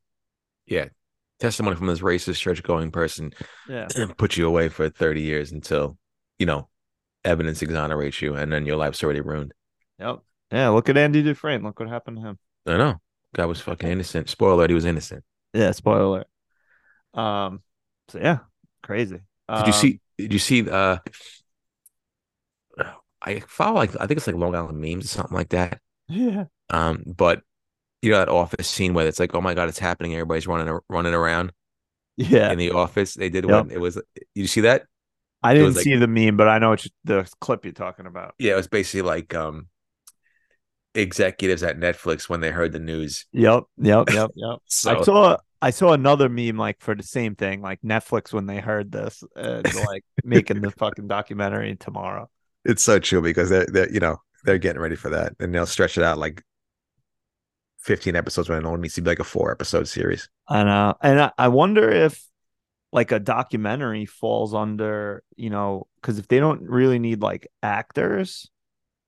[0.67, 0.87] yeah,
[1.41, 3.33] testimony from this racist church going person
[3.69, 3.89] Yeah.
[4.19, 5.97] put you away for 30 years until
[6.39, 6.69] you know
[7.25, 9.53] evidence exonerates you, and then your life's already ruined.
[9.99, 10.19] Yep.
[10.53, 10.69] Yeah.
[10.69, 11.63] Look at Andy Dufresne.
[11.63, 12.39] Look what happened to him.
[12.67, 13.01] I know.
[13.35, 14.29] Guy was fucking innocent.
[14.31, 15.25] Spoiler alert, he was innocent.
[15.53, 15.73] Yeah.
[15.73, 16.27] Spoiler alert.
[17.19, 17.63] Um,
[18.09, 18.39] so yeah,
[18.83, 19.17] crazy.
[19.49, 20.01] Did you Um, see?
[20.19, 20.69] Did you see?
[20.69, 20.99] Uh,
[23.21, 25.81] I follow like I think it's like Long Island memes or something like that.
[26.09, 26.45] Yeah.
[26.71, 27.43] Um, but
[28.01, 30.15] you know that office scene where it's like, oh my god, it's happening.
[30.15, 31.53] Everybody's running running around
[32.17, 32.53] Yeah.
[32.53, 33.15] in the office.
[33.15, 33.51] They did Yep.
[33.53, 33.71] one.
[33.71, 34.01] It was.
[34.35, 34.85] You see that?
[35.43, 38.07] I didn't like- see the meme, but I know what you, the clip you're talking
[38.07, 38.35] about.
[38.39, 39.69] Yeah, it was basically like um,
[40.95, 43.27] executives at Netflix when they heard the news.
[43.33, 43.65] Yep.
[43.79, 44.11] Yep.
[44.11, 44.31] Yep.
[44.35, 44.59] Yep.
[44.67, 48.47] So I saw I saw another meme like for the same thing, like Netflix when
[48.47, 52.29] they heard this, and like making the fucking documentary tomorrow.
[52.65, 55.67] it's so true because they're they're you know they're getting ready for that, and they'll
[55.67, 56.43] stretch it out like
[57.81, 60.29] fifteen episodes when it only needs to be like a four episode series.
[60.49, 62.25] I know, and I, I wonder if
[62.93, 68.51] like a documentary falls under, you know, because if they don't really need like actors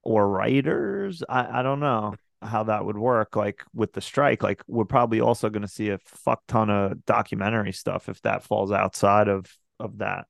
[0.02, 3.36] or writers, I I don't know how that would work.
[3.36, 7.04] Like with the strike, like we're probably also going to see a fuck ton of
[7.06, 9.46] documentary stuff if that falls outside of
[9.78, 10.26] of that.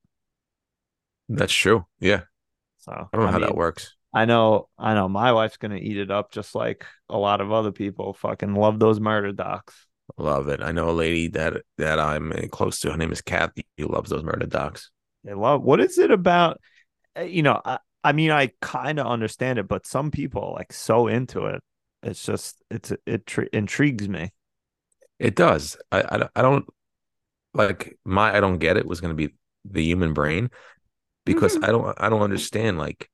[1.29, 1.87] That's true.
[2.01, 2.23] Yeah,
[2.79, 3.95] So I don't know how that works.
[4.13, 5.09] I know, I know.
[5.09, 8.13] My wife's gonna eat it up, just like a lot of other people.
[8.15, 9.87] Fucking love those murder docs.
[10.19, 10.61] Love it.
[10.63, 12.91] I know a lady that that I'm close to.
[12.91, 13.67] Her name is Kathy.
[13.79, 14.91] Who loves those murder docs.
[15.25, 15.63] They love.
[15.63, 16.61] What is it about?
[17.19, 20.73] uh, You know, I, I mean, I kind of understand it, but some people like
[20.73, 21.63] so into it.
[22.03, 24.33] It's just, it's it tr- intrigues me.
[25.19, 25.77] It does.
[25.93, 26.67] I, I don't- I don't
[27.55, 30.51] like my I don't get it was going to be the human brain
[31.27, 31.65] because Mhm.
[31.65, 33.11] I don't I don't understand like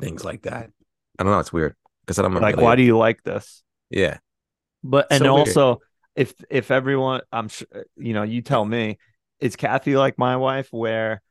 [0.00, 0.70] things like that.
[1.18, 1.38] I don't know.
[1.38, 3.62] It's weird because I don't Like, really, why do you like this?
[3.90, 4.18] yeah
[4.82, 5.48] But and So weird.
[5.48, 5.80] also,
[6.14, 7.66] if if everyone, I'm sure,
[7.96, 8.98] you know, you tell me,
[9.40, 11.22] is Kathy like my wife, where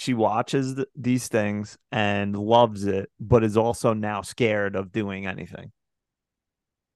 [0.00, 5.26] she watches th- these things and loves it, but is also now scared of doing
[5.26, 5.72] anything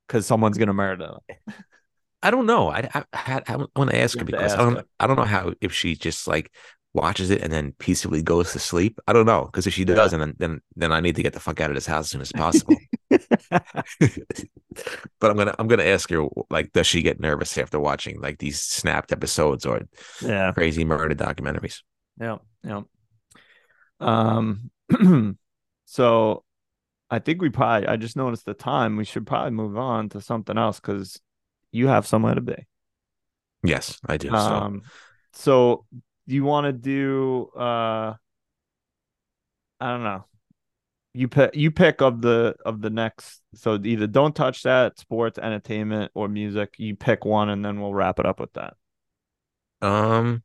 [0.08, 1.54] because someone's gonna murder them.
[2.22, 2.70] I don't know.
[2.70, 4.84] I I, I, I want to ask her to because I don't her.
[4.98, 6.50] I don't know how if she just like
[6.94, 8.98] watches it and then peacefully goes to sleep.
[9.06, 11.40] I don't know because if she doesn't, then, then then I need to get the
[11.40, 12.76] fuck out of this house as soon as possible.
[13.10, 13.20] but
[15.30, 18.62] I'm gonna I'm gonna ask her like, does she get nervous after watching like these
[18.62, 19.82] snapped episodes or
[20.22, 20.52] yeah.
[20.52, 21.82] crazy murder documentaries?
[22.18, 22.38] Yeah.
[22.62, 22.80] Yeah.
[24.00, 24.70] Um
[25.84, 26.44] so
[27.10, 28.96] I think we probably I just noticed the time.
[28.96, 31.20] We should probably move on to something else because
[31.72, 32.66] you have somewhere to be.
[33.62, 34.28] Yes, I do.
[34.28, 34.82] So Um
[35.32, 35.86] so
[36.28, 38.14] do you want to do uh
[39.80, 40.24] I don't know.
[41.12, 45.38] You pick you pick of the of the next so either don't touch that, sports,
[45.38, 46.74] entertainment, or music.
[46.78, 48.74] You pick one and then we'll wrap it up with that.
[49.80, 50.42] um,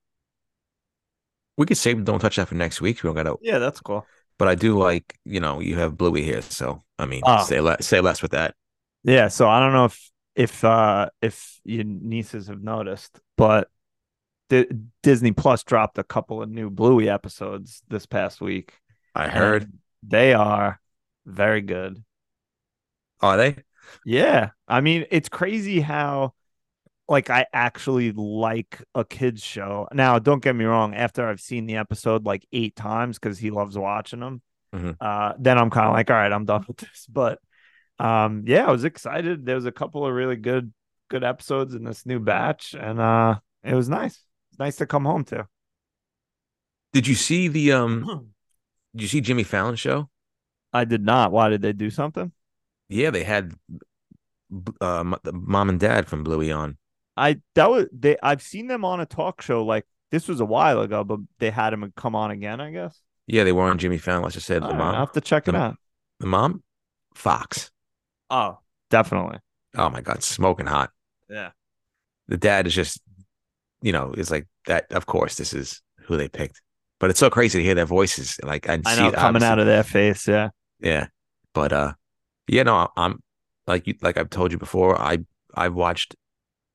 [1.59, 3.03] we could save don't touch that for next week.
[3.03, 3.35] We don't gotta.
[3.41, 4.07] Yeah, that's cool.
[4.39, 7.43] But I do like you know you have Bluey here, so I mean Oh.
[7.43, 8.55] say less say less with that.
[9.03, 13.69] Yeah, so I don't know if if uh if your nieces have noticed, but
[14.49, 14.67] D-
[15.03, 18.73] Disney Plus dropped a couple of new Bluey episodes this past week.
[19.13, 19.69] I heard.
[20.01, 20.79] they are
[21.25, 22.01] very good.
[23.21, 23.57] Are they?
[24.05, 26.33] Yeah, I mean it's crazy how
[27.09, 29.87] like I actually like a kids show.
[29.93, 33.51] Now, don't get me wrong, after I've seen the episode like 8 times cuz he
[33.51, 34.41] loves watching them,
[34.73, 34.95] Mhm.
[35.01, 37.07] uh then I'm kind of like all right, I'm done with this.
[37.09, 37.39] But
[37.99, 39.45] um yeah, I was excited.
[39.45, 40.73] There was a couple of really good
[41.09, 44.23] good episodes in this new batch and uh it was nice.
[44.51, 45.47] It's nice to come home to.
[46.93, 48.03] Did you see the um?
[48.95, 50.09] Did you see Jimmy Fallon show?
[50.73, 51.31] I did not.
[51.31, 52.31] Why did they do something?
[52.89, 53.53] Yeah, they had
[54.81, 56.77] uh the mom and dad from Bluey on.
[57.19, 60.45] I that was they I've seen them on a talk show like this was a
[60.45, 62.99] while ago, but they had him come on again, I guess.
[63.27, 64.23] Yeah, they were on Jimmy Fallon.
[64.23, 64.95] Let's just say the right, mom.
[64.95, 65.75] I'll have to check it out.
[66.19, 66.63] The mom,
[67.13, 67.69] Fox.
[68.29, 68.59] Oh,
[68.89, 69.39] definitely.
[69.75, 70.91] Oh my god, smoking hot.
[71.29, 71.51] Yeah.
[72.27, 73.01] The dad is just,
[73.81, 74.91] you know, is like that.
[74.91, 76.61] Of course, this is who they picked.
[76.99, 78.39] But it's so crazy to hear their voices.
[78.43, 79.47] Like and I see know it, coming obviously.
[79.47, 80.49] out of their face, yeah.
[80.79, 81.07] Yeah,
[81.53, 81.93] but uh,
[82.47, 83.21] yeah, no, I'm
[83.67, 84.99] like you, like I've told you before.
[84.99, 85.19] I
[85.53, 86.15] I've watched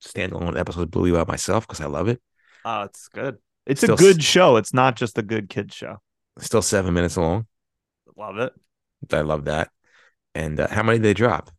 [0.04, 2.20] standalone episodes of Bluey by myself because I love it.
[2.64, 3.38] Oh, it's good.
[3.66, 4.56] It's Still a good show.
[4.56, 5.98] It's not just a good kid show.
[6.38, 7.46] Still seven minutes long.
[8.16, 8.52] Love it.
[9.12, 9.70] I love that.
[10.34, 11.50] And uh, how many did they drop?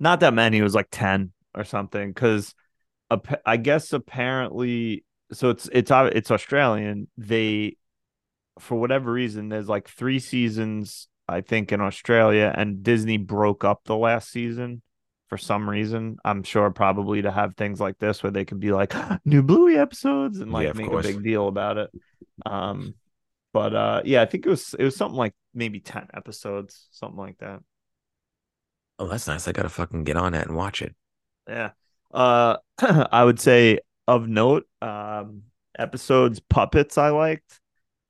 [0.00, 0.58] Not that many.
[0.58, 2.54] It was like 10 or something cuz
[3.46, 7.08] I guess apparently so it's it's it's Australian.
[7.16, 7.76] They
[8.58, 13.82] for whatever reason there's like 3 seasons I think in Australia and Disney broke up
[13.84, 14.82] the last season
[15.28, 16.18] for some reason.
[16.24, 18.94] I'm sure probably to have things like this where they could be like
[19.26, 20.94] new Bluey episodes and like Yeah, make course.
[20.94, 21.90] a big deal about it.
[22.46, 22.94] Um
[23.52, 27.18] but uh yeah, I think it was it was something like maybe 10 episodes, something
[27.18, 27.62] like that.
[29.00, 29.48] Oh, that's nice.
[29.48, 30.94] I gotta fucking get on that and watch it.
[31.48, 31.70] Yeah.
[32.12, 35.44] Uh I would say of note, um
[35.78, 37.60] episodes Puppets I liked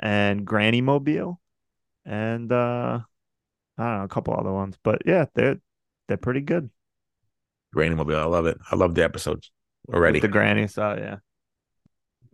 [0.00, 1.40] and Granny Mobile
[2.06, 3.00] and uh
[3.78, 4.78] I don't know, a couple other ones.
[4.82, 5.60] But yeah, they're
[6.08, 6.70] they're pretty good.
[7.78, 8.58] Granny Mobile, I love it.
[8.72, 9.52] I love the episodes
[9.88, 10.16] already.
[10.16, 11.16] With the granny Oh yeah.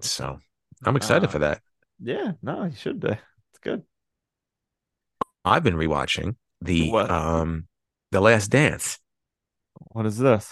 [0.01, 0.39] so
[0.85, 1.61] I'm excited Uh, for that.
[2.01, 3.09] Yeah, no, you should be.
[3.11, 3.83] It's good.
[5.45, 7.11] I've been rewatching the What?
[7.11, 7.69] um
[8.11, 8.99] the Last Dance.
[9.93, 10.51] What is this?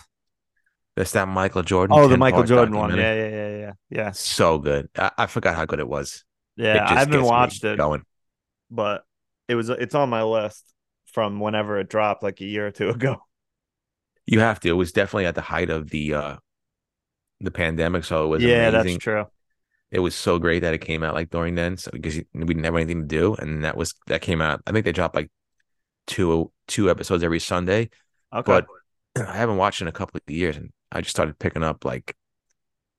[0.95, 1.97] That's that Michael Jordan.
[1.99, 2.91] Oh, the Michael Jordan one.
[2.99, 3.73] Yeah, yeah, yeah, yeah.
[3.89, 4.11] Yeah.
[4.11, 4.91] So good.
[4.97, 6.23] I, I forgot how good it was.
[6.57, 6.85] Yeah.
[6.87, 8.03] I haven't watched it, Going.
[8.71, 9.05] but
[9.49, 10.75] it was it's on my list
[11.07, 13.23] from whenever it dropped like a year or two ago.
[14.27, 14.69] You have to.
[14.69, 16.37] It was definitely at the height of the uh
[17.41, 18.95] the pandemic, so it was yeah, amazing.
[18.95, 19.25] that's true.
[19.91, 22.65] It was so great that it came out like during then, so because we didn't
[22.65, 24.63] have anything to do, and that was that came out.
[24.67, 25.31] I think they dropped like
[26.07, 27.91] two two episodes every Sunday,
[28.35, 28.43] Okay.
[28.45, 28.67] but
[29.29, 32.17] I haven't watched in a couple of years, and I just started picking up like,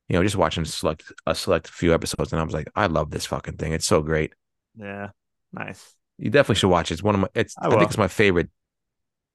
[0.09, 3.11] you know, just watching select a select few episodes, and I was like, I love
[3.11, 3.73] this fucking thing.
[3.73, 4.33] It's so great.
[4.77, 5.09] yeah.
[5.51, 5.93] Nice.
[6.17, 6.95] You definitely should watch it.
[6.95, 7.27] It's one of my.
[7.35, 8.49] It's I I, think it's my favorite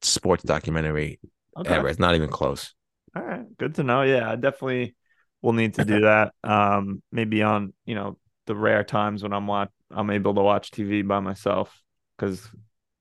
[0.03, 1.19] sports documentary
[1.59, 1.75] Okay.
[1.75, 1.89] ever.
[1.89, 2.75] It's not even close.
[3.17, 4.03] All right, good to know.
[4.03, 4.95] Yeah, I definitely
[5.43, 6.35] will need to do that.
[6.45, 10.71] Um, maybe on you know the rare times when I'm watch I'm able to watch
[10.71, 11.83] TV by myself
[12.17, 12.47] because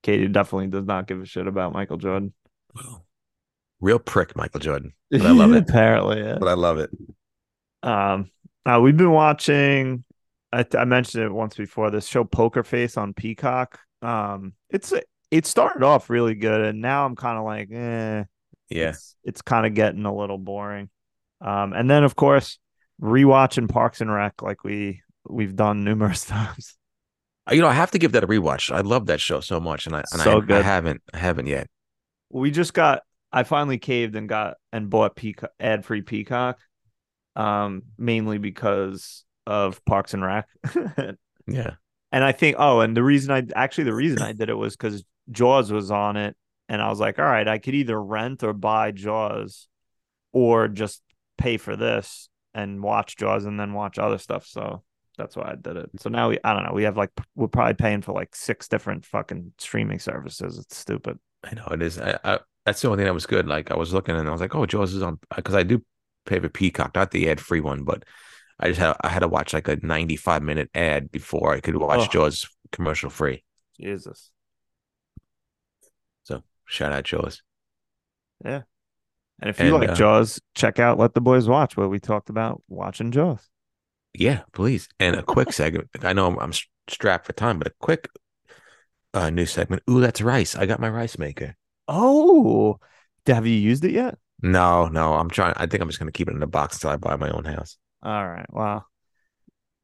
[0.04, 2.34] Katie definitely does not give a shit about Michael Jordan.
[2.74, 3.06] Well,
[3.80, 5.70] Real prick, Michael Jordan, but I love it.
[5.70, 6.38] Apparently, yeah.
[6.40, 6.90] But I love it.
[7.84, 8.32] Um,
[8.66, 10.04] uh, we've been watching.
[10.52, 11.92] I, I mentioned it once before.
[11.92, 13.80] This show Poker Face on Peacock.
[14.02, 14.94] Um, it's
[15.30, 18.24] it started off really good, and now I'm kind of like, eh.
[18.70, 18.90] Yeah.
[18.90, 20.90] it's, it's kind of getting a little boring.
[21.42, 22.60] Um, and then of course,
[23.02, 26.76] rewatching Parks and Rec like we we've done numerous times.
[27.50, 28.74] Uh, You know, I have to give that a rewatch.
[28.74, 31.48] I love that show so much, and I and So I, I haven't I haven't
[31.48, 31.68] yet.
[32.30, 33.04] We just got.
[33.32, 36.60] I finally caved and got and bought Peacock ad free Peacock,
[37.36, 40.48] um, mainly because of Parks and Rec.
[41.50, 41.76] Yeah.
[42.12, 44.76] and I think oh, and the reason I actually the reason I did it was
[44.76, 46.36] because Jaws was on it,
[46.70, 49.68] and I was like, all right, I could either rent or buy Jaws,
[50.32, 51.02] or just
[51.38, 54.46] pay for this and watch Jaws and then watch other stuff.
[54.46, 54.84] So
[55.18, 55.90] that's why I did it.
[56.00, 58.68] So now we I don't know, we have like we're probably paying for like six
[58.68, 60.58] different fucking streaming services.
[60.58, 61.18] It's stupid.
[61.44, 62.00] I know it is.
[62.00, 63.48] I, I that's the only thing that was good.
[63.48, 65.84] Like I was looking and I was like, oh, Jaws is on because I do
[66.26, 68.04] pay for Peacock, not the ad free one, but
[68.60, 71.78] I just had I had to watch like a 95 minute ad before I could
[71.78, 72.12] watch Oh.
[72.12, 73.44] Jaws commercial free.
[73.80, 74.32] Jesus.
[76.68, 77.42] Shout out Jaws.
[78.44, 78.62] Yeah.
[79.40, 82.00] And if you And, like uh, Jaws, check out Let the Boys Watch, where we
[82.00, 83.50] talked about watching Jaws.
[84.14, 84.90] Yeah, please.
[85.00, 85.90] And a quick segment.
[86.02, 86.54] I know I'm, I'm
[86.90, 88.10] strapped for time, but a quick
[89.14, 89.84] uh, new segment.
[89.90, 90.56] Ooh, that's rice.
[90.56, 91.56] I got my rice maker.
[91.88, 92.80] Oh,
[93.28, 94.18] have you used it yet?
[94.42, 95.54] No, no, I'm trying.
[95.58, 97.46] I think I'm just gonna keep it in a box until I buy my own
[97.46, 97.78] house.
[98.04, 98.46] All right.
[98.50, 98.86] Well,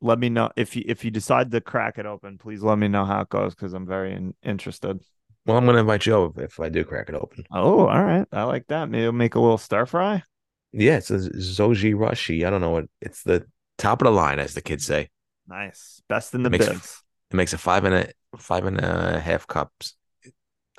[0.02, 2.38] let me know if you if you decide to crack it open.
[2.38, 5.00] Please let me know how it goes because I'm very in, interested.
[5.46, 7.46] Well, I'm gonna invite you over if I do crack it open.
[7.52, 8.26] Oh, all right.
[8.32, 8.90] I like that.
[8.90, 10.24] Maybe we'll make a little stir fry.
[10.72, 12.46] Yeah, it's a Zojirushi.
[12.46, 13.46] I don't know what it's the
[13.78, 15.10] top of the line, as the kids say.
[15.48, 16.02] Nice.
[16.08, 16.98] Best in the Makes- biz.
[17.32, 19.96] It makes a five and a five and a half cups.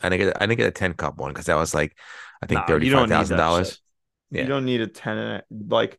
[0.02, 1.96] I didn't get I didn't get a ten cup one because that was like
[2.42, 3.80] I think Nah, thirty you don't five need thousand dollars.
[4.30, 4.42] Yeah.
[4.42, 5.98] You don't need a 10 and a- like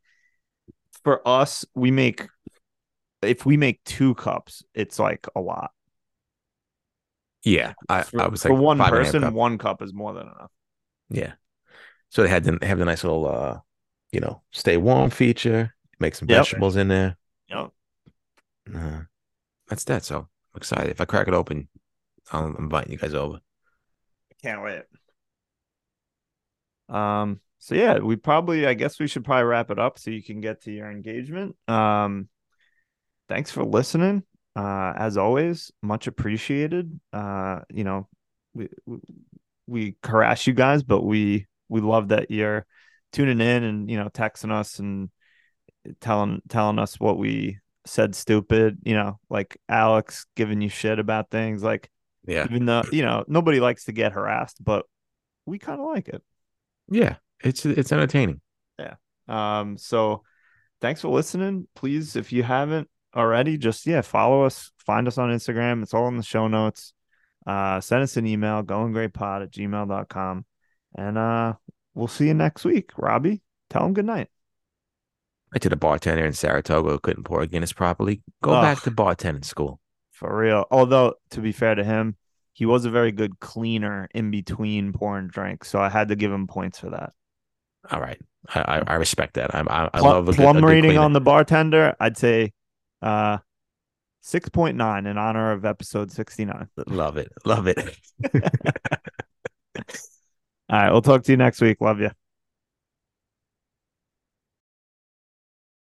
[1.04, 2.26] for us, we make
[3.22, 5.72] if we make two cups, it's like a lot.
[7.46, 9.34] Yeah, I, for, I was like for one five and a half person, cup.
[9.34, 10.52] one cup is more than enough.
[11.10, 11.34] Yeah.
[12.10, 13.60] So they had the they have the nice little uh,
[14.12, 15.76] you know, stay warm feature.
[16.00, 16.40] Make some Yep.
[16.40, 17.18] vegetables in there.
[17.50, 17.72] Yep.
[18.74, 19.02] Uh,
[19.68, 20.06] that's that.
[20.06, 20.90] So I'm excited.
[20.92, 21.70] If I crack it open,
[22.32, 23.42] I'll invite you guys over.
[24.42, 24.84] Can't wait.
[26.90, 30.24] Um, so yeah, we probably I guess we should probably wrap it up so you
[30.24, 31.56] can get to your engagement.
[31.68, 32.30] Um
[33.28, 34.24] thanks for listening.
[34.56, 37.00] Uh as always, much appreciated.
[37.12, 38.08] Uh, you know,
[38.54, 38.98] we we,
[39.68, 42.66] we harass you guys, but we we love that you're
[43.12, 45.10] tuning in and you know texting us and
[46.00, 51.30] telling telling us what we said stupid, you know, like Alex giving you shit about
[51.30, 51.90] things like
[52.28, 52.46] Yeah.
[52.46, 54.86] even though you know nobody likes to get harassed but
[55.46, 56.24] we kind of like it
[56.90, 57.18] Yeah.
[57.44, 58.42] It's it's entertaining.
[58.80, 58.96] Yeah.
[59.28, 60.24] Um so
[60.82, 65.30] thanks for listening please if you haven't already just yeah follow us find us on
[65.30, 66.94] instagram it's all in the show notes
[67.48, 70.46] uh send us an email goinggreypod at gmail.com
[70.98, 71.54] and uh
[71.94, 74.30] we'll see you next week robbie tell them good night
[75.54, 78.22] I did a bartender in Saratoga who couldn't pour a Guinness properly.
[78.44, 78.62] Go Ugh.
[78.62, 79.80] back to bartending school.
[80.12, 82.18] for real although to be fair to him
[82.54, 86.32] he was a very good cleaner in between pouring drinks so i had to give
[86.32, 87.14] him points for that
[87.92, 88.20] All right.
[88.54, 89.54] I I, I respect that.
[89.56, 91.00] I I, I Plum, love a good, plum a good rating cleaner.
[91.00, 91.96] on the bartender.
[92.00, 92.54] I'd say
[93.06, 93.38] uh
[94.22, 96.68] six point nine in honor of episode sixty nine.
[96.88, 97.32] Love it.
[97.46, 97.98] Love it.
[100.68, 101.80] All right, we'll talk to you next week.
[101.80, 102.10] Love you.